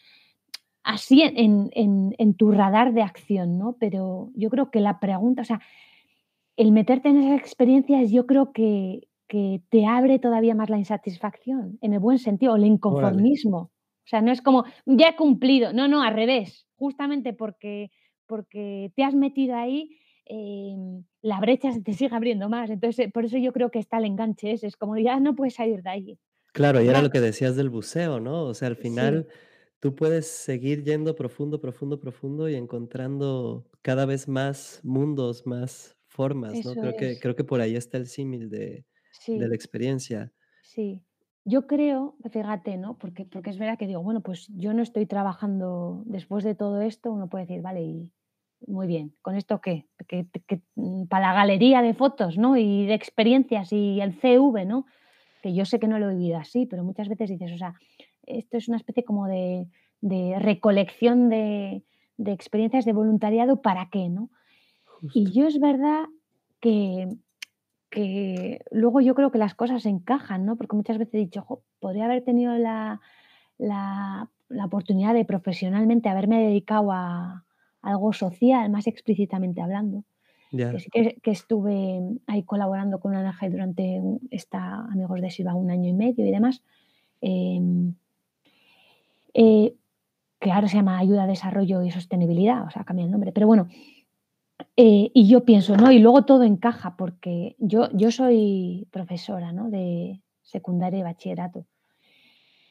así 0.85 1.23
en 1.23 1.71
en 1.73 2.15
en 2.19 2.35
tu 2.35 2.53
radar 2.53 2.93
de 2.95 3.03
acción, 3.03 3.59
¿no? 3.59 3.75
Pero 3.81 4.31
yo 4.37 4.49
creo 4.51 4.71
que 4.71 4.79
la 4.81 5.01
pregunta, 5.01 5.43
o 5.43 5.45
sea, 5.45 5.61
el 6.57 6.71
meterte 6.71 7.09
en 7.09 7.19
esas 7.19 7.41
experiencias, 7.41 8.13
yo 8.13 8.27
creo 8.27 8.53
que 8.53 9.09
que 9.29 9.61
te 9.71 9.87
abre 9.87 10.21
todavía 10.21 10.55
más 10.55 10.71
la 10.71 10.79
insatisfacción, 10.79 11.79
en 11.81 11.93
el 11.95 11.99
buen 11.99 12.19
sentido, 12.19 12.53
o 12.53 12.57
el 12.57 12.65
inconformismo. 12.65 13.71
O 14.07 14.09
sea, 14.09 14.23
no 14.23 14.33
es 14.33 14.41
como, 14.43 14.65
ya 14.87 15.09
he 15.11 15.17
cumplido. 15.17 15.73
No, 15.73 15.89
no, 15.89 16.03
al 16.03 16.15
revés. 16.15 16.67
Justamente 16.77 17.33
porque 17.33 17.91
porque 18.27 18.93
te 18.97 19.05
has 19.05 19.15
metido 19.15 19.55
ahí, 19.57 19.97
em, 20.25 21.05
la 21.23 21.39
brecha 21.41 21.71
se 21.73 21.81
te 21.83 21.93
sigue 21.93 22.15
abriendo 22.15 22.49
más. 22.49 22.71
Entonces, 22.71 23.11
por 23.13 23.25
eso 23.25 23.39
yo 23.39 23.53
creo 23.53 23.71
que 23.71 23.79
está 23.79 23.99
el 23.99 24.05
enganche 24.07 24.51
ese, 24.53 24.67
es 24.67 24.77
como 24.77 24.97
ya 24.99 25.21
no 25.21 25.37
puedes 25.37 25.55
salir 25.55 25.83
de 25.83 25.91
ahí. 25.91 26.19
Claro, 26.53 26.81
y 26.81 26.89
era 26.89 27.03
lo 27.03 27.11
que 27.11 27.21
decías 27.21 27.55
del 27.57 27.69
buceo, 27.69 28.19
¿no? 28.21 28.45
O 28.45 28.55
sea, 28.55 28.69
al 28.69 28.77
sí, 28.79 28.89
final 28.89 29.29
tú 29.81 29.95
puedes 29.95 30.27
seguir 30.27 30.83
yendo 30.85 31.15
profundo, 31.15 31.61
profundo, 31.61 32.01
profundo 32.01 32.49
y 32.49 32.55
encontrando 32.55 33.69
cada 33.83 34.07
vez 34.07 34.27
más 34.27 34.81
mundos, 34.83 35.47
más 35.47 35.99
formas, 36.07 36.65
¿no? 36.65 36.75
eso 36.75 36.79
Creo 36.79 36.97
que 36.97 37.19
creo 37.19 37.37
que 37.37 37.45
por 37.45 37.61
ahí 37.61 37.77
está 37.77 37.99
el 37.99 38.07
símil 38.07 38.49
de 38.51 38.87
de 39.35 39.49
la 39.49 39.55
experiencia. 39.55 40.33
sí. 40.63 41.06
Yo 41.49 41.69
creo, 41.69 42.17
fíjate, 42.29 42.77
¿no? 42.77 42.99
Porque 42.99 43.25
porque 43.25 43.51
es 43.51 43.59
verdad 43.59 43.79
que 43.79 43.87
digo, 43.87 44.03
bueno, 44.03 44.21
pues 44.21 44.49
yo 44.57 44.75
no 44.75 44.83
estoy 44.83 45.07
trabajando 45.07 46.03
después 46.05 46.43
de 46.43 46.57
todo 46.57 46.81
esto, 46.81 47.13
uno 47.13 47.29
puede 47.29 47.45
decir: 47.47 47.63
"Vale, 47.63 47.83
y 47.83 48.11
muy 48.67 48.89
bien, 48.89 49.15
¿con 49.23 49.37
esto 49.37 49.61
qué?". 49.61 49.87
Que 50.09 50.27
que, 50.49 50.61
mm, 50.75 51.05
para 51.07 51.29
la 51.29 51.35
galería 51.35 51.83
de 51.83 51.95
fotos, 51.95 52.37
¿no? 52.37 52.57
Y 52.57 52.87
de 52.87 52.95
experiencias 52.95 53.73
y 53.73 54.01
el 54.01 54.13
CV, 54.21 54.65
¿no? 54.67 54.87
Que 55.43 55.55
yo 55.55 55.65
sé 55.67 55.79
que 55.81 55.89
no 55.89 55.99
lo 56.01 56.11
he 56.11 56.15
vivido 56.17 56.39
así, 56.39 56.67
pero 56.67 56.85
muchas 56.85 57.09
veces 57.09 57.31
dices, 57.31 57.53
o 57.53 57.59
sea, 57.59 57.75
esto 58.25 58.57
es 58.57 58.69
una 58.69 58.79
especie 58.79 59.05
como 59.05 59.27
de 59.29 59.69
de 60.01 60.39
recolección 60.41 61.29
de 61.29 61.85
de 62.19 62.33
experiencias 62.33 62.85
de 62.87 62.93
voluntariado, 62.93 63.63
¿para 63.63 63.89
qué, 63.91 64.09
no? 64.09 64.31
Y 65.15 65.33
yo 65.33 65.47
es 65.47 65.61
verdad 65.61 66.07
que 66.61 67.09
que 67.91 68.61
luego 68.71 69.01
yo 69.01 69.15
creo 69.15 69.31
que 69.31 69.39
las 69.39 69.55
cosas 69.55 69.87
encajan, 69.87 70.45
¿no? 70.47 70.57
Porque 70.57 70.77
muchas 70.77 70.99
veces 70.99 71.15
he 71.15 71.19
dicho: 71.19 71.43
"Jo, 71.43 71.63
podría 71.81 72.07
haber 72.07 72.25
tenido 72.25 72.57
la 72.59 73.01
la 73.59 74.31
la 74.49 74.65
oportunidad 74.67 75.15
de 75.15 75.25
profesionalmente 75.25 76.09
haberme 76.09 76.43
dedicado 76.45 76.93
a 76.93 77.45
algo 77.83 78.13
social, 78.13 78.71
más 78.71 78.87
explícitamente 78.89 79.61
hablando", 79.63 80.05
que 80.71 80.79
Ya, 80.79 80.81
sí 80.81 80.91
que 80.91 81.17
que 81.23 81.31
estuve 81.33 82.01
ahí 82.27 82.43
colaborando 82.45 83.01
con 83.01 83.15
ONG 83.17 83.51
durante 83.51 84.01
un 84.01 84.21
esta 84.31 84.81
Amigos 84.93 85.21
de 85.23 85.31
Silva 85.31 85.55
un 85.55 85.71
año 85.71 85.89
y 85.91 85.95
medio 85.95 86.27
y 86.27 86.33
demás, 86.33 86.63
em, 87.21 87.95
eh, 89.35 89.75
que 90.41 90.53
ahora 90.53 90.69
se 90.69 90.77
llama 90.77 90.99
Ayuda, 90.99 91.27
Desarrollo 91.27 91.83
y 91.83 91.91
Sostenibilidad, 91.91 92.67
o 92.67 92.71
sea, 92.71 92.85
cambia 92.85 93.05
el 93.07 93.11
nombre, 93.11 93.33
pero 93.33 93.47
bueno, 93.47 93.69
Eh, 94.77 95.11
y 95.15 95.29
yo 95.29 95.45
pienso, 95.45 95.77
¿no? 95.77 95.91
Y 95.93 95.99
luego 95.99 96.25
todo 96.25 96.43
encaja, 96.43 96.97
porque 96.97 97.57
yo, 97.59 97.91
yo 97.93 98.11
soy 98.11 98.89
profesora, 98.91 99.53
¿no? 99.53 99.71
De 99.71 100.23
secundaria 100.43 101.01
y 101.01 101.03
bachillerato. 101.03 101.67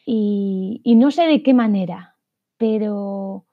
Y, 0.06 0.82
y 0.84 0.96
no 0.96 1.12
sé 1.12 1.24
de 1.24 1.42
qué 1.42 1.54
manera, 1.54 2.16
pero, 2.58 3.46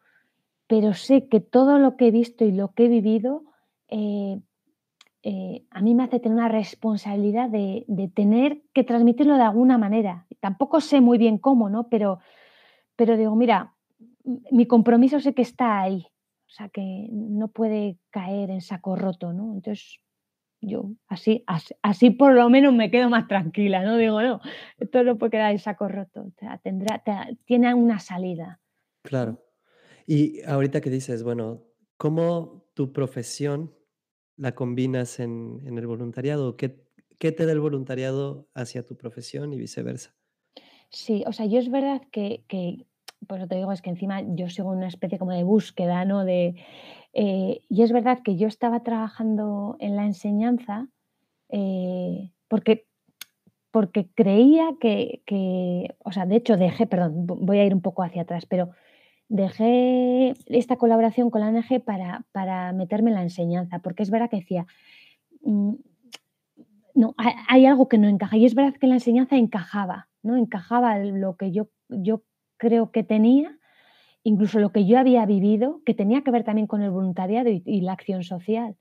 pero 0.67 0.93
sé 0.95 1.29
que 1.29 1.41
todo 1.41 1.79
lo 1.79 1.97
que 1.97 2.09
he 2.09 2.11
visto 2.11 2.45
y 2.45 2.53
lo 2.53 2.73
que 2.73 2.87
he 2.87 2.89
vivido, 2.89 3.45
eh, 3.89 4.39
eh, 5.23 5.65
a 5.71 5.81
mí 5.81 5.95
me 5.95 6.05
hace 6.05 6.21
tener 6.21 6.37
una 6.37 6.49
responsabilidad 6.49 7.49
de, 7.49 7.85
de 7.87 8.09
tener 8.09 8.63
que 8.75 8.85
transmitirlo 8.85 9.37
de 9.37 9.43
alguna 9.43 9.79
manera. 9.79 10.27
Tampoco 10.41 10.81
sé 10.81 11.01
muy 11.01 11.17
bien 11.17 11.39
cómo, 11.39 11.71
¿no? 11.71 11.89
Pero, 11.89 12.19
pero 12.97 13.17
digo, 13.17 13.35
mira, 13.37 13.75
mi 14.25 14.67
compromiso 14.67 15.21
sé 15.21 15.35
que 15.35 15.43
está 15.43 15.81
ahí, 15.81 16.07
o 16.53 16.55
sea, 16.55 16.69
que 16.69 17.09
no 17.11 17.49
puede 17.49 17.99
caer 18.11 18.51
en 18.51 18.61
saco 18.61 18.95
roto, 18.97 19.33
¿no? 19.33 19.55
Entonces, 19.55 20.01
yo 20.61 20.93
así, 21.09 21.45
así, 21.47 21.75
así 21.83 22.11
por 22.11 22.35
lo 22.35 22.51
menos 22.51 22.75
me 22.75 22.91
quedo 22.91 23.11
más 23.11 23.29
tranquila, 23.29 23.83
¿no? 23.85 23.97
Digo, 23.99 24.23
no, 24.23 24.41
esto 24.79 25.05
no 25.05 25.19
puede 25.19 25.33
quedar 25.33 25.53
en 25.53 25.59
saco 25.61 25.89
roto, 25.89 26.23
o 26.23 26.33
sea, 26.39 26.59
tendrá, 26.59 27.01
te- 27.05 27.39
tiene 27.47 27.75
una 27.75 28.01
salida, 28.01 28.61
claro. 29.03 29.43
Y 30.07 30.43
ahorita 30.43 30.81
que 30.81 30.91
dices, 30.91 31.23
bueno, 31.25 31.65
¿cómo 31.97 32.67
tu 32.75 32.93
profesión 32.93 33.75
la 34.37 34.55
combinas 34.55 35.21
en 35.21 35.63
en 35.67 35.79
el 35.79 35.87
voluntariado? 35.87 36.57
¿Qué 36.57 36.85
qué 37.19 37.33
te 37.33 37.47
da 37.47 37.53
el 37.53 37.61
voluntariado 37.61 38.51
hacia 38.55 38.85
tu 38.87 38.97
profesión 38.97 39.53
y 39.53 39.59
viceversa? 39.59 40.17
Sí, 40.91 41.25
o 41.27 41.33
sea, 41.33 41.47
yo 41.47 41.59
es 41.59 41.71
verdad 41.71 42.03
que, 42.11 42.45
que 42.49 42.87
por 43.27 43.39
eso 43.39 43.49
te 43.49 43.57
digo, 43.57 43.73
es 43.73 43.83
que 43.83 43.91
encima 43.91 44.23
yo 44.23 44.49
sigo 44.49 44.71
una 44.71 44.89
especie 44.89 45.19
como 45.19 45.33
de 45.33 45.45
búsqueda, 45.45 46.05
¿no? 46.05 46.25
De, 46.25 46.55
eh, 47.13 47.61
y 47.69 47.83
es 47.83 47.93
verdad 47.93 48.21
que 48.25 48.37
yo 48.37 48.49
estaba 48.49 48.81
trabajando 48.81 49.77
en 49.81 49.97
la 49.97 50.05
enseñanza 50.05 50.89
eh, 51.49 52.31
porque 52.49 52.87
Porque 53.73 54.07
creía 54.15 54.67
que 54.81 55.23
que, 55.25 55.97
o 56.05 56.13
sea, 56.13 56.27
de 56.27 56.37
hecho 56.37 56.57
dejé, 56.59 56.87
perdón, 56.87 57.27
vo 57.27 57.37
voy 57.37 57.59
a 57.59 57.65
ir 57.65 57.73
un 57.75 57.81
poco 57.81 58.03
hacia 58.03 58.23
atrás, 58.23 58.45
pero 58.45 58.69
dejé 59.31 60.35
esta 60.47 60.77
colaboración 60.77 61.31
con 61.31 61.41
la 61.41 61.49
ONG 61.49 61.81
para 61.83 62.25
para 62.33 62.73
meterme 62.75 63.11
en 63.11 63.17
la 63.17 63.23
enseñanza, 63.23 63.79
porque 63.79 64.03
es 64.03 64.11
verdad 64.11 64.29
que 64.29 64.41
decía, 64.41 64.67
mm, 65.43 65.75
no, 66.95 67.15
ha 67.17 67.33
hay 67.49 67.65
algo 67.67 67.89
que 67.89 67.99
no 67.99 68.09
encaja, 68.09 68.37
y 68.37 68.45
es 68.45 68.55
verdad 68.55 68.79
que 68.79 68.87
la 68.87 68.97
enseñanza 69.01 69.37
encajaba, 69.37 70.09
¿no? 70.23 70.37
Encajaba 70.37 70.99
lo 70.99 71.37
que 71.37 71.51
yo 71.51 71.69
yo 71.89 72.23
creo 72.63 72.93
que 72.93 73.03
tenía, 73.03 73.59
incluso 74.23 74.61
lo 74.61 74.71
que 74.71 74.87
yo 74.87 74.97
había 74.97 75.27
vivido, 75.27 75.81
que 75.85 75.95
tenía 75.95 76.23
que 76.23 76.31
ver 76.31 76.45
también 76.45 76.69
con 76.69 76.81
el 76.81 76.93
voluntariado 76.93 77.51
y 77.51 77.61
y 77.67 77.81
la 77.81 77.95
acción 77.95 78.23
social, 78.23 78.77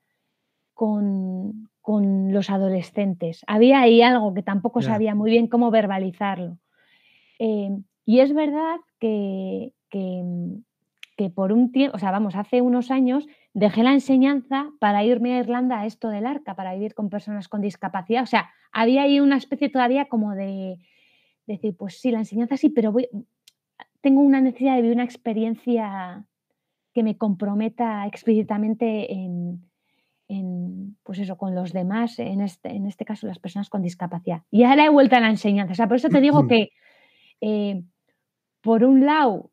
con 0.76 1.68
con 1.82 2.32
los 2.32 2.52
adolescentes. 2.52 3.44
Había 3.48 3.82
ahí 3.82 4.04
algo 4.04 4.36
que 4.36 4.44
tampoco 4.44 4.84
sabía 4.84 5.16
muy 5.16 5.32
bien 5.32 5.48
cómo 5.48 5.72
verbalizarlo. 5.72 6.60
Em, 7.40 7.86
y 8.06 8.20
es 8.20 8.34
verdad 8.34 8.78
que 9.00 9.74
que, 9.90 10.24
que 11.18 11.30
por 11.32 11.52
un 11.52 11.72
tiempo, 11.72 11.96
o 11.98 12.00
sea, 12.00 12.12
vamos, 12.12 12.36
hace 12.36 12.62
unos 12.62 12.92
años 12.92 13.26
dejé 13.56 13.82
la 13.82 13.94
enseñanza 13.94 14.70
para 14.80 15.04
irme 15.04 15.34
a 15.34 15.40
Irlanda 15.40 15.80
a 15.80 15.86
esto 15.88 16.10
del 16.10 16.28
Arca, 16.28 16.56
para 16.56 16.76
vivir 16.76 16.94
con 16.94 17.10
personas 17.10 17.48
con 17.48 17.62
discapacidad. 17.62 18.22
O 18.22 18.28
sea, 18.28 18.52
había 18.72 19.02
ahí 19.02 19.20
una 19.20 19.38
especie 19.38 19.70
todavía 19.70 20.06
como 20.06 20.36
de 20.36 20.78
decir, 21.48 21.76
pues 21.76 22.00
sí, 22.00 22.12
la 22.12 22.20
enseñanza 22.20 22.58
sí, 22.58 22.70
pero 22.70 22.92
voy 22.92 23.08
tengo 24.02 24.22
una 24.22 24.42
necesidad 24.42 24.76
de 24.76 24.82
vivir 24.82 24.96
una 24.96 25.06
experiencia 25.06 26.26
que 26.94 27.04
me 27.04 27.18
comprometa 27.18 28.06
explícitamente 28.08 29.14
en 29.14 29.72
en, 30.32 30.96
pues 31.04 31.20
eso, 31.20 31.38
con 31.38 31.56
los 31.56 31.74
demás, 31.74 32.18
en 32.18 32.40
este 32.42 32.70
en 32.70 32.86
este 32.88 33.04
caso, 33.04 33.28
las 33.28 33.40
personas 33.40 33.70
con 33.70 33.82
discapacidad. 33.82 34.44
Y 34.50 34.64
ahora 34.64 34.86
he 34.86 34.90
vuelto 34.90 35.18
a 35.18 35.20
la 35.20 35.30
enseñanza. 35.30 35.74
O 35.74 35.76
sea, 35.76 35.88
por 35.88 35.98
eso 35.98 36.08
te 36.08 36.22
digo 36.22 36.48
que, 36.48 36.70
eh, 37.42 37.84
por 38.62 38.86
un 38.86 39.06
lado, 39.06 39.52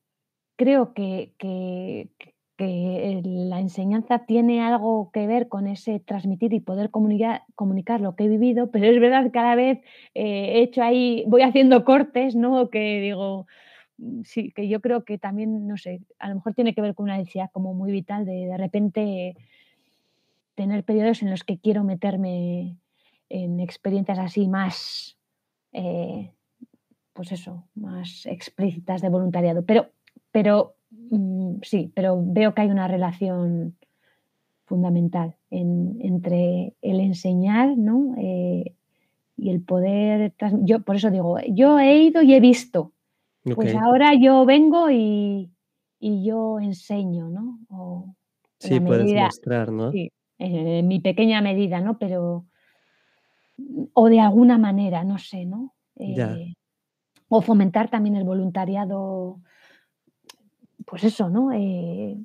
creo 0.57 0.95
que 0.95 1.35
que 1.39 2.11
que 2.57 3.21
la 3.25 3.61
enseñanza 3.61 4.27
tiene 4.27 4.61
algo 4.61 5.11
que 5.13 5.29
ver 5.29 5.49
con 5.49 5.69
ese 5.69 6.01
transmitir 6.01 6.53
y 6.53 6.61
poder 6.61 6.91
comunicar 6.91 7.43
comunicar 7.55 8.01
lo 8.01 8.17
que 8.17 8.25
he 8.25 8.29
vivido, 8.29 8.71
pero 8.71 8.87
es 8.87 9.01
verdad 9.01 9.25
que 9.25 9.31
cada 9.31 9.55
vez, 9.55 9.79
eh, 10.15 10.59
he 10.59 10.63
hecho 10.63 10.83
ahí 10.83 11.25
voy 11.29 11.43
haciendo 11.43 11.85
cortes, 11.85 12.35
¿no? 12.37 12.69
Que 12.71 13.01
digo, 13.01 13.47
sí, 14.25 14.53
que 14.53 14.69
yo 14.69 14.81
creo 14.81 15.05
que 15.05 15.19
también, 15.19 15.67
no 15.67 15.77
sé, 15.77 16.01
a 16.19 16.29
lo 16.29 16.37
mejor 16.37 16.55
tiene 16.55 16.75
que 16.75 16.81
ver 16.81 16.95
con 16.95 17.05
una 17.05 17.19
necesidad 17.19 17.51
como 17.53 17.75
muy 17.75 17.93
vital 17.93 18.25
de 18.25 18.47
de 18.47 18.57
repente 18.57 19.37
tener 20.55 20.85
periodos 20.85 21.23
en 21.23 21.31
los 21.31 21.45
que 21.45 21.59
quiero 21.59 21.85
meterme 21.85 22.77
en 23.29 23.61
experiencias 23.61 24.19
así 24.19 24.49
más, 24.49 25.17
eh, 25.73 26.33
pues 27.13 27.33
eso, 27.33 27.65
más 27.75 28.27
explícitas 28.27 29.03
de 29.03 29.09
voluntariado. 29.09 29.65
Pero 29.65 29.91
pero, 30.31 30.77
mm, 30.91 31.57
sí, 31.63 31.91
pero 31.95 32.23
veo 32.23 32.55
que 32.55 32.63
hay 32.63 32.71
una 32.71 32.89
relación 32.89 33.77
fundamental 34.67 35.35
en 35.51 35.99
entre 36.01 36.75
el 36.83 37.01
enseñar, 37.01 37.77
¿no? 37.77 38.15
Eh, 38.19 38.75
y 39.37 39.51
el 39.51 39.63
poder 39.63 40.35
yo 40.63 40.81
por 40.81 40.97
eso 40.97 41.11
digo, 41.11 41.39
yo 41.49 41.79
he 41.79 41.99
ido 42.03 42.23
y 42.23 42.35
he 42.35 42.41
visto, 42.41 42.93
pues 43.55 43.75
ahora 43.75 44.15
yo 44.15 44.45
vengo 44.45 44.91
y 44.91 45.51
y 46.01 46.25
yo 46.25 46.61
enseño, 46.61 47.29
¿no? 47.29 47.59
O 47.71 48.15
Sí, 48.61 48.81
puedes 48.81 49.05
medida 49.05 49.27
mostrar, 49.27 49.71
¿no? 49.71 49.93
sí, 49.93 50.11
en 50.39 50.87
mi 50.89 51.01
pequeña 51.01 51.41
medida, 51.41 51.81
¿no? 51.81 51.99
Pero 51.99 52.47
o 53.95 54.09
de 54.09 54.21
alguna 54.21 54.59
manera, 54.59 55.05
no 55.05 55.19
sé, 55.19 55.45
¿no? 55.45 55.75
Ya. 55.97 56.35
Eh, 56.35 56.55
o 57.29 57.41
fomentar 57.43 57.91
también 57.91 58.17
el 58.17 58.25
voluntariado 58.25 59.41
Pues 60.87 61.05
eso, 61.05 61.29
¿no? 61.29 61.53
Eh, 61.53 62.17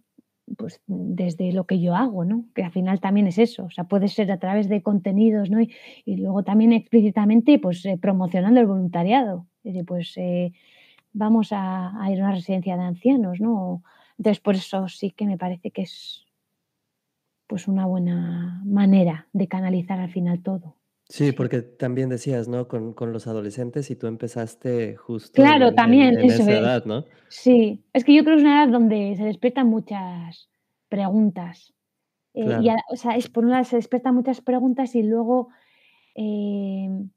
pues 0.58 0.82
desde 0.88 1.52
lo 1.54 1.66
que 1.66 1.80
yo 1.80 1.96
hago, 1.96 2.26
¿no? 2.26 2.46
Que 2.54 2.64
al 2.64 2.72
final 2.72 3.00
también 3.00 3.28
es 3.28 3.38
eso, 3.38 3.66
o 3.66 3.70
sea, 3.70 3.86
puede 3.86 4.08
ser 4.08 4.32
a 4.32 4.40
través 4.40 4.70
de 4.70 4.82
contenidos, 4.82 5.50
¿no? 5.50 5.62
Y, 5.62 5.74
y 6.06 6.18
luego 6.18 6.44
también 6.44 6.74
explícitamente, 6.74 7.60
pues 7.60 7.86
eh, 7.86 7.98
promocionando 8.02 8.60
el 8.60 8.68
voluntariado. 8.68 9.48
Es 9.64 9.74
decir, 9.74 9.86
pues 9.86 10.14
vamos 11.14 11.52
a, 11.52 12.02
a 12.04 12.12
ir 12.12 12.22
a 12.22 12.26
una 12.26 12.36
residencia 12.36 12.78
de 12.78 12.84
ancianos, 12.84 13.40
¿no? 13.42 13.84
Entonces, 14.18 14.42
por 14.42 14.56
eso 14.56 14.88
sí 14.90 15.12
que 15.12 15.26
me 15.26 15.38
parece 15.38 15.72
que 15.72 15.84
es 15.84 16.26
pues 17.48 17.68
una 17.70 17.86
buena 17.86 18.62
manera 18.66 19.30
de 19.32 19.48
canalizar 19.48 19.98
al 20.00 20.12
final 20.12 20.44
todo. 20.44 20.76
Sí, 21.10 21.32
porque 21.34 21.62
también 21.62 22.10
decías, 22.10 22.48
¿no? 22.48 22.68
Con 22.68 22.94
con 22.94 23.12
los 23.12 23.28
adolescentes 23.28 23.92
y 23.92 23.96
tú 23.96 24.08
empezaste 24.08 24.96
justo 24.96 25.46
en 25.50 25.52
Claro, 25.52 25.74
en 25.74 25.74
también, 25.74 26.18
en 26.18 26.30
eso 26.30 26.32
esa 26.32 26.58
es. 26.58 26.60
edad, 26.60 26.86
¿no? 26.86 27.06
Sí, 27.28 27.84
es 27.94 28.04
que 28.06 28.14
yo 28.16 28.24
creo 28.24 28.36
que 28.36 28.42
es 28.42 28.46
una 28.46 28.64
edad 28.64 28.72
donde 28.72 29.16
se 29.18 29.24
despiertan 29.26 29.68
muchas 29.68 30.50
preguntas 30.90 31.74
Eh, 32.36 32.56
y 32.58 32.70
Claro. 32.70 32.70
a 32.70 32.78
o 32.92 32.96
sea, 32.98 33.16
es 33.18 33.30
por 33.30 33.46
un 33.46 33.52
lado 33.52 33.64
se 33.66 33.78
despiertan 33.78 34.16
muchas 34.16 34.42
preguntas 34.42 34.96
y 34.96 35.04
luego, 35.04 35.50
em, 36.16 37.12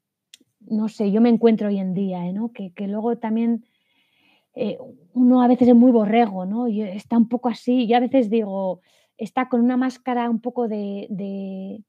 no 0.60 0.88
sé, 0.88 1.12
yo 1.12 1.20
me 1.22 1.30
encuentro 1.30 1.68
hoy 1.68 1.78
en 1.80 1.94
día, 1.94 2.26
¿eh? 2.28 2.32
¿no? 2.34 2.52
Que, 2.52 2.72
que 2.74 2.88
luego 2.88 3.18
también 3.18 3.64
eh, 4.56 4.78
uno 5.12 5.42
a 5.42 5.48
veces 5.48 5.68
es 5.68 5.74
muy 5.76 5.92
borrego, 5.92 6.44
¿no? 6.46 6.66
Y 6.66 6.82
está 6.82 7.16
un 7.16 7.28
poco 7.28 7.48
así, 7.48 7.86
yo 7.86 7.96
a 7.96 8.00
veces 8.00 8.28
digo, 8.30 8.80
está 9.16 9.48
con 9.48 9.60
una 9.60 9.76
máscara 9.76 10.28
un 10.28 10.40
poco 10.40 10.66
de, 10.66 11.06
de, 11.10 11.84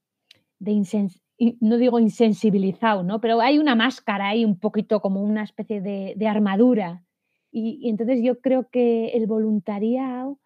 de 0.59 0.71
insens- 0.71 1.21
y 1.37 1.57
no 1.61 1.77
digo 1.77 1.99
insensibilizado, 1.99 3.03
¿no? 3.03 3.19
Pero 3.21 3.41
hay 3.41 3.57
una 3.57 3.75
máscara 3.75 4.29
ahí 4.29 4.45
un 4.45 4.59
poquito 4.59 5.01
como 5.01 5.21
una 5.23 5.43
especie 5.43 5.81
de, 5.81 6.13
de 6.15 6.27
armadura. 6.27 7.03
Y, 7.51 7.79
y 7.81 7.89
entonces 7.89 8.21
yo 8.21 8.41
creo 8.41 8.69
que 8.69 9.09
el 9.09 9.27
voluntariado 9.27 10.39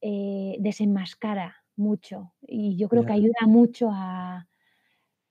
eh, 0.00 0.56
desenmascara 0.60 1.56
mucho 1.76 2.32
y 2.46 2.76
yo 2.76 2.88
creo 2.88 3.04
que 3.04 3.12
ayuda 3.14 3.46
mucho 3.46 3.88
a, 3.90 4.46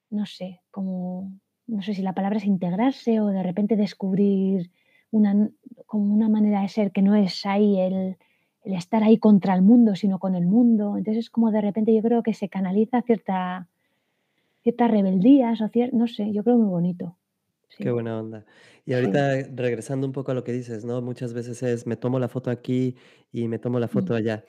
no 0.09 0.25
sé, 0.25 0.61
como, 0.71 1.31
no 1.67 1.81
sé 1.83 1.93
si 1.93 2.01
la 2.01 2.13
palabra 2.13 2.37
es 2.39 2.45
integrarse 2.45 3.21
o 3.21 3.27
de 3.27 3.43
repente 3.43 3.75
descubrir 3.77 4.71
una, 5.13 5.49
como 5.85 6.13
una 6.13 6.29
manera 6.29 6.61
de 6.61 6.69
ser 6.69 6.91
que 6.91 7.01
no 7.01 7.15
es 7.15 7.45
ahí 7.45 7.79
el, 7.79 8.17
el 8.63 8.73
estar 8.75 9.03
ahí 9.03 9.17
contra 9.19 9.55
el 9.55 9.61
mundo, 9.63 9.95
sino 9.95 10.19
con 10.19 10.35
el 10.35 10.45
mundo. 10.47 10.97
Entonces 10.97 11.25
es 11.25 11.29
como 11.29 11.51
de 11.51 11.61
repente 11.61 11.95
yo 11.95 12.01
creo 12.01 12.23
que 12.23 12.33
se 12.33 12.49
canaliza 12.49 13.01
cierta, 13.03 13.69
ciertas 14.63 14.91
rebeldías 14.91 15.61
o 15.61 15.67
cier- 15.69 15.93
no 15.93 16.07
sé, 16.07 16.33
yo 16.33 16.43
creo 16.43 16.57
muy 16.57 16.69
bonito. 16.69 17.17
qué 17.79 17.91
buena 17.91 18.19
onda. 18.19 18.45
Y 18.85 18.93
sí. 18.93 18.93
ahorita 18.93 19.43
regresando 19.55 20.07
un 20.07 20.13
poco 20.13 20.31
a 20.31 20.35
lo 20.35 20.43
que 20.43 20.51
dices, 20.53 20.85
¿no? 20.85 21.01
Muchas 21.01 21.33
veces 21.33 21.61
es, 21.63 21.85
me 21.87 21.97
tomo 21.97 22.19
la 22.19 22.29
foto 22.29 22.49
aquí 22.51 22.95
y 23.31 23.47
me 23.47 23.59
tomo 23.59 23.79
la 23.79 23.87
Mm, 23.93 24.07
foto 24.07 24.13
allá. 24.15 24.45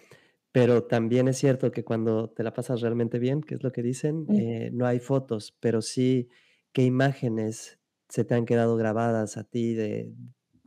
Pero 0.52 0.84
también 0.86 1.28
es 1.28 1.38
cierto 1.38 1.70
que 1.72 1.84
cuando 1.84 2.30
te 2.30 2.42
la 2.44 2.54
pasas 2.54 2.80
realmente 2.82 3.18
bien, 3.20 3.42
que 3.42 3.54
es 3.56 3.62
lo 3.64 3.72
que 3.72 3.82
dicen, 3.82 4.28
mm. 4.28 4.40
eh, 4.40 4.70
no 4.72 4.86
hay 4.86 5.00
fotos, 5.00 5.56
pero 5.60 5.82
sí 5.82 6.28
qué 6.72 6.84
imágenes 6.84 7.80
se 8.08 8.24
te 8.24 8.34
han 8.34 8.46
quedado 8.46 8.76
grabadas 8.76 9.36
a 9.38 9.44
ti 9.44 9.74
de 9.74 10.14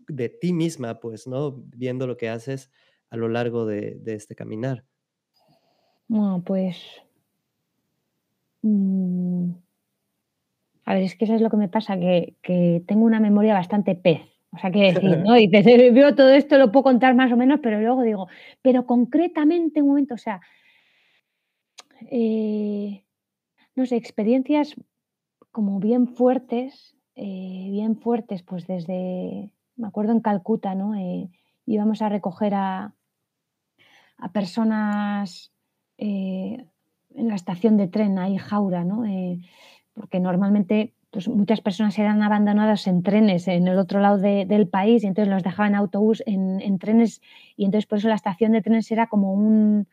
de 0.08 0.30
ti 0.30 0.54
misma, 0.54 1.00
pues, 1.00 1.28
¿no? 1.28 1.64
Viendo 1.76 2.08
lo 2.08 2.18
que 2.18 2.30
haces 2.30 2.72
a 3.10 3.18
lo 3.18 3.30
largo 3.30 3.66
de 3.66 3.96
de 3.96 4.16
este 4.16 4.36
caminar. 4.36 4.84
Bueno, 6.08 6.42
pues 6.46 6.78
mm, 8.62 9.52
A 10.86 10.94
ver, 10.94 11.04
es 11.04 11.16
que 11.16 11.26
eso 11.26 11.36
es 11.36 11.42
lo 11.42 11.50
que 11.50 11.58
me 11.58 11.68
pasa, 11.68 12.00
que 12.00 12.36
que 12.42 12.82
tengo 12.88 13.06
una 13.06 13.20
memoria 13.20 13.54
bastante 13.54 13.96
pez. 13.96 14.22
O 14.52 14.58
sea, 14.58 14.72
quiero 14.72 14.94
decir, 14.94 15.18
¿no? 15.20 15.38
Y 15.38 15.48
dices, 15.50 15.68
eh, 15.68 15.92
veo 15.92 16.16
todo 16.16 16.30
esto, 16.30 16.58
lo 16.58 16.72
puedo 16.72 16.84
contar 16.84 17.14
más 17.16 17.32
o 17.32 17.38
menos, 17.38 17.60
pero 17.62 17.80
luego 17.80 18.02
digo, 18.04 18.28
pero 18.62 18.86
concretamente 18.86 19.82
un 19.82 19.90
momento, 19.90 20.14
o 20.16 20.18
sea, 20.18 20.42
eh, 22.10 23.04
no 23.76 23.86
sé, 23.86 23.96
experiencias 23.96 24.76
como 25.52 25.80
bien 25.80 26.08
fuertes, 26.08 26.96
eh, 27.16 27.68
bien 27.72 27.98
fuertes, 27.98 28.44
pues 28.44 28.68
desde, 28.68 29.50
me 29.78 29.88
acuerdo 29.88 30.12
en 30.12 30.20
Calcuta, 30.22 30.76
¿no? 30.76 30.96
Eh, 30.96 31.30
íbamos 31.66 32.02
a 32.02 32.10
recoger 32.10 32.54
a, 32.56 32.94
a 34.18 34.32
personas 34.32 35.52
eh, 35.98 36.66
en 37.16 37.28
la 37.28 37.36
estación 37.36 37.78
de 37.78 37.88
tren, 37.88 38.20
ahí 38.20 38.38
Jaura, 38.38 38.84
¿no? 38.84 39.06
Eh, 39.06 39.40
porque 39.94 40.20
normalmente 40.20 40.94
pues, 41.12 41.28
muchas 41.28 41.62
personas 41.62 41.98
eran 41.98 42.22
abandonadas 42.22 42.88
en 42.88 43.02
trenes 43.04 43.48
en 43.48 43.68
el 43.68 43.78
otro 43.80 44.00
lado 44.00 44.18
de- 44.18 44.46
del 44.46 44.68
país 44.68 45.04
y 45.04 45.08
entonces 45.08 45.34
los 45.34 45.44
dejaban 45.44 45.72
en 45.74 45.80
autobús 45.80 46.22
en, 46.26 46.62
en 46.62 46.78
trenes 46.80 47.22
y 47.56 47.66
entonces 47.66 47.88
por 47.88 47.98
eso 48.00 48.08
la 48.10 48.16
estación 48.16 48.52
de 48.52 48.62
trenes 48.62 48.92
era 48.92 49.08
como 49.08 49.34
un, 49.34 49.88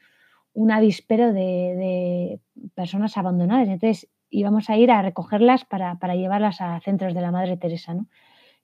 un 0.53 0.71
avispero 0.71 1.33
de, 1.33 1.41
de 1.41 2.41
personas 2.75 3.17
abandonadas. 3.17 3.69
Entonces 3.69 4.09
íbamos 4.31 4.69
a 4.69 4.77
ir 4.77 4.91
a 4.91 5.01
recogerlas 5.03 5.65
para, 5.65 5.99
para 5.99 6.17
llevarlas 6.17 6.61
a 6.61 6.81
centros 6.81 7.15
de 7.15 7.21
la 7.21 7.31
Madre 7.31 7.57
Teresa, 7.57 7.95
¿no? 7.95 8.07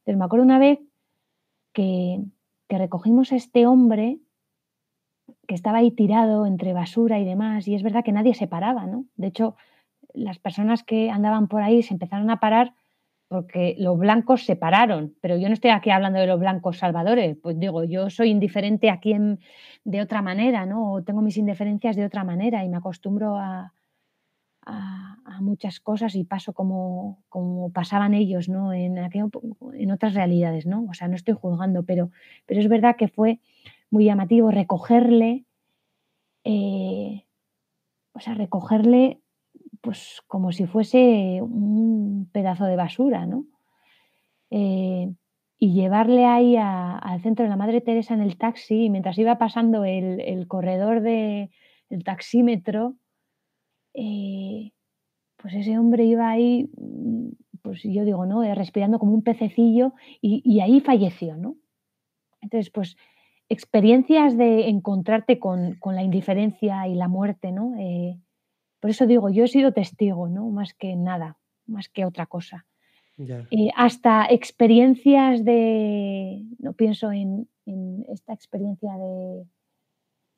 Entonces 0.01 0.19
me 0.19 0.25
acuerdo 0.25 0.45
una 0.45 0.59
vez 0.59 0.79
que, 1.73 2.21
recogimos 2.69 3.33
a 3.33 3.37
este 3.37 3.67
hombre 3.67 4.21
que 5.49 5.57
estaba 5.57 5.79
ahí 5.79 5.91
tirado 5.91 6.47
entre 6.47 6.73
basura 6.73 7.19
y 7.19 7.25
demás, 7.25 7.67
y 7.67 7.75
es 7.75 7.83
verdad 7.83 8.05
que 8.05 8.13
nadie 8.13 8.35
se 8.35 8.47
paraba, 8.47 8.87
¿no? 8.87 9.07
De 9.17 9.27
hecho, 9.27 9.57
las 10.15 10.39
personas 10.39 10.85
que 10.85 11.11
andaban 11.11 11.49
por 11.49 11.63
ahí 11.63 11.83
se 11.83 11.95
empezaron 11.95 12.31
a 12.31 12.39
parar 12.39 12.75
porque 13.27 13.77
los 13.79 13.99
blancos 13.99 14.45
se 14.45 14.57
pararon, 14.57 15.15
pero 15.21 15.37
yo 15.37 15.49
no 15.49 15.55
estoy 15.55 15.71
aquí 15.71 15.91
hablando 15.91 16.19
de 16.19 16.27
los 16.27 16.39
blancos 16.39 16.79
salvadores, 16.79 17.37
pues 17.41 17.59
digo, 17.59 17.85
yo 17.85 18.11
soy 18.11 18.31
indiferente 18.31 18.91
aquí 18.91 19.13
en, 19.13 19.41
de 19.85 20.01
otra 20.01 20.23
manera, 20.23 20.67
¿no? 20.67 20.93
O 20.93 21.03
tengo 21.03 21.23
mis 21.23 21.37
indiferencias 21.37 21.97
de 21.97 22.05
otra 22.05 22.25
manera 22.25 22.65
y 22.65 22.69
me 22.69 22.77
acostumbro 22.77 23.37
a, 23.37 23.73
a- 24.71 25.41
muchas 25.41 25.81
cosas 25.81 26.17
y 26.17 26.25
paso 26.25 26.53
como, 26.53 27.23
como 27.31 27.73
pasaban 27.73 28.13
ellos, 28.13 28.49
¿no? 28.51 28.75
En, 28.75 28.99
en 28.99 29.91
otras 29.91 30.13
realidades, 30.15 30.67
¿no? 30.67 30.85
O 30.91 30.93
sea, 30.93 31.09
no 31.09 31.17
estoy 31.17 31.33
juzgando, 31.35 31.83
pero, 31.83 32.11
pero 32.45 32.61
es 32.61 32.69
verdad 32.69 32.97
que 32.97 33.09
fue 33.09 33.41
muy 33.91 34.05
llamativo 34.05 34.51
recogerle, 34.51 35.47
eh, 36.45 37.25
o 38.13 38.21
sea, 38.21 38.35
recogerle 38.35 39.21
pues 39.81 40.21
como 40.27 40.53
si 40.53 40.67
fuese 40.67 41.41
un 41.43 42.29
pedazo 42.33 42.67
de 42.67 42.77
basura, 42.77 43.25
¿no? 43.25 43.47
Eh, 44.51 45.13
y 45.59 45.73
llevarle 45.75 46.25
ahí 46.27 46.57
a- 46.57 46.99
al 46.99 47.21
centro 47.23 47.45
de 47.45 47.51
la 47.51 47.57
Madre 47.57 47.81
Teresa 47.81 48.15
en 48.15 48.21
el 48.21 48.37
taxi, 48.37 48.85
y 48.87 48.91
mientras 48.91 49.17
iba 49.19 49.39
pasando 49.39 49.85
el, 49.85 50.21
el 50.21 50.47
corredor 50.49 51.01
de, 51.03 51.51
el 51.91 52.05
taxímetro, 52.05 52.97
eh, 53.95 54.73
pues 55.37 55.55
ese 55.55 55.79
hombre 55.79 56.05
iba 56.05 56.29
ahí, 56.29 56.71
mm, 56.77 57.29
pues 57.63 57.83
yo 57.83 58.05
digo, 58.05 58.27
¿no? 58.27 58.43
Eh, 58.45 58.55
respirando 58.55 58.99
como 58.99 59.15
un 59.15 59.23
pececillo 59.23 59.95
y, 60.21 60.43
y 60.45 60.61
ahí 60.61 60.81
falleció, 60.81 61.37
¿no? 61.37 61.57
Entonces, 62.41 62.71
pues 62.71 62.97
experiencias 63.49 64.37
de 64.37 64.69
encontrarte 64.69 65.39
con, 65.39 65.75
con 65.75 65.95
la 65.97 66.03
indiferencia 66.03 66.87
y 66.89 66.95
la 66.95 67.09
muerte, 67.09 67.53
¿no? 67.53 67.75
Eh, 67.79 68.19
por 68.81 68.91
eso 68.91 69.07
digo, 69.07 69.29
yo 69.29 69.45
he 69.45 69.49
sido 69.49 69.73
testigo, 69.73 70.29
¿no? 70.29 70.49
Más 70.51 70.73
que 70.73 70.97
nada, 70.97 71.37
más 71.67 71.89
que 71.89 72.05
otra 72.05 72.27
cosa. 72.27 72.67
Ya, 73.17 73.47
Eh, 73.51 73.71
hasta 73.77 74.27
experiencias 74.31 75.45
de, 75.45 76.45
no 76.59 76.73
pienso 76.73 77.13
en, 77.13 77.49
en 77.67 78.07
esta 78.09 78.33
experiencia 78.33 78.93
de, 78.97 79.45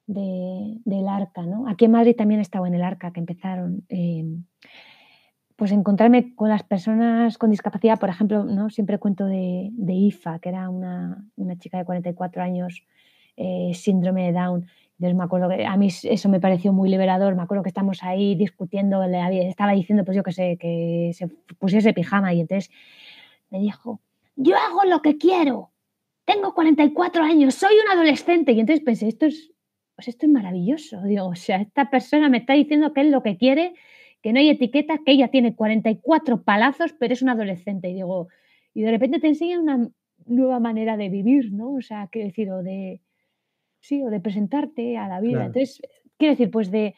de- 0.07 0.79
del 0.85 1.09
Arca, 1.09 1.43
¿no? 1.43 1.69
Aquí 1.69 1.85
en 1.87 1.93
Madrid 1.93 2.15
también 2.17 2.41
he 2.41 2.43
estado 2.43 2.67
en 2.67 2.75
el 2.75 2.83
Arca, 2.83 3.13
que 3.13 3.21
empezaron. 3.21 3.85
eh, 3.89 4.25
pues 5.57 5.71
encontrarme 5.71 6.35
con 6.35 6.49
las 6.49 6.65
personas 6.65 7.39
con 7.39 7.51
discapacidad, 7.51 8.01
por 8.01 8.09
ejemplo, 8.09 8.43
¿no? 8.45 8.69
Siempre 8.71 8.99
cuento 8.99 9.27
de, 9.27 9.69
de 9.73 9.93
IFA, 9.93 10.41
que 10.41 10.49
era 10.49 10.69
una, 10.69 11.25
una 11.37 11.57
chica 11.57 11.79
de 11.79 11.85
44 11.85 12.43
años, 12.43 12.83
eh, 13.37 13.71
síndrome 13.75 14.25
de 14.27 14.33
Down. 14.33 14.67
Entonces 14.99 15.17
me 15.17 15.23
acuerdo 15.25 15.49
que 15.51 15.65
a 15.65 15.77
mí 15.77 15.89
eso 16.03 16.29
me 16.29 16.41
pareció 16.41 16.73
muy 16.73 16.89
liberador. 16.89 17.37
Me 17.37 17.43
acuerdo 17.43 17.63
que 17.63 17.69
estamos 17.69 18.03
ahí 18.03 18.35
discutiendo, 18.35 19.07
le 19.07 19.49
estaba 19.49 19.73
diciendo, 19.73 20.05
pues 20.05 20.17
yo 20.17 20.23
que 20.25 20.33
sé, 20.33 20.57
que 20.59 21.13
se 21.15 21.29
pusiese 21.59 21.93
pijama 21.93 22.33
y 22.35 22.41
entonces 22.41 22.71
me 23.51 23.61
dijo, 23.61 24.01
yo 24.35 24.57
hago 24.57 24.81
lo 24.89 25.01
que 25.01 25.17
quiero, 25.17 25.71
tengo 26.25 26.55
44 26.55 27.23
años, 27.23 27.55
soy 27.55 27.75
un 27.85 27.93
adolescente. 27.93 28.51
Y 28.53 28.61
entonces 28.61 28.85
pensé, 28.85 29.07
esto 29.07 29.27
es, 29.27 29.52
pues 30.03 30.17
esto 30.17 30.27
es 30.27 30.33
maravilloso. 30.33 31.01
Digo, 31.03 31.27
o 31.27 31.37
sea, 31.37 31.59
esta 31.59 31.89
persona 31.89 32.29
me 32.29 32.39
está 32.39 32.55
diciendo 32.55 32.93
que 32.93 33.03
es 33.03 33.07
lo 33.07 33.23
que 33.23 33.37
quiere, 33.37 33.75
que 34.21 34.33
no 34.33 34.41
hay 34.41 34.49
etiqueta, 34.49 34.99
que 34.99 35.13
ella 35.13 35.29
tiene 35.29 35.55
44 35.55 36.43
palazos, 36.43 36.93
pero 36.99 37.13
es 37.15 37.23
un 37.23 37.29
adolescente. 37.29 37.89
Y 37.89 37.95
digo, 37.95 38.27
y 38.75 38.83
de 38.83 38.91
repente 38.91 39.21
te 39.21 39.29
enseña 39.29 39.61
una 39.61 39.89
nueva 40.27 40.59
manera 40.59 40.97
de 40.97 41.09
vivir, 41.09 41.53
¿no? 41.53 41.75
O 41.75 41.83
sea, 41.83 42.09
quiero 42.11 42.27
decir, 42.27 42.51
o 42.51 42.65
de, 42.65 43.01
sí, 43.79 44.03
o 44.03 44.11
de 44.11 44.19
presentarte 44.19 44.97
a 44.97 45.07
la 45.07 45.21
vida. 45.21 45.35
claro. 45.35 45.47
Entonces, 45.47 45.81
quiero 46.19 46.33
decir, 46.33 46.51
pues 46.51 46.73
de, 46.73 46.97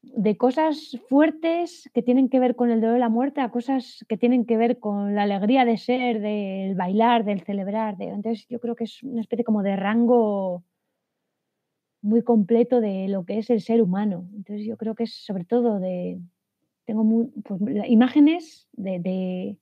de 0.00 0.38
cosas 0.38 0.98
fuertes 1.10 1.90
que 1.92 2.00
tienen 2.00 2.30
que 2.30 2.40
ver 2.40 2.56
con 2.56 2.70
el 2.70 2.80
dolor 2.80 2.94
de 2.94 3.00
la 3.00 3.10
muerte 3.10 3.42
a 3.42 3.50
cosas 3.50 4.06
que 4.08 4.16
tienen 4.16 4.46
que 4.46 4.56
ver 4.56 4.78
con 4.78 5.14
la 5.14 5.24
alegría 5.24 5.66
de 5.66 5.76
ser, 5.76 6.22
del 6.22 6.76
bailar, 6.76 7.26
del 7.26 7.42
celebrar. 7.42 7.98
De, 7.98 8.06
entonces, 8.06 8.46
yo 8.48 8.58
creo 8.58 8.74
que 8.74 8.84
es 8.84 9.02
una 9.02 9.20
especie 9.20 9.44
como 9.44 9.62
de 9.62 9.76
rango 9.76 10.64
muy 12.02 12.22
completo 12.22 12.80
de 12.80 13.08
lo 13.08 13.24
que 13.24 13.38
es 13.38 13.50
el 13.50 13.60
ser 13.62 13.82
humano. 13.82 14.28
Entonces, 14.34 14.66
yo 14.66 14.76
creo 14.76 14.94
que 14.94 15.04
es 15.04 15.14
sobre 15.24 15.44
todo 15.44 15.80
de, 15.80 16.20
tengo 16.86 17.04
muy, 17.04 17.28
pues, 17.44 17.60
imágenes 17.88 18.68
de, 18.72 19.00
de, 19.00 19.58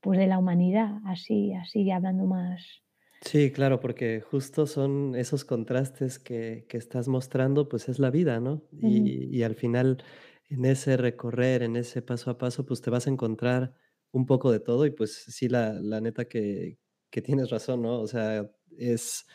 pues 0.00 0.18
de 0.18 0.26
la 0.28 0.38
humanidad, 0.38 0.98
así, 1.06 1.54
así, 1.54 1.90
hablando 1.90 2.26
más. 2.26 2.82
Sí, 3.22 3.50
claro, 3.52 3.80
porque 3.80 4.20
justo 4.20 4.66
son 4.66 5.14
esos 5.16 5.44
contrastes 5.44 6.18
que 6.18 6.66
que 6.68 6.76
estás 6.76 7.08
mostrando, 7.08 7.68
pues, 7.68 7.88
es 7.88 7.98
la 7.98 8.10
vida, 8.10 8.38
¿no? 8.40 8.68
Y 8.78 9.34
y 9.36 9.42
al 9.42 9.54
final, 9.54 10.02
en 10.48 10.64
ese 10.66 10.96
recorrer, 10.98 11.62
en 11.62 11.76
ese 11.76 12.02
paso 12.02 12.30
a 12.30 12.38
paso, 12.38 12.66
pues, 12.66 12.82
te 12.82 12.90
vas 12.90 13.06
a 13.06 13.10
encontrar 13.10 13.74
un 14.12 14.26
poco 14.26 14.52
de 14.52 14.60
todo 14.60 14.84
y, 14.86 14.90
pues, 14.90 15.14
sí, 15.14 15.48
la 15.48 15.72
la 15.80 16.00
neta 16.00 16.26
que 16.26 16.78
que 17.10 17.22
tienes 17.22 17.48
razón, 17.50 17.82
¿no? 17.82 18.00
O 18.00 18.06
sea, 18.08 18.50
es 18.76 19.26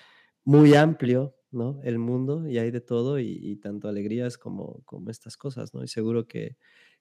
muy 0.43 0.75
amplio, 0.75 1.36
¿no? 1.52 1.80
El 1.84 2.00
mundo 2.00 2.47
y 2.47 2.58
hay 2.60 2.72
de 2.72 2.82
todo 2.82 3.20
y 3.20 3.39
y 3.41 3.56
tanto 3.58 3.88
alegrías 3.88 4.38
como 4.38 4.82
como 4.86 5.10
estas 5.10 5.38
cosas, 5.38 5.74
¿no? 5.74 5.84
Y 5.84 5.88
seguro 5.88 6.28
que 6.28 6.58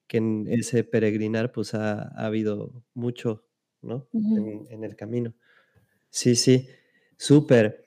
que 0.06 0.18
en 0.18 0.46
ese 0.48 0.84
peregrinar, 0.84 1.52
pues, 1.52 1.74
ha 1.74 2.02
ha 2.02 2.26
habido 2.26 2.84
mucho. 2.94 3.48
¿no? 3.82 4.08
En, 4.12 4.84
el 4.84 4.96
camino. 4.96 5.34
Sí, 6.10 6.34
sí, 6.36 6.68
súper. 7.16 7.84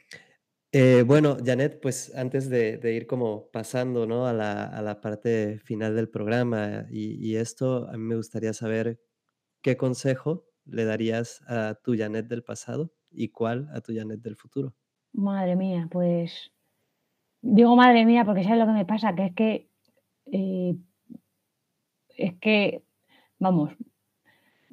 Eh, 0.71 1.03
bueno, 1.05 1.37
Janet, 1.43 1.81
pues 1.81 2.15
antes 2.15 2.49
de, 2.49 2.79
ir 2.95 3.07
como 3.07 3.49
pasando, 3.51 4.05
¿no? 4.05 4.25
A 4.25 4.33
la, 4.33 4.99
parte 5.01 5.59
final 5.59 5.95
del 5.95 6.09
programa 6.09 6.85
y, 6.89 7.15
y, 7.15 7.35
esto, 7.35 7.89
a 7.89 7.93
mí 7.93 8.03
me 8.03 8.15
gustaría 8.15 8.53
saber 8.53 9.01
qué 9.61 9.75
consejo 9.75 10.47
le 10.65 10.85
darías 10.85 11.41
a 11.47 11.75
tu 11.83 11.97
Janet 11.97 12.27
del 12.27 12.43
pasado 12.43 12.93
y 13.09 13.29
cuál 13.29 13.69
a 13.73 13.81
tu 13.81 13.93
Janet 13.93 14.21
del 14.21 14.37
futuro. 14.37 14.73
Madre 15.13 15.57
mía, 15.57 15.89
pues 15.91 16.50
digo 17.41 17.75
madre 17.75 18.05
mía 18.05 18.25
porque 18.25 18.43
sabes 18.43 18.59
lo 18.59 18.65
que 18.65 18.71
me 18.71 18.85
pasa, 18.85 19.15
que 19.15 19.25
es 19.25 19.33
que 19.35 19.67
eh, 20.31 20.75
es 22.17 22.33
que, 22.39 22.83
vamos, 23.39 23.73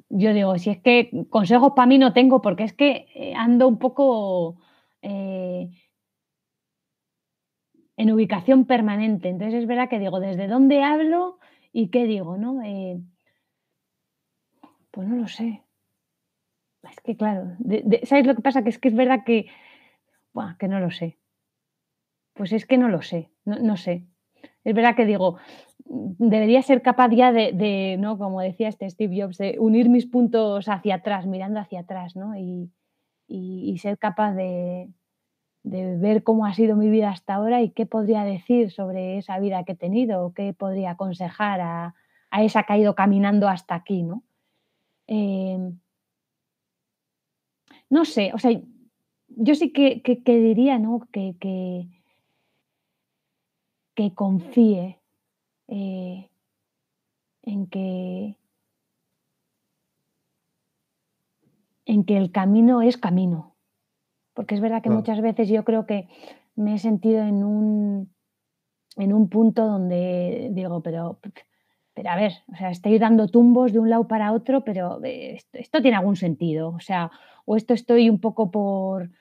yo 0.09 0.33
digo, 0.33 0.57
si 0.57 0.69
es 0.71 0.79
que 0.79 1.25
consejos 1.29 1.73
para 1.75 1.87
mí 1.87 1.97
no 1.97 2.13
tengo 2.13 2.41
porque 2.41 2.63
es 2.63 2.73
que 2.73 3.07
eh, 3.13 3.33
ando 3.35 3.67
un 3.67 3.77
poco 3.79 4.57
eh, 5.01 5.69
en 7.97 8.11
ubicación 8.11 8.65
permanente. 8.65 9.29
Entonces 9.29 9.61
es 9.61 9.67
verdad 9.67 9.89
que 9.89 9.99
digo, 9.99 10.19
¿desde 10.19 10.47
dónde 10.47 10.83
hablo 10.83 11.39
y 11.71 11.89
qué 11.89 12.05
digo? 12.05 12.37
¿no? 12.37 12.61
pues 14.91 15.07
no 15.07 15.15
lo 15.15 15.27
sé. 15.27 15.63
Es 16.83 16.99
que 17.01 17.17
claro, 17.17 17.57
¿sabes 18.03 18.25
lo 18.25 18.35
que 18.35 18.41
pasa? 18.41 18.63
Que 18.63 18.69
es 18.69 18.79
que 18.79 18.87
es 18.87 18.95
verdad 18.95 19.23
que, 19.25 19.47
que 20.57 20.67
no 20.67 20.79
lo 20.79 20.91
sé. 20.91 21.17
Pues 22.39 22.53
es 22.53 22.65
que 22.65 22.77
no 22.77 22.87
lo 22.87 23.01
sé, 23.01 23.29
no, 23.43 23.75
sé. 23.75 24.05
Es 24.63 24.73
verdad 24.73 24.95
que 24.95 25.05
digo, 25.05 25.39
debería 25.83 26.61
ser 26.61 26.81
capaz 26.81 27.09
ya 27.11 27.33
de, 27.33 27.97
¿no? 27.99 28.17
Como 28.17 28.39
decía 28.39 28.69
este 28.69 28.89
Steve 28.89 29.21
Jobs, 29.21 29.37
de 29.37 29.57
unir 29.59 29.89
mis 29.89 30.05
puntos 30.05 30.69
hacia 30.69 30.95
atrás, 30.95 31.25
mirando 31.25 31.59
hacia 31.59 31.81
atrás, 31.81 32.15
¿no? 32.15 32.37
Y, 32.37 32.71
ser 33.77 33.97
capaz 33.97 34.35
de, 34.35 34.87
ver 35.63 36.23
cómo 36.23 36.45
ha 36.45 36.53
sido 36.53 36.77
mi 36.77 36.89
vida 36.89 37.09
hasta 37.09 37.33
ahora 37.33 37.61
y 37.61 37.71
qué 37.71 37.85
podría 37.85 38.23
decir 38.23 38.71
sobre 38.71 39.17
esa 39.17 39.37
vida 39.39 39.65
que 39.65 39.73
he 39.73 39.75
tenido, 39.75 40.25
o 40.27 40.33
qué 40.33 40.53
podría 40.53 40.91
aconsejar 40.91 41.59
a, 41.59 41.93
esa 42.41 42.63
que 42.63 42.71
ha 42.71 42.77
ido 42.77 42.95
caminando 42.95 43.49
hasta 43.49 43.75
aquí, 43.75 44.03
¿no? 44.03 44.23
Em, 45.07 45.77
no 47.89 48.05
sé, 48.05 48.31
o 48.33 48.37
sea, 48.37 48.57
yo 49.27 49.55
sí 49.55 49.73
que, 49.73 50.01
diría, 50.25 50.79
¿no? 50.79 51.05
Que, 51.11 51.35
que, 51.37 51.98
confíe 54.13 54.99
eh, 55.67 56.29
en 57.43 57.67
que 57.67 58.35
en 61.85 62.03
que 62.03 62.17
el 62.17 62.31
camino 62.31 62.81
es 62.81 62.97
camino. 62.97 63.55
Porque 64.33 64.55
es 64.55 64.61
verdad 64.61 64.81
que 64.81 64.91
muchas 64.91 65.21
veces 65.21 65.49
yo 65.49 65.63
creo 65.63 65.85
que 65.85 66.07
me 66.55 66.75
he 66.75 66.77
sentido 66.77 67.21
en 67.23 67.43
un, 67.43 68.13
en 68.95 69.13
un 69.13 69.27
punto 69.27 69.65
donde 69.65 70.49
digo, 70.53 70.81
pero 70.81 71.19
pero 71.99 72.11
a 72.11 72.15
ver, 72.15 72.31
o 72.53 72.55
sea, 72.55 72.69
estoy 72.69 72.97
dando 72.97 73.27
tumbos 73.27 73.73
de 73.73 73.79
un 73.79 73.89
lado 73.89 74.07
para 74.07 74.31
otro, 74.31 74.63
pero 74.63 75.03
eh, 75.03 75.37
esto, 75.51 75.81
tiene 75.81 75.97
algún 75.97 76.15
sentido, 76.15 76.69
o 76.69 76.79
sea, 76.79 77.11
o 77.43 77.57
esto 77.57 77.73
estoy 77.73 78.09
un 78.09 78.21
poco 78.21 78.51
por, 78.51 79.11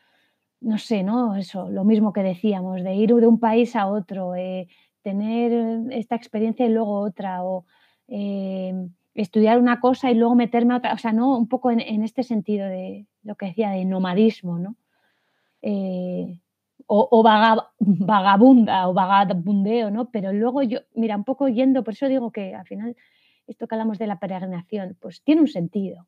no 0.61 0.79
sé, 0.79 1.03
¿no? 1.03 1.37
Eso, 1.37 1.71
lo 1.71 1.85
mismo 1.85 2.13
que 2.13 2.23
decíamos, 2.23 2.83
de 2.83 2.95
ir 2.95 3.15
de 3.15 3.27
un 3.27 3.39
país 3.39 3.77
a 3.77 3.87
otro, 3.87 4.35
eh, 4.35 4.69
tener 5.03 5.93
esta 5.93 6.17
experiencia 6.17 6.67
y 6.67 6.71
luego 6.71 7.01
otra, 7.01 7.45
o 7.45 7.65
eh, 8.09 8.75
estudiar 9.15 9.59
una 9.59 9.81
cosa 9.81 10.11
y 10.11 10.15
luego 10.15 10.35
meterme 10.35 10.75
a 10.75 10.79
otra, 10.79 10.95
o 10.95 10.99
sea, 10.99 11.13
¿no? 11.13 11.37
Un 11.37 11.49
poco 11.49 11.71
en, 11.71 11.81
este 12.03 12.23
sentido 12.23 12.67
de 12.67 13.07
lo 13.23 13.37
que 13.37 13.47
decía, 13.47 13.71
de 13.71 13.85
nomadismo, 13.85 14.59
¿no? 14.59 14.77
o, 16.87 17.23
vagabunda 17.23 18.89
o 18.89 18.95
vagabundeo, 18.95 19.91
¿no? 19.91 20.11
Pero 20.11 20.33
luego 20.33 20.63
yo, 20.63 20.81
mira, 20.95 21.17
un 21.17 21.25
poco 21.25 21.49
yendo, 21.49 21.85
por 21.85 21.95
eso 21.95 22.09
digo 22.09 22.31
que 22.31 22.55
al 22.55 22.67
final 22.67 22.97
esto 23.47 23.67
que 23.67 23.75
hablamos 23.75 23.99
de 23.99 24.07
la 24.07 24.19
peregrinación, 24.19 24.97
pues 25.01 25.23
tiene 25.23 25.41
un 25.43 25.49
sentido. 25.49 26.07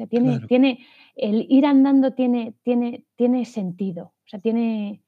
Sea, 0.00 0.06
tiene, 0.06 0.40
tiene, 0.46 0.86
el 1.14 1.44
ir 1.50 1.66
andando 1.66 2.14
tiene, 2.14 2.54
tiene, 2.62 3.04
tiene 3.16 3.44
sentido. 3.44 4.14
O 4.24 4.28
sea, 4.28 4.40
tiene, 4.40 5.02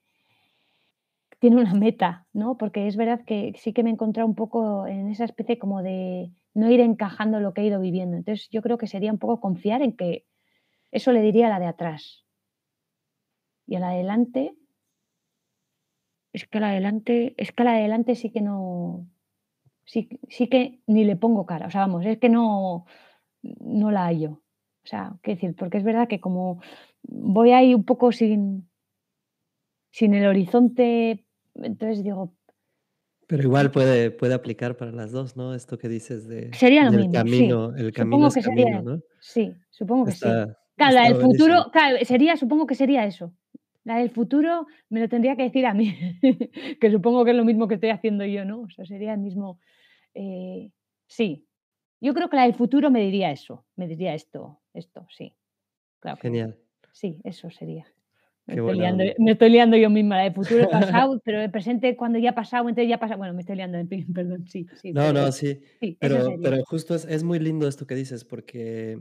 tiene 1.39 1.57
una 1.57 1.73
meta, 1.73 2.27
¿no? 2.35 2.59
Porque 2.59 2.87
es 2.87 2.97
verdad 2.97 3.25
que 3.25 3.55
sí 3.57 3.73
que 3.73 3.83
me 3.83 3.89
he 3.89 3.93
encontrado 3.95 4.29
un 4.29 4.35
poco 4.35 4.87
en 4.87 5.09
esa 5.09 5.25
especie 5.25 5.59
como 5.59 5.83
de 5.83 6.31
no 6.53 6.71
ir 6.71 6.81
encajando 6.81 7.41
lo 7.41 7.55
que 7.55 7.63
he 7.63 7.67
ido 7.67 7.81
viviendo. 7.81 8.19
Entonces 8.19 8.51
yo 8.51 8.61
creo 8.61 8.77
que 8.77 8.87
sería 8.87 9.11
un 9.11 9.19
poco 9.19 9.41
confiar 9.41 9.81
en 9.81 9.97
que 9.97 10.27
eso 10.91 11.11
le 11.13 11.23
diría 11.23 11.47
a 11.47 11.51
la 11.51 11.59
de 11.59 11.67
atrás. 11.67 12.27
Y 13.67 13.77
a 13.77 13.81
la 13.81 13.89
de 13.89 13.95
adelante, 13.95 14.55
es 16.35 16.47
que 16.47 16.61
la 16.61 16.69
adelante, 16.69 17.35
es 17.39 17.51
que 17.53 17.65
la 17.65 17.73
adelante 17.73 18.15
sí 18.15 18.31
que 18.31 18.43
no, 18.43 19.07
sí, 19.87 20.21
sí 20.29 20.49
que 20.49 20.83
ni 20.87 21.05
le 21.05 21.17
pongo 21.17 21.47
cara, 21.47 21.69
o 21.69 21.71
sea, 21.71 21.83
vamos, 21.83 22.05
es 22.05 22.19
que 22.19 22.29
no, 22.29 22.85
no 23.43 23.91
la 23.91 24.05
hallo. 24.05 24.42
O 24.85 24.87
sea, 24.87 25.17
qué 25.23 25.33
decir, 25.33 25.55
porque 25.57 25.79
es 25.79 25.85
verdad 25.85 26.09
que 26.09 26.21
como 26.21 26.61
voy 27.03 27.53
ahí 27.53 27.75
un 27.75 27.85
poco 27.85 28.11
sin, 28.13 28.69
sin 29.91 30.15
el 30.15 30.27
horizonte, 30.27 31.25
entonces 31.55 32.03
digo... 32.03 32.35
Pero 33.29 33.45
igual 33.45 33.71
puede, 33.71 34.11
puede 34.11 34.35
aplicar 34.35 34.77
para 34.77 34.91
las 34.91 35.13
dos, 35.13 35.37
¿no? 35.37 35.55
Esto 35.55 35.79
que 35.79 35.89
dices 35.89 36.29
de 36.29 36.53
sería 36.53 36.85
lo 36.85 36.93
mismo, 36.93 37.13
camino, 37.13 37.75
el 37.77 37.93
camino 37.93 38.27
es 38.27 38.45
camino, 38.45 38.83
¿no? 38.83 39.01
Sí, 39.21 39.55
supongo 39.71 40.07
que 40.07 40.13
sí. 40.13 40.29
Claro, 40.77 40.99
el 41.07 41.23
futuro, 41.23 41.71
claro, 41.73 41.99
sería, 42.05 42.37
supongo 42.37 42.67
que 42.67 42.75
sería 42.75 43.05
eso. 43.05 43.33
La 43.85 43.99
del 43.99 44.11
futuro 44.11 44.67
me 44.91 45.01
lo 45.01 45.09
tendría 45.09 45.37
que 45.37 45.45
decir 45.45 45.67
a 45.67 45.75
mí, 45.75 45.95
que 46.81 46.91
supongo 46.91 47.25
que 47.25 47.31
es 47.31 47.37
lo 47.37 47.45
mismo 47.45 47.69
que 47.69 47.75
estoy 47.75 47.91
haciendo 47.91 48.25
yo, 48.25 48.45
¿no? 48.45 48.63
O 48.63 48.71
sea, 48.71 48.85
sería 48.85 49.15
el 49.15 49.21
mismo. 49.21 49.61
Eh, 50.15 50.71
sí. 51.07 51.47
Yo 52.03 52.13
creo 52.15 52.29
que 52.29 52.37
la 52.37 52.43
del 52.43 52.55
futuro 52.55 52.91
me 52.91 53.01
diría 53.01 53.31
eso, 53.31 53.65
me 53.77 53.87
diría 53.87 54.15
esto, 54.15 54.61
esto, 54.75 55.07
sí. 55.09 55.35
Genial. 56.21 56.59
Sí, 56.93 57.21
eso 57.25 57.51
sería. 57.51 57.87
Me 58.45 58.55
estoy, 58.57 59.51
liando, 59.51 59.77
yo 59.77 59.89
misma, 59.89 60.17
la 60.17 60.25
del 60.25 60.35
futuro 60.35 60.69
pasado, 60.71 61.23
pero 61.25 61.41
el 61.41 61.51
presente 61.51 61.97
cuando 61.97 62.19
ya 62.19 62.31
ha 62.31 62.35
pasado, 62.35 62.69
entonces 62.69 62.91
ya 62.91 62.99
pasa. 62.99 63.17
Bueno, 63.17 63.35
me 63.35 63.41
estoy 63.41 63.57
liando, 63.57 63.79
perdón, 64.15 64.47
sí. 64.49 64.67
sí 64.83 64.93
no, 64.93 65.13
no, 65.13 65.31
sí. 65.31 65.63
pero, 66.01 66.37
pero 66.43 66.63
justo 66.65 66.95
es, 66.95 67.05
es, 67.05 67.23
muy 67.23 67.39
lindo 67.39 67.69
esto 67.69 67.87
que 67.87 67.95
dices, 67.95 68.25
porque 68.25 68.99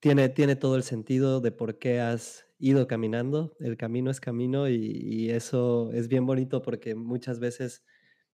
tiene, 0.00 0.28
tiene 0.30 0.56
todo 0.56 0.74
el 0.74 0.82
sentido 0.82 1.40
de 1.40 1.52
por 1.52 1.78
qué 1.78 2.00
has 2.00 2.46
ido 2.58 2.86
caminando, 2.86 3.56
el 3.60 3.76
camino 3.76 4.10
es 4.10 4.20
camino 4.20 4.68
y, 4.68 5.30
eso 5.30 5.92
es 5.92 6.08
bien 6.08 6.26
bonito 6.26 6.62
porque 6.62 6.94
muchas 6.94 7.40
veces 7.40 7.84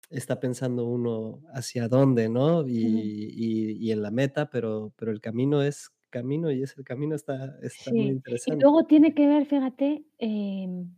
está 0.10 0.39
pensando 0.39 0.86
uno 0.86 1.41
hacia 1.54 1.88
dónde, 1.88 2.30
¿no? 2.30 2.66
Y, 2.68 3.91
en 3.91 4.02
la 4.02 4.12
meta, 4.12 4.50
pero, 4.50 4.93
pero 4.98 5.12
el 5.12 5.22
camino 5.22 5.62
es 5.62 5.89
camino 6.10 6.52
y 6.52 6.64
ese 6.64 6.84
camino 6.84 7.16
está, 7.16 7.58
está 7.62 7.91
muy 7.91 8.08
interesante. 8.08 8.58
Y 8.58 8.62
luego 8.62 8.86
tiene 8.86 9.14
que 9.14 9.28
ver, 9.28 9.45
fíjate, 9.45 10.06
em, 10.18 10.95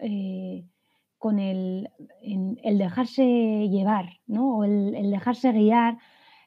eh, 0.00 0.64
con 1.18 1.38
el, 1.38 1.88
el, 2.22 2.78
dejarse 2.78 3.22
llevar, 3.68 4.20
¿no? 4.26 4.58
O 4.58 4.64
el 4.64 5.10
dejarse 5.10 5.52
guiar 5.52 5.98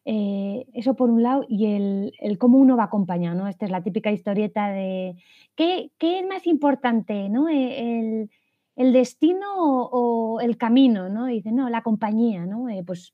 eh, 0.04 0.66
eso 0.74 0.96
por 0.96 1.12
un 1.12 1.22
lado, 1.22 1.46
y 1.48 1.68
el, 1.68 2.38
cómo 2.40 2.58
uno 2.58 2.76
va 2.76 2.86
acompañado, 2.86 3.38
¿no? 3.38 3.48
Esta 3.48 3.66
es 3.66 3.72
la 3.72 3.84
típica 3.84 4.12
historieta 4.12 4.70
de 4.70 5.16
¿qué, 5.56 5.92
es 6.00 6.28
más 6.28 6.48
importante, 6.48 7.30
¿no? 7.30 7.48
E, 7.50 8.28
el, 8.76 8.94
destino 8.94 9.48
o, 9.58 10.40
el 10.42 10.58
camino, 10.58 11.10
¿no? 11.10 11.30
Y 11.30 11.36
dice, 11.36 11.52
no, 11.52 11.70
la 11.70 11.82
compañía, 11.82 12.46
¿no? 12.46 12.70
Eh, 12.70 12.84
pues 12.86 13.14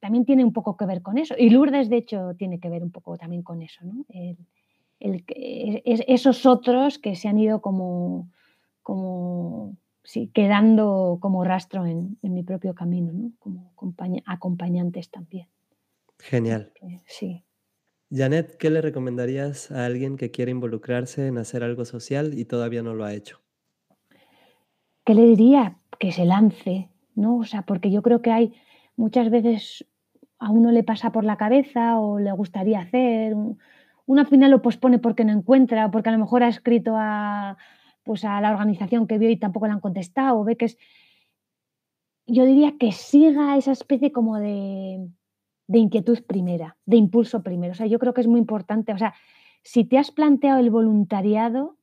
también 0.00 0.24
tiene 0.24 0.44
un 0.44 0.52
poco 0.52 0.76
que 0.76 0.86
ver 0.86 1.02
con 1.02 1.18
eso. 1.18 1.34
Y 1.38 1.50
Lourdes, 1.50 1.88
de 1.88 1.98
hecho, 1.98 2.34
tiene 2.36 2.58
que 2.58 2.68
ver 2.68 2.82
un 2.82 2.90
poco 2.90 3.16
también 3.16 3.42
con 3.42 3.62
eso, 3.62 3.84
¿no? 3.84 4.04
esos 5.04 6.46
otros 6.46 7.00
que 7.00 7.16
se 7.16 7.26
han 7.26 7.36
ido 7.36 7.60
como, 7.60 8.30
como 8.82 9.76
sí, 10.04 10.30
quedando 10.32 11.18
como 11.20 11.44
rastro 11.44 11.86
en, 11.86 12.18
mi 12.22 12.42
propio 12.42 12.74
camino, 12.74 13.12
¿no? 13.12 13.32
Como 13.38 13.72
acompañantes 14.26 15.10
también. 15.10 15.48
Genial. 16.18 16.72
Sí. 17.06 17.44
Janet, 18.10 18.56
¿qué 18.58 18.70
le 18.70 18.80
recomendarías 18.80 19.70
a 19.70 19.86
alguien 19.86 20.16
que 20.16 20.30
quiere 20.30 20.50
involucrarse 20.50 21.26
en 21.26 21.38
hacer 21.38 21.64
algo 21.64 21.84
social 21.84 22.38
y 22.38 22.44
todavía 22.44 22.82
no 22.82 22.94
lo 22.94 23.04
ha 23.04 23.14
hecho? 23.14 23.41
¿Qué 25.04 25.14
le 25.14 25.24
diría? 25.24 25.78
Que 25.98 26.12
se 26.12 26.24
lance, 26.24 26.88
¿no? 27.14 27.38
O 27.38 27.44
sea, 27.44 27.62
porque 27.62 27.90
yo 27.90 28.02
creo 28.02 28.22
que 28.22 28.30
hay 28.30 28.54
muchas 28.96 29.30
veces 29.30 29.84
a 30.38 30.50
uno 30.50 30.72
le 30.72 30.82
pasa 30.82 31.12
por 31.12 31.24
la 31.24 31.36
cabeza 31.36 32.00
o 32.00 32.18
le 32.18 32.32
gustaría 32.32 32.80
hacer, 32.80 33.34
uno 34.06 34.20
al 34.20 34.26
final 34.26 34.50
lo 34.50 34.62
pospone 34.62 34.98
porque 34.98 35.24
no 35.24 35.32
encuentra, 35.32 35.90
porque 35.90 36.08
a 36.08 36.12
lo 36.12 36.18
mejor 36.18 36.42
ha 36.42 36.48
escrito 36.48 36.94
a, 36.96 37.56
pues 38.02 38.24
a 38.24 38.40
la 38.40 38.50
organización 38.50 39.06
que 39.06 39.18
vio 39.18 39.30
y 39.30 39.36
tampoco 39.36 39.66
le 39.66 39.72
han 39.72 39.80
contestado, 39.80 40.40
o 40.40 40.44
ve 40.44 40.56
que 40.56 40.66
es... 40.66 40.78
Yo 42.26 42.44
diría 42.44 42.76
que 42.78 42.92
siga 42.92 43.56
esa 43.56 43.72
especie 43.72 44.12
como 44.12 44.38
de, 44.38 45.08
de 45.66 45.78
inquietud 45.78 46.22
primera, 46.24 46.76
de 46.86 46.96
impulso 46.96 47.42
primero. 47.42 47.72
O 47.72 47.74
sea, 47.74 47.86
yo 47.86 47.98
creo 47.98 48.14
que 48.14 48.20
es 48.20 48.28
muy 48.28 48.40
importante, 48.40 48.92
o 48.92 48.98
sea, 48.98 49.14
si 49.62 49.84
te 49.84 49.98
has 49.98 50.10
planteado 50.10 50.58
el 50.58 50.70
voluntariado, 50.70 51.76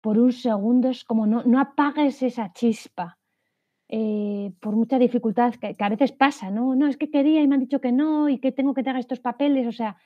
por 0.00 0.18
un 0.18 0.32
segundo 0.32 0.88
es 0.88 1.04
como 1.04 1.26
no, 1.26 1.42
no 1.44 1.60
apagues 1.60 2.22
esa 2.22 2.52
chispa. 2.52 3.18
Eh, 3.90 4.52
por 4.60 4.76
mucha 4.76 4.98
dificultad 4.98 5.54
que, 5.54 5.74
a 5.78 5.88
veces 5.88 6.12
pasa, 6.12 6.50
¿no? 6.50 6.74
No, 6.74 6.86
es 6.86 6.98
que 6.98 7.10
quería 7.10 7.40
y 7.40 7.48
me 7.48 7.54
han 7.54 7.62
dicho 7.62 7.80
que 7.80 7.90
no 7.90 8.28
y 8.28 8.38
que 8.38 8.52
tengo 8.52 8.74
que 8.74 8.82
traer 8.82 8.98
estos 8.98 9.20
papeles, 9.20 9.66
o 9.66 9.72
sea, 9.72 9.96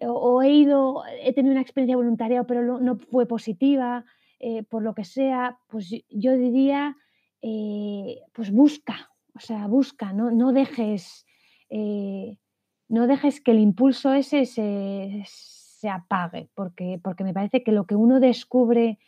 o, 0.00 0.42
he 0.42 0.50
ido, 0.50 1.02
he 1.22 1.32
tenido 1.32 1.52
una 1.52 1.62
experiencia 1.62 1.96
voluntaria, 1.96 2.44
pero 2.44 2.78
no 2.78 2.98
fue 2.98 3.26
positiva, 3.26 4.04
eh, 4.38 4.64
por 4.64 4.82
lo 4.82 4.94
que 4.94 5.04
sea, 5.04 5.58
pues 5.68 5.90
yo 6.10 6.36
diría, 6.36 6.94
eh, 7.40 8.20
pues 8.34 8.50
busca, 8.50 9.10
o 9.34 9.40
sea, 9.40 9.66
busca, 9.66 10.12
no, 10.12 10.30
no 10.30 10.52
dejes, 10.52 11.24
no 11.70 13.06
dejes 13.06 13.40
que 13.40 13.52
el 13.52 13.60
impulso 13.60 14.12
ese 14.12 14.44
se, 14.44 15.22
se 15.24 15.88
apague, 15.88 16.50
porque, 16.54 17.00
porque 17.02 17.24
me 17.24 17.32
parece 17.32 17.62
que 17.62 17.72
lo 17.72 17.86
que 17.86 17.94
uno 17.94 18.20
descubre 18.20 18.98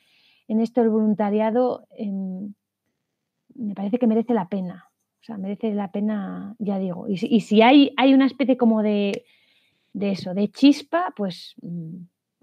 en 0.49 0.61
esto 0.61 0.80
del 0.80 0.90
voluntariado 0.90 1.86
em, 1.96 2.55
me 3.55 3.74
parece 3.74 3.99
que 3.99 4.07
merece 4.07 4.34
la 4.34 4.49
pena. 4.49 4.90
O 5.20 5.24
sea, 5.24 5.36
merece 5.36 5.74
la 5.74 5.92
pena, 5.92 6.55
ya 6.59 6.78
digo. 6.78 7.07
Y, 7.09 7.40
si 7.40 7.61
hay, 7.61 7.92
hay 7.96 8.14
una 8.14 8.26
especie 8.26 8.57
como 8.57 8.82
de, 8.82 9.24
de 9.92 10.12
eso, 10.12 10.32
de 10.32 10.49
chispa, 10.49 11.12
pues 11.16 11.55
mm, 11.61 11.96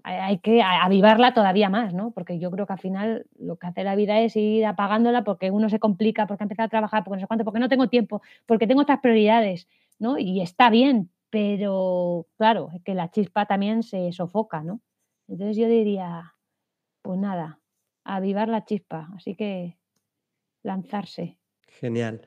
hay 0.04 0.38
que 0.38 0.62
avivarla 0.62 1.34
todavía 1.34 1.68
más, 1.68 1.92
¿no? 1.94 2.12
Porque 2.12 2.38
yo 2.38 2.50
creo 2.50 2.66
que 2.66 2.74
al 2.74 2.78
final 2.78 3.26
lo 3.38 3.56
que 3.56 3.66
hace 3.66 3.82
la 3.82 3.96
vida 3.96 4.20
es 4.20 4.36
ir 4.36 4.64
apagándola 4.64 5.24
porque 5.24 5.50
uno 5.50 5.68
se 5.68 5.80
complica, 5.80 6.28
porque 6.28 6.44
ha 6.44 6.46
empezado 6.46 6.66
a 6.66 6.70
trabajar, 6.70 7.02
porque 7.02 7.16
no 7.16 7.20
sé 7.22 7.26
cuánto, 7.26 7.44
porque 7.44 7.58
no 7.58 7.68
tengo 7.68 7.88
tiempo, 7.88 8.22
porque 8.44 8.68
tengo 8.68 8.82
otras 8.82 9.00
prioridades, 9.00 9.68
¿no? 9.98 10.16
Y 10.16 10.42
está 10.42 10.70
bien, 10.70 11.10
pero 11.30 12.26
claro, 12.36 12.68
es 12.72 12.82
que 12.82 12.94
la 12.94 13.10
chispa 13.10 13.46
también 13.46 13.82
se 13.82 14.12
sofoca, 14.12 14.62
¿no? 14.62 14.80
Entonces 15.26 15.56
yo 15.56 15.66
diría, 15.66 16.34
pues 17.02 17.18
nada, 17.18 17.58
avivar 18.14 18.48
la 18.48 18.64
chispa, 18.64 19.08
así 19.16 19.34
que 19.34 19.78
lanzarse. 20.62 21.38
Genial. 21.68 22.22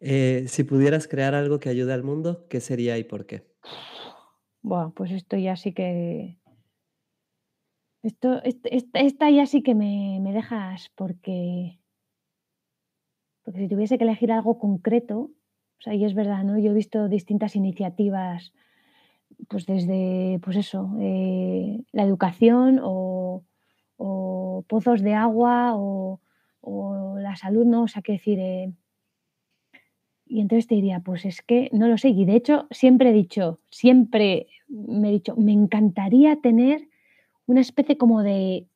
Eh, 0.00 0.44
si 0.48 0.64
pudieras 0.64 1.08
crear 1.08 1.34
algo 1.34 1.60
que 1.60 1.68
ayude 1.68 1.92
al 1.92 2.02
mundo, 2.02 2.46
¿qué 2.48 2.60
sería 2.60 2.98
y 2.98 3.04
por 3.04 3.26
qué? 3.26 3.46
Bueno, 4.62 4.92
pues 4.94 5.10
esto 5.12 5.36
ya 5.36 5.56
sí 5.56 5.72
que... 5.72 6.38
Esto, 8.02 8.42
esta, 8.44 9.30
ya 9.30 9.46
sí 9.46 9.62
que 9.62 9.74
me, 9.74 10.18
me 10.20 10.32
dejas 10.32 10.90
porque... 10.94 11.80
Porque 13.42 13.60
si 13.60 13.68
tuviese 13.68 13.98
que 13.98 14.04
elegir 14.04 14.32
algo 14.32 14.58
concreto, 14.58 15.18
o 15.18 15.80
sea, 15.80 15.94
y 15.94 16.04
es 16.04 16.14
verdad, 16.14 16.44
¿no? 16.44 16.58
Yo 16.58 16.70
he 16.70 16.74
visto 16.74 17.08
distintas 17.08 17.56
iniciativas, 17.56 18.52
pues 19.48 19.66
desde, 19.66 20.38
pues 20.42 20.56
eso, 20.56 20.90
eh, 21.00 21.82
la 21.92 22.04
educación 22.04 22.80
o, 22.82 23.44
pozos 23.96 25.02
de 25.02 25.14
agua 25.14 25.72
o, 25.74 26.20
la 27.18 27.36
salud, 27.36 27.66
¿no? 27.66 27.82
O 27.82 27.88
sea, 27.88 28.02
que 28.02 28.12
decir, 28.12 28.38
eh, 28.38 28.72
y 30.26 30.40
entonces 30.40 30.66
te 30.66 30.74
diría, 30.74 31.00
pues 31.00 31.24
es 31.24 31.42
que 31.42 31.68
no 31.72 31.88
lo 31.88 31.98
sé. 31.98 32.08
Y 32.08 32.24
de 32.24 32.36
hecho, 32.36 32.66
siempre 32.70 33.10
he 33.10 33.12
dicho, 33.12 33.60
siempre 33.70 34.46
me 34.68 35.08
he 35.08 35.12
dicho, 35.12 35.36
me 35.36 35.52
encantaría 35.52 36.40
tener 36.40 36.88
una 37.46 37.60
especie 37.60 37.98
como 37.98 38.22
de, 38.22 38.66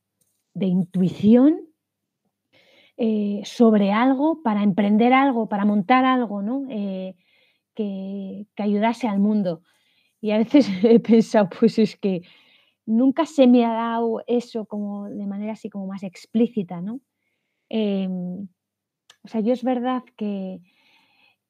de 0.55 0.67
intuición 0.67 1.69
eh, 3.01 3.43
sobre 3.45 3.93
algo, 3.93 4.43
para 4.43 4.65
emprender 4.65 5.13
algo, 5.13 5.49
para 5.49 5.65
montar 5.65 6.05
algo, 6.05 6.43
¿no? 6.43 6.67
Eh, 6.69 7.15
que, 7.75 8.47
ayudase 8.57 9.07
al 9.07 9.21
mundo. 9.21 9.63
Y 10.21 10.33
a 10.33 10.39
veces 10.39 10.69
he 10.83 10.99
pensado, 10.99 11.49
pues 11.49 11.79
es 11.79 11.97
que 11.97 12.23
nunca 12.89 13.27
se 13.27 13.47
me 13.47 13.65
ha 13.67 13.73
dado 13.73 14.23
eso 14.27 14.65
como 14.65 15.09
de 15.11 15.27
manera 15.27 15.53
así 15.53 15.69
como 15.69 15.87
más 15.87 16.03
explícita, 16.03 16.81
¿no? 16.81 17.01
Em, 17.69 18.49
o 19.23 19.29
sea, 19.29 19.43
yo 19.43 19.53
es 19.53 19.63
verdad 19.63 20.03
que, 20.17 20.61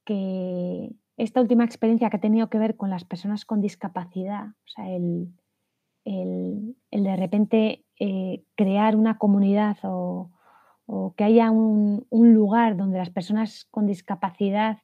que 0.04 0.90
esta 1.16 1.40
última 1.40 1.64
experiencia 1.64 2.10
que 2.10 2.16
ha 2.16 2.20
tenido 2.20 2.50
que 2.50 2.58
ver 2.58 2.76
con 2.76 2.90
las 2.90 3.04
personas 3.04 3.44
con 3.44 3.60
discapacidad, 3.60 4.48
o 4.48 4.68
sea, 4.68 4.90
el, 4.90 5.32
de 6.04 7.16
repente 7.16 7.84
eh, 8.00 8.42
crear 8.56 8.96
una 8.96 9.18
comunidad 9.18 9.76
o, 9.84 10.30
o 10.86 11.14
que 11.14 11.24
haya 11.24 11.50
un, 11.50 12.06
lugar 12.10 12.76
donde 12.76 12.98
las 12.98 13.10
personas 13.10 13.68
con 13.70 13.86
discapacidad 13.86 14.78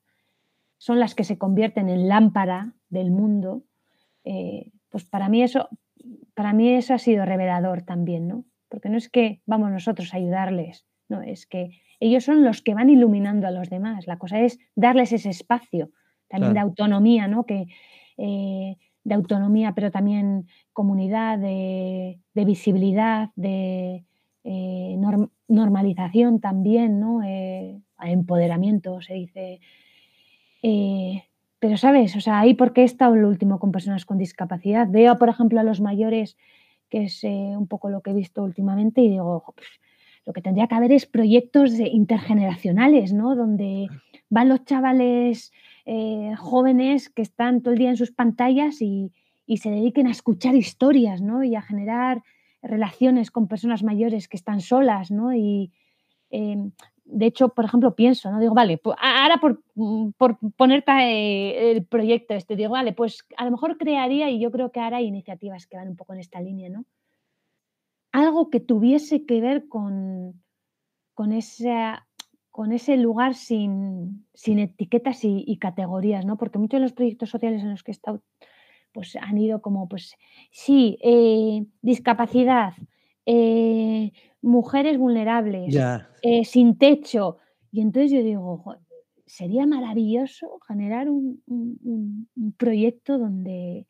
son 0.79 1.01
las 1.01 1.15
que 1.15 1.25
se 1.25 1.39
convierten 1.39 1.89
en 1.89 2.09
lámpara 2.09 2.75
del 2.91 3.11
mundo, 3.11 3.63
eh, 4.25 4.71
pues 4.91 5.05
para 5.05 5.29
mí 5.29 5.43
eso, 5.43 5.69
para 6.35 6.53
mí 6.53 6.71
eso 6.71 6.95
ha 6.95 6.99
sido 6.99 7.25
revelador 7.25 7.83
también, 7.83 8.29
¿no? 8.29 8.45
Porque 8.69 8.89
no 8.89 8.97
es 8.97 9.09
que 9.09 9.41
vamos 9.47 9.71
nosotros 9.71 10.13
a 10.13 10.17
ayudarles, 10.17 10.87
no, 11.09 11.23
es 11.23 11.47
que 11.47 11.71
ellos 12.01 12.25
son 12.25 12.45
los 12.45 12.63
que 12.63 12.75
van 12.75 12.91
iluminando 12.91 13.47
a 13.47 13.51
los 13.51 13.71
demás. 13.71 14.07
La 14.07 14.19
cosa 14.19 14.41
es 14.41 14.59
darles 14.75 15.13
ese 15.13 15.31
espacio 15.31 15.91
también 16.29 16.55
de 16.55 16.61
autonomía, 16.61 17.29
¿no? 17.29 17.45
Que, 17.45 17.67
eh, 18.17 18.77
de 19.05 19.15
autonomía, 19.15 19.73
pero 19.75 19.91
también 19.91 20.49
comunidad, 20.73 21.39
de 21.39 22.19
visibilidad, 22.35 23.31
de, 23.37 24.05
eh, 24.45 24.97
normalización 25.49 26.39
también, 26.39 27.01
¿no? 27.01 27.23
Eh, 27.23 27.81
empoderamiento, 28.03 29.01
se 29.01 29.15
dice. 29.15 29.61
Eh, 30.63 31.25
pero, 31.65 31.79
¿sabes? 31.79 32.15
O 32.15 32.21
sea, 32.21 32.41
ahí 32.41 32.53
porque 32.53 32.83
he 32.83 32.85
estado 32.85 33.17
lo 33.17 33.27
último 33.27 33.59
con 33.59 33.73
personas 33.73 34.05
con 34.05 34.19
discapacidad. 34.19 34.87
Veo, 34.87 35.17
por 35.17 35.31
ejemplo, 35.31 35.59
a 35.61 35.63
los 35.63 35.81
mayores, 35.81 36.37
que 36.91 37.05
es 37.05 37.25
un 37.25 37.67
poco 37.69 37.89
lo 37.89 38.03
que 38.03 38.11
he 38.11 38.13
visto 38.13 38.43
últimamente, 38.43 39.01
y 39.01 39.09
digo, 39.09 39.43
pues, 39.57 39.69
lo 40.27 40.35
que 40.35 40.43
tendría 40.43 40.67
que 40.67 40.75
haber 40.75 40.93
es 40.93 41.07
proyectos 41.07 41.71
intergeneracionales, 41.79 43.15
¿no? 43.15 43.35
Donde 43.35 43.87
van 44.29 44.51
los 44.51 44.67
chavales 44.67 45.53
jóvenes 46.37 47.09
que 47.09 47.23
están 47.23 47.63
todo 47.63 47.73
el 47.73 47.79
día 47.79 47.89
en 47.89 47.97
sus 47.97 48.13
pantallas 48.13 48.83
y, 48.83 49.11
y, 49.47 49.57
se 49.57 49.71
dediquen 49.71 50.07
a 50.07 50.11
escuchar 50.11 50.55
historias, 50.55 51.23
¿no? 51.23 51.45
Y 51.45 51.55
a 51.55 51.63
generar 51.63 52.23
relaciones 52.61 53.31
con 53.31 53.49
personas 53.49 53.83
mayores 53.83 54.29
que 54.29 54.37
están 54.37 54.61
solas, 54.61 55.11
¿no? 55.11 55.35
Y 55.35 55.73
em, 56.29 56.73
de 57.15 57.27
hecho, 57.27 57.49
por 57.51 57.65
ejemplo, 57.65 57.95
pienso, 57.95 58.31
¿no? 58.31 58.41
Digo, 58.41 58.55
vale, 58.55 58.79
pues 58.79 58.97
ahora 59.01 59.39
por, 59.41 59.63
mm, 59.75 60.11
por 60.19 60.39
ponerte 60.57 60.91
eh, 60.93 61.71
el 61.71 61.87
proyecto 61.87 62.35
este, 62.35 62.57
digo, 62.57 62.71
vale, 62.71 62.93
pues 62.93 63.25
a 63.37 63.45
lo 63.45 63.53
mejor 63.53 63.79
crearía, 63.79 64.31
y 64.31 64.41
yo 64.41 64.51
creo 64.51 64.73
que 64.73 64.81
ahora 64.81 64.99
hay 64.99 65.07
iniciativas 65.07 65.67
que 65.67 65.77
van 65.77 65.89
un 65.89 65.97
poco 65.97 66.13
en 66.15 66.21
esta 66.21 66.41
línea, 66.41 66.69
¿no? 66.69 66.85
Algo 68.13 68.51
que 68.51 68.61
tuviese 68.61 69.27
que 69.27 69.41
ver 69.41 69.69
con, 69.69 70.43
con, 71.15 71.31
con 72.51 72.73
ese 72.73 72.97
lugar 72.97 73.35
sin, 73.35 74.27
sin 74.35 74.59
etiquetas 74.59 75.25
y, 75.25 75.45
y, 75.47 75.59
categorías, 75.59 76.25
¿no? 76.25 76.37
Porque 76.37 76.59
muchos 76.59 76.79
de 76.79 76.83
los 76.83 76.93
proyectos 76.93 77.31
sociales 77.31 77.63
en 77.63 77.71
los 77.71 77.83
que 77.83 77.91
he 77.91 77.95
estado 77.95 78.23
pues 78.93 79.17
han 79.17 79.37
ido 79.37 79.61
como, 79.61 79.89
pues 79.89 80.17
sí, 80.53 80.99
eh, 81.03 81.67
discapacidad, 81.83 82.75
eh, 83.27 84.13
mujeres 84.45 84.99
vulnerables, 84.99 85.75
eh, 86.23 86.45
sin 86.45 86.77
techo. 86.79 87.39
Y 87.73 87.81
entonces 87.81 88.13
yo 88.13 88.23
digo, 88.23 88.77
sería 89.27 89.67
maravilloso 89.67 90.59
generar 90.67 91.09
un, 91.09 92.29
proyecto 92.57 93.19
donde 93.19 93.87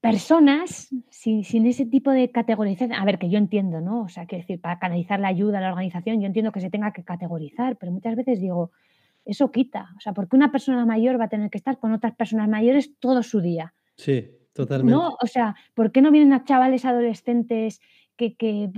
personas 0.00 0.88
sin, 1.10 1.44
sin, 1.44 1.66
ese 1.66 1.86
tipo 1.86 2.10
de 2.10 2.30
categorización, 2.30 2.92
a 2.92 3.04
ver, 3.04 3.18
que 3.18 3.30
yo 3.30 3.38
entiendo, 3.38 3.80
¿no? 3.80 4.02
O 4.02 4.08
sea, 4.08 4.26
que 4.26 4.36
decir, 4.36 4.60
para 4.60 4.78
canalizar 4.78 5.18
la 5.18 5.28
ayuda 5.28 5.58
a 5.58 5.60
la 5.62 5.70
organización, 5.70 6.20
yo 6.20 6.26
entiendo 6.26 6.52
que 6.52 6.60
se 6.60 6.70
tenga 6.70 6.92
que 6.92 7.04
categorizar, 7.04 7.76
pero 7.76 7.90
muchas 7.90 8.14
veces 8.14 8.40
digo, 8.40 8.70
eso 9.24 9.50
quita. 9.50 9.90
O 9.96 10.00
sea, 10.00 10.12
porque 10.12 10.36
una 10.36 10.52
persona 10.52 10.84
mayor 10.84 11.18
va 11.18 11.24
a 11.24 11.28
tener 11.28 11.50
que 11.50 11.58
estar 11.58 11.78
con 11.78 11.92
otras 11.92 12.14
personas 12.14 12.48
mayores 12.48 12.94
todo 12.98 13.22
su 13.22 13.40
día. 13.40 13.74
Sí, 13.96 14.30
totalmente. 14.52 14.92
No, 14.92 15.16
o 15.20 15.26
sea, 15.26 15.54
¿por 15.72 15.90
qué 15.92 16.02
no 16.02 16.10
vienen 16.10 16.32
a 16.32 16.44
chavales 16.44 16.84
adolescentes 16.84 17.80
que, 18.16 18.70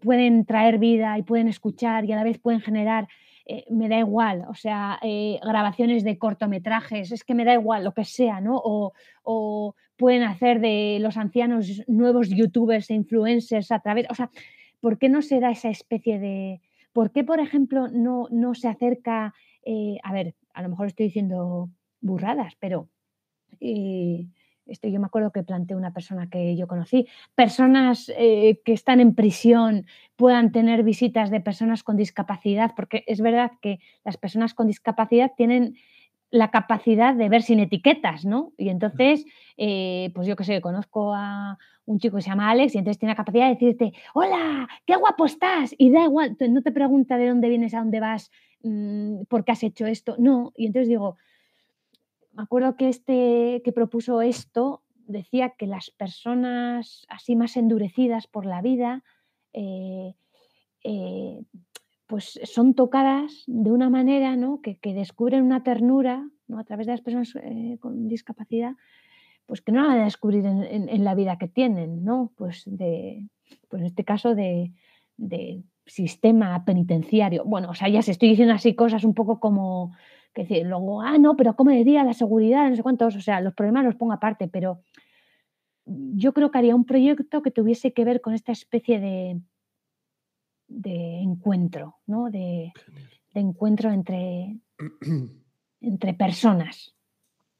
pueden 0.00 0.44
traer 0.44 0.78
vida 0.78 1.18
y 1.18 1.22
pueden 1.22 1.48
escuchar 1.48 2.04
y 2.04 2.12
a 2.12 2.16
la 2.16 2.24
vez 2.24 2.38
pueden 2.38 2.60
generar, 2.60 3.08
eh, 3.46 3.64
me 3.70 3.88
da 3.88 3.98
igual, 3.98 4.44
o 4.48 4.54
sea, 4.54 4.98
eh, 5.02 5.38
grabaciones 5.42 6.04
de 6.04 6.18
cortometrajes, 6.18 7.12
es 7.12 7.24
que 7.24 7.34
me 7.34 7.44
da 7.44 7.54
igual, 7.54 7.84
lo 7.84 7.92
que 7.92 8.04
sea, 8.04 8.40
¿no? 8.40 8.60
O, 8.62 8.92
o 9.22 9.74
pueden 9.96 10.22
hacer 10.22 10.60
de 10.60 10.98
los 11.00 11.16
ancianos 11.16 11.82
nuevos 11.86 12.28
youtubers 12.30 12.90
e 12.90 12.94
influencers 12.94 13.72
a 13.72 13.80
través, 13.80 14.06
o 14.10 14.14
sea, 14.14 14.30
¿por 14.80 14.98
qué 14.98 15.08
no 15.08 15.22
se 15.22 15.40
da 15.40 15.50
esa 15.50 15.70
especie 15.70 16.18
de... 16.18 16.60
¿Por 16.92 17.12
qué, 17.12 17.22
por 17.22 17.38
ejemplo, 17.38 17.86
no, 17.86 18.26
no 18.32 18.54
se 18.54 18.66
acerca 18.66 19.32
eh, 19.64 19.98
a 20.02 20.12
ver, 20.12 20.34
a 20.54 20.62
lo 20.62 20.68
mejor 20.70 20.86
estoy 20.86 21.06
diciendo 21.06 21.70
burradas, 22.00 22.54
pero 22.58 22.88
esto 24.70 24.88
yo 24.88 25.00
me 25.00 25.06
acuerdo 25.06 25.32
que 25.32 25.42
planteé 25.42 25.76
una 25.76 25.92
persona 25.92 26.28
que 26.28 26.56
yo 26.56 26.66
conocí, 26.66 27.06
personas 27.34 28.10
eh, 28.16 28.60
que 28.64 28.72
están 28.72 29.00
en 29.00 29.14
prisión 29.14 29.86
puedan 30.16 30.52
tener 30.52 30.82
visitas 30.82 31.30
de 31.30 31.40
personas 31.40 31.82
con 31.82 31.96
discapacidad, 31.96 32.72
porque 32.74 33.04
es 33.06 33.20
verdad 33.20 33.52
que 33.60 33.80
las 34.04 34.16
personas 34.16 34.54
con 34.54 34.66
discapacidad 34.66 35.32
tienen 35.36 35.76
la 36.30 36.50
capacidad 36.50 37.14
de 37.14 37.28
ver 37.28 37.42
sin 37.42 37.58
etiquetas, 37.58 38.24
¿no? 38.24 38.52
Y 38.56 38.68
entonces, 38.68 39.24
pues 39.56 40.26
yo 40.28 40.36
qué 40.36 40.44
sé, 40.44 40.60
conozco 40.60 41.12
a 41.12 41.58
un 41.90 41.98
chico 41.98 42.16
que 42.16 42.22
se 42.22 42.30
llama 42.30 42.50
Alex 42.50 42.74
y 42.74 42.78
entonces 42.78 42.98
tiene 42.98 43.12
la 43.12 43.16
capacidad 43.16 43.46
de 43.46 43.54
decirte, 43.54 43.92
hola, 44.14 44.68
qué 44.86 44.96
guapo 44.96 45.24
estás. 45.24 45.74
Y 45.76 45.90
da 45.90 46.04
igual, 46.04 46.36
no 46.48 46.62
te 46.62 46.70
pregunta 46.70 47.16
de 47.16 47.28
dónde 47.28 47.48
vienes, 47.48 47.74
a 47.74 47.78
dónde 47.78 47.98
vas, 47.98 48.30
mm, 48.62 49.24
por 49.28 49.44
qué 49.44 49.52
has 49.52 49.62
hecho 49.64 49.86
esto. 49.86 50.14
No, 50.18 50.52
y 50.56 50.66
entonces 50.66 50.88
digo, 50.88 51.16
me 52.40 52.44
acuerdo 52.44 52.74
que 52.74 52.88
este 52.88 53.60
que 53.62 53.70
propuso 53.70 54.22
esto 54.22 54.82
decía 55.06 55.50
que 55.50 55.66
las 55.66 55.90
personas 55.90 57.04
así 57.10 57.36
más 57.36 57.58
endurecidas 57.58 58.26
por 58.26 58.46
la 58.46 58.62
vida, 58.62 59.04
eh, 59.52 60.14
eh, 60.82 61.42
pues 62.06 62.40
son 62.44 62.72
tocadas 62.72 63.44
de 63.46 63.70
una 63.70 63.90
manera 63.90 64.36
¿no? 64.36 64.62
que, 64.62 64.78
descubren 64.82 65.42
una 65.42 65.62
ternura 65.62 66.26
¿no? 66.48 66.58
a 66.58 66.64
través 66.64 66.86
de 66.86 66.94
las 66.94 67.02
personas 67.02 67.34
eh, 67.42 67.76
con 67.78 68.08
discapacidad, 68.08 68.72
pues 69.44 69.60
que 69.60 69.72
no 69.72 69.82
la 69.82 69.88
van 69.88 70.00
a 70.00 70.04
descubrir 70.04 70.46
en, 70.46 71.04
la 71.04 71.14
vida 71.14 71.36
que 71.36 71.48
tienen, 71.48 72.04
¿no? 72.04 72.32
Pues, 72.36 72.62
de, 72.64 73.28
pues 73.68 73.80
en 73.80 73.86
este 73.86 74.04
caso 74.04 74.34
de, 74.34 74.72
sistema 75.84 76.64
penitenciario. 76.64 77.44
Bueno, 77.44 77.70
o 77.70 77.74
sea, 77.74 77.88
ya 77.88 78.00
se 78.00 78.12
estoy 78.12 78.30
diciendo 78.30 78.54
así 78.54 78.74
cosas 78.74 79.04
un 79.04 79.12
poco 79.12 79.40
como 79.40 79.92
que 80.32 80.42
decir, 80.42 80.66
luego, 80.66 81.02
ah, 81.02 81.18
no, 81.18 81.36
pero 81.36 81.56
¿cómo 81.56 81.70
decía 81.70 82.04
la 82.04 82.14
seguridad? 82.14 82.68
No 82.68 82.76
sé 82.76 82.82
cuántos, 82.82 83.16
o 83.16 83.20
sea, 83.20 83.40
los 83.40 83.54
problemas 83.54 83.84
los 83.84 83.96
pongo 83.96 84.12
aparte, 84.12 84.48
pero 84.48 84.82
yo 85.84 86.32
creo 86.32 86.50
que 86.50 86.58
haría 86.58 86.74
un 86.74 86.84
proyecto 86.84 87.42
que 87.42 87.50
tuviese 87.50 87.92
que 87.92 88.04
ver 88.04 88.20
con 88.20 88.34
esta 88.34 88.52
especie 88.52 89.00
de, 89.00 89.40
de 90.68 91.20
encuentro, 91.20 91.96
¿no? 92.06 92.30
De, 92.30 92.72
encuentro 93.34 93.90
entre, 93.90 94.58
entre 95.80 96.14
personas, 96.14 96.94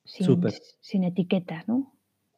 sin, 0.04 0.40
sin, 0.80 1.04
etiquetas, 1.04 1.66
¿no? 1.68 1.92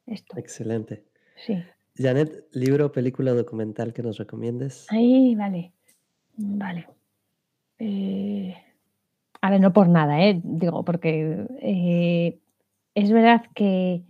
Esto. 0.07 0.37
Excelente. 0.39 1.05
Sí. 1.37 1.63
Janet, 1.97 2.49
libro 2.53 2.91
película 2.91 3.33
documental 3.33 3.93
que 3.93 4.03
nos 4.03 4.19
recomiendes. 4.19 4.87
Ahí, 4.91 5.35
vale. 5.35 5.73
Vale. 6.37 6.89
Eh, 7.79 8.57
a 9.43 9.51
ver, 9.51 9.61
no 9.61 9.73
por 9.73 9.89
nada, 9.89 10.23
¿eh? 10.23 10.41
digo, 10.45 10.85
porque 10.85 11.47
eh, 11.61 12.39
es 12.95 13.11
verdad 13.11 13.43
que, 13.55 14.05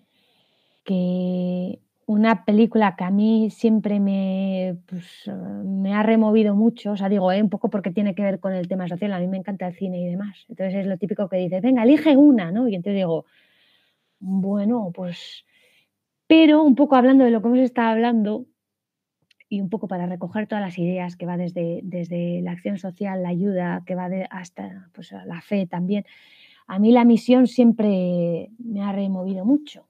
que 0.85 1.80
una 2.05 2.45
película 2.45 2.97
que 2.97 3.05
a 3.05 3.11
mí 3.11 3.49
siempre 3.51 3.99
me, 3.99 4.76
pues, 4.87 5.30
me 5.64 5.95
ha 5.95 6.03
removido 6.03 6.55
mucho, 6.55 6.93
o 6.93 6.97
sea, 6.99 7.09
digo, 7.09 7.33
eh, 7.33 7.43
un 7.43 7.49
poco 7.49 7.70
porque 7.70 7.91
tiene 7.91 8.14
que 8.14 8.22
ver 8.22 8.41
con 8.41 8.53
el 8.53 8.68
tema 8.68 8.89
social, 8.89 9.11
a 9.14 9.20
mí 9.20 9.26
me 9.26 9.39
encanta 9.39 9.66
el 9.68 9.74
cine 9.74 10.03
y 10.03 10.07
demás. 10.07 10.45
Entonces 10.51 10.74
es 10.80 10.87
lo 10.87 10.99
típico 10.99 11.28
que 11.30 11.39
dices, 11.39 11.62
venga, 11.62 11.83
elige 11.83 12.14
una, 12.14 12.53
¿no? 12.53 12.68
Y 12.68 12.74
entonces 12.74 12.99
digo, 12.99 13.24
bueno, 14.20 14.91
pues, 14.95 15.47
pero 16.26 16.62
un 16.62 16.74
poco 16.74 16.97
hablando 16.97 17.24
de 17.24 17.30
lo 17.30 17.41
que 17.41 17.49
hemos 17.49 17.61
estado 17.61 17.89
hablando 17.89 18.45
y 19.53 19.61
un 19.61 19.68
poco 19.68 19.86
para 19.86 20.07
recoger 20.07 20.46
todas 20.46 20.64
las 20.64 20.78
ideas 20.78 21.14
que 21.14 21.26
va 21.26 21.36
desde, 21.36 21.80
desde 21.82 22.40
la 22.40 22.53
acción 22.53 22.78
social, 22.78 23.22
la 23.22 23.28
ayuda, 23.28 23.82
que 23.84 23.94
va 23.94 24.09
hasta 24.30 24.88
pues, 24.94 25.12
la 25.26 25.42
fe 25.42 25.66
también, 25.66 26.07
a 26.66 26.78
mí 26.78 26.90
la 26.90 27.05
misión 27.05 27.46
siempre 27.46 28.48
me 28.59 28.80
ha 28.80 28.92
removido 28.92 29.44
mucho. 29.44 29.84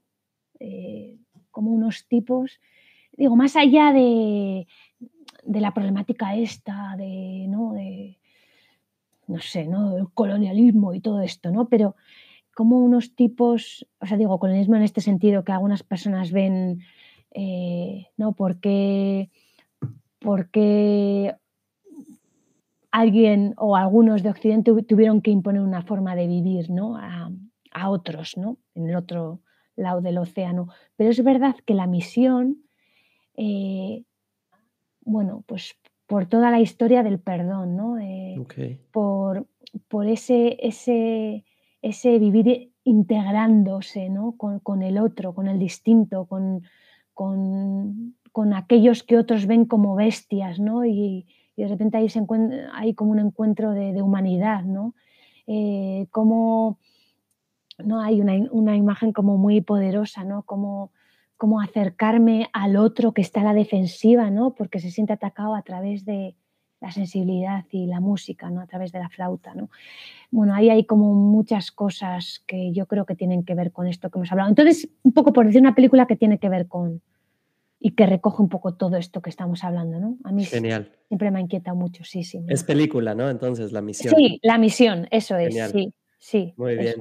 Eh, 0.59 1.17
como 1.53 1.71
unos 1.71 2.09
tipos, 2.09 2.59
digo, 3.17 3.37
más 3.37 3.55
allá 3.55 3.93
de, 3.93 4.67
la 5.47 5.73
problemática 5.73 6.35
esta, 6.35 6.97
de, 6.99 7.47
¿no? 7.49 7.73
De, 7.73 8.19
no 9.29 9.39
sé, 9.39 9.69
¿no? 9.69 9.97
El 9.97 10.11
colonialismo 10.13 10.93
y 10.93 11.01
todo 11.01 11.23
esto, 11.23 11.53
¿no? 11.53 11.69
Pero 11.69 11.95
como 12.53 12.81
unos 12.81 13.15
tipos, 13.15 13.87
o 14.01 14.07
sea, 14.07 14.17
digo, 14.17 14.41
colonialismo 14.41 14.75
en 14.75 14.83
este 14.83 15.01
sentido 15.01 15.45
que 15.45 15.53
algunas 15.53 15.85
personas 15.85 16.33
ven, 16.33 16.81
eh, 17.31 18.09
¿no? 18.17 18.33
Porque, 18.33 19.31
porque 20.23 21.35
alguien 22.91 23.55
o 23.57 23.77
algunos 23.77 24.23
de 24.23 24.31
Occidente 24.31 24.73
tuvieron 24.83 25.23
que 25.23 25.31
imponer 25.31 25.63
una 25.63 25.83
forma 25.83 26.15
de 26.15 26.27
vivir, 26.27 26.71
¿no? 26.71 26.97
A, 26.97 27.31
a 27.73 27.91
otros, 27.91 28.37
¿no? 28.37 28.59
En 28.75 28.89
el 28.89 28.97
otro, 28.97 29.41
lado 29.77 30.01
del 30.01 30.19
océano. 30.19 30.69
Pero 30.97 31.11
es 31.11 31.23
verdad 31.23 31.57
que 31.67 31.75
la 31.75 31.87
misión, 31.87 32.63
eh, 33.37 34.05
bueno, 35.03 35.45
pues 35.47 35.77
por 36.07 36.27
toda 36.27 36.51
la 36.51 36.61
historia 36.61 37.03
del 37.03 37.19
perdón, 37.19 37.77
¿no? 37.77 37.99
Eh, 37.99 38.37
por, 38.91 39.47
por 39.89 40.07
ese, 40.07 40.59
ese, 40.61 41.45
ese 41.81 42.19
vivir 42.19 42.73
integrándose 42.85 44.09
¿no? 44.11 44.37
con, 44.37 44.83
el 44.83 44.99
otro, 44.99 45.35
con 45.35 45.47
el 45.47 45.59
distinto, 45.59 46.27
con, 46.27 46.63
con, 47.15 48.17
aquellos 48.55 49.03
que 49.03 49.19
otros 49.19 49.47
ven 49.47 49.65
como 49.67 49.95
bestias, 49.95 50.59
¿no? 50.59 50.85
Y, 50.85 51.27
de 51.57 51.69
repente 51.69 51.99
ahí 51.99 52.09
hay 52.73 52.95
como 52.95 53.11
un 53.13 53.19
encuentro 53.19 53.73
de, 53.73 54.01
humanidad, 54.03 54.65
¿no? 54.65 54.95
Eh, 55.47 56.07
como 56.11 56.79
¿no? 57.79 58.01
Hay 58.01 58.21
una, 58.21 58.77
imagen 58.77 59.13
como 59.13 59.37
muy 59.39 59.61
poderosa, 59.61 60.25
¿no? 60.25 60.43
Como, 60.43 60.93
como 61.37 61.61
acercarme 61.61 62.49
al 62.53 62.77
otro 62.77 63.13
que 63.13 63.23
está 63.23 63.41
a 63.41 63.45
la 63.45 63.55
defensiva, 63.55 64.31
¿no? 64.31 64.55
Porque 64.55 64.81
se 64.81 64.91
siente 64.91 65.13
atacado 65.13 65.55
a 65.55 65.63
través 65.63 66.05
de 66.05 66.35
la 66.81 66.91
sensibilidad 66.91 67.65
y 67.71 67.87
la 67.87 68.01
música, 68.01 68.51
¿no? 68.51 68.61
A 68.61 68.67
través 68.67 68.93
de 68.93 68.99
la 68.99 69.09
flauta, 69.09 69.55
¿no? 69.55 69.71
Bueno, 70.31 70.55
ahí 70.55 70.71
hay 70.71 70.85
como 70.85 71.15
muchas 71.15 71.71
cosas 71.71 72.43
que 72.47 72.73
yo 72.73 72.87
creo 72.87 73.07
que 73.07 73.15
tienen 73.15 73.45
que 73.45 73.55
ver 73.55 73.73
con 73.73 73.87
esto 73.87 74.11
que 74.11 74.19
hemos 74.19 74.33
hablado. 74.33 74.49
Entonces, 74.49 74.89
un 75.03 75.13
poco 75.13 75.33
por 75.33 75.47
decir 75.47 75.61
una 75.61 75.75
película 75.75 76.07
que 76.07 76.17
tiene 76.17 76.39
que 76.39 76.49
ver 76.49 76.67
con 76.67 77.03
y 77.85 77.97
que 77.97 78.07
recoge 78.07 78.41
un 78.41 78.49
poco 78.49 78.75
todo 78.75 78.97
esto 78.97 79.21
que 79.21 79.31
estamos 79.31 79.65
hablando, 79.65 79.99
¿no? 79.99 80.17
A 80.23 80.31
mí 80.31 80.45
Genial. 80.45 80.93
siempre 81.09 81.33
me 81.33 81.41
inquieta 81.41 81.75
mucho, 81.75 82.05
sí, 82.05 82.23
sí. 82.23 82.45
Es 82.49 82.63
película, 82.63 83.17
¿no? 83.17 83.29
Entonces, 83.29 83.73
la 83.73 83.83
misión. 83.83 84.15
Sí, 84.17 84.39
la 84.43 84.57
misión, 84.57 85.09
eso 85.11 85.37
es, 85.37 85.53
sí, 85.73 85.93
sí. 86.19 86.55
Muy 86.57 86.77
bien. 86.77 86.95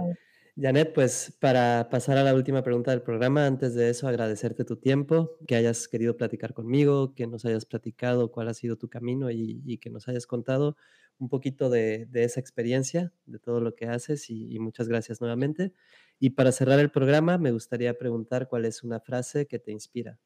Janet, 0.60 0.92
pues 0.94 1.38
para 1.40 1.88
pasar 1.90 2.18
a 2.18 2.24
la 2.24 2.34
última 2.34 2.64
pregunta 2.64 2.92
del 2.92 3.04
programa, 3.04 3.46
antes 3.46 3.76
de 3.76 3.90
eso 3.90 4.08
agradecerte 4.08 4.66
tu 4.66 4.76
tiempo, 4.76 5.38
que 5.48 5.56
hayas 5.56 5.88
querido 5.88 6.18
platicar 6.18 6.54
conmigo, 6.54 7.14
que 7.14 7.28
nos 7.28 7.46
hayas 7.46 7.66
platicado 7.66 8.32
cuál 8.32 8.50
ha 8.50 8.54
sido 8.54 8.76
tu 8.76 8.90
camino 8.90 9.30
y, 9.30 9.78
que 9.78 9.92
nos 9.92 10.08
hayas 10.08 10.26
contado 10.26 10.76
un 11.20 11.30
poquito 11.30 11.70
de, 11.70 12.10
esa 12.14 12.40
experiencia, 12.40 13.14
de 13.28 13.38
todo 13.38 13.62
lo 13.62 13.76
que 13.76 13.86
haces 13.86 14.30
y, 14.32 14.58
muchas 14.60 14.88
gracias 14.88 15.22
nuevamente. 15.22 15.74
Y 16.20 16.32
para 16.32 16.52
cerrar 16.52 16.80
el 16.80 16.90
programa, 16.90 17.38
me 17.38 17.52
gustaría 17.52 17.98
preguntar 17.98 18.48
cuál 18.48 18.66
es 18.66 18.84
una 18.84 19.00
frase 19.00 19.46
que 19.46 19.60
te 19.60 19.72
inspira. 19.72 20.20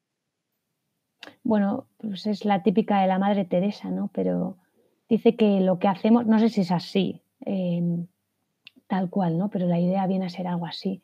Bueno, 1.44 1.86
pues 1.98 2.26
es 2.26 2.44
la 2.44 2.62
típica 2.62 3.00
de 3.00 3.06
la 3.06 3.18
Madre 3.18 3.44
Teresa, 3.44 3.90
¿no? 3.90 4.10
Pero 4.12 4.56
dice 5.08 5.36
que 5.36 5.60
lo 5.60 5.78
que 5.78 5.88
hacemos, 5.88 6.26
no 6.26 6.38
sé 6.38 6.48
si 6.48 6.62
es 6.62 6.72
así. 6.72 7.22
Em, 7.40 8.06
tal 8.86 9.10
cual, 9.10 9.38
¿no? 9.38 9.48
Pero 9.48 9.66
la 9.66 9.78
idea 9.78 10.06
viene 10.06 10.26
a 10.26 10.30
ser 10.30 10.46
algo 10.46 10.66
así. 10.66 11.02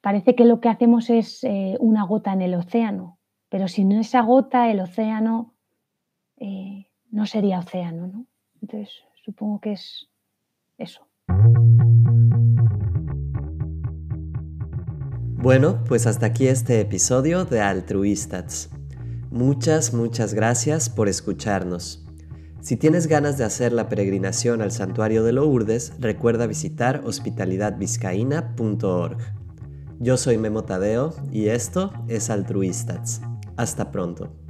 Parece 0.00 0.34
que 0.34 0.44
lo 0.44 0.60
que 0.60 0.68
hacemos 0.68 1.10
es 1.10 1.44
eh, 1.44 1.76
una 1.80 2.04
gota 2.04 2.32
en 2.32 2.42
el 2.42 2.54
océano, 2.54 3.18
pero 3.48 3.68
sin 3.68 3.92
esa 3.92 4.20
gota 4.22 4.70
el 4.70 4.80
océano 4.80 5.54
eh, 6.38 6.86
no 7.10 7.26
sería 7.26 7.60
océano, 7.60 8.08
¿no? 8.08 8.26
Entonces, 8.60 8.90
supongo 9.24 9.60
que 9.60 9.72
es 9.72 10.08
eso. 10.78 11.06
Bueno, 15.42 15.82
pues 15.88 16.06
hasta 16.06 16.26
aquí 16.26 16.46
este 16.46 16.80
episodio 16.80 17.44
de 17.44 17.60
Altruistas. 17.60 18.70
Muchas, 19.32 19.92
muchas 19.94 20.34
gracias 20.34 20.90
por 20.90 21.08
escucharnos. 21.08 22.04
Si 22.60 22.76
tienes 22.76 23.06
ganas 23.06 23.38
de 23.38 23.44
hacer 23.44 23.72
la 23.72 23.88
peregrinación 23.88 24.60
al 24.60 24.72
santuario 24.72 25.24
de 25.24 25.32
Lourdes, 25.32 25.94
recuerda 25.98 26.46
visitar 26.46 27.00
hospitalidadvizcaína.org. 27.06 29.16
Yo 29.98 30.18
soy 30.18 30.36
Memo 30.36 30.64
Tadeo 30.64 31.14
y 31.32 31.48
esto 31.48 31.94
es 32.08 32.28
Altruistas. 32.28 33.22
Hasta 33.56 33.90
pronto. 33.90 34.41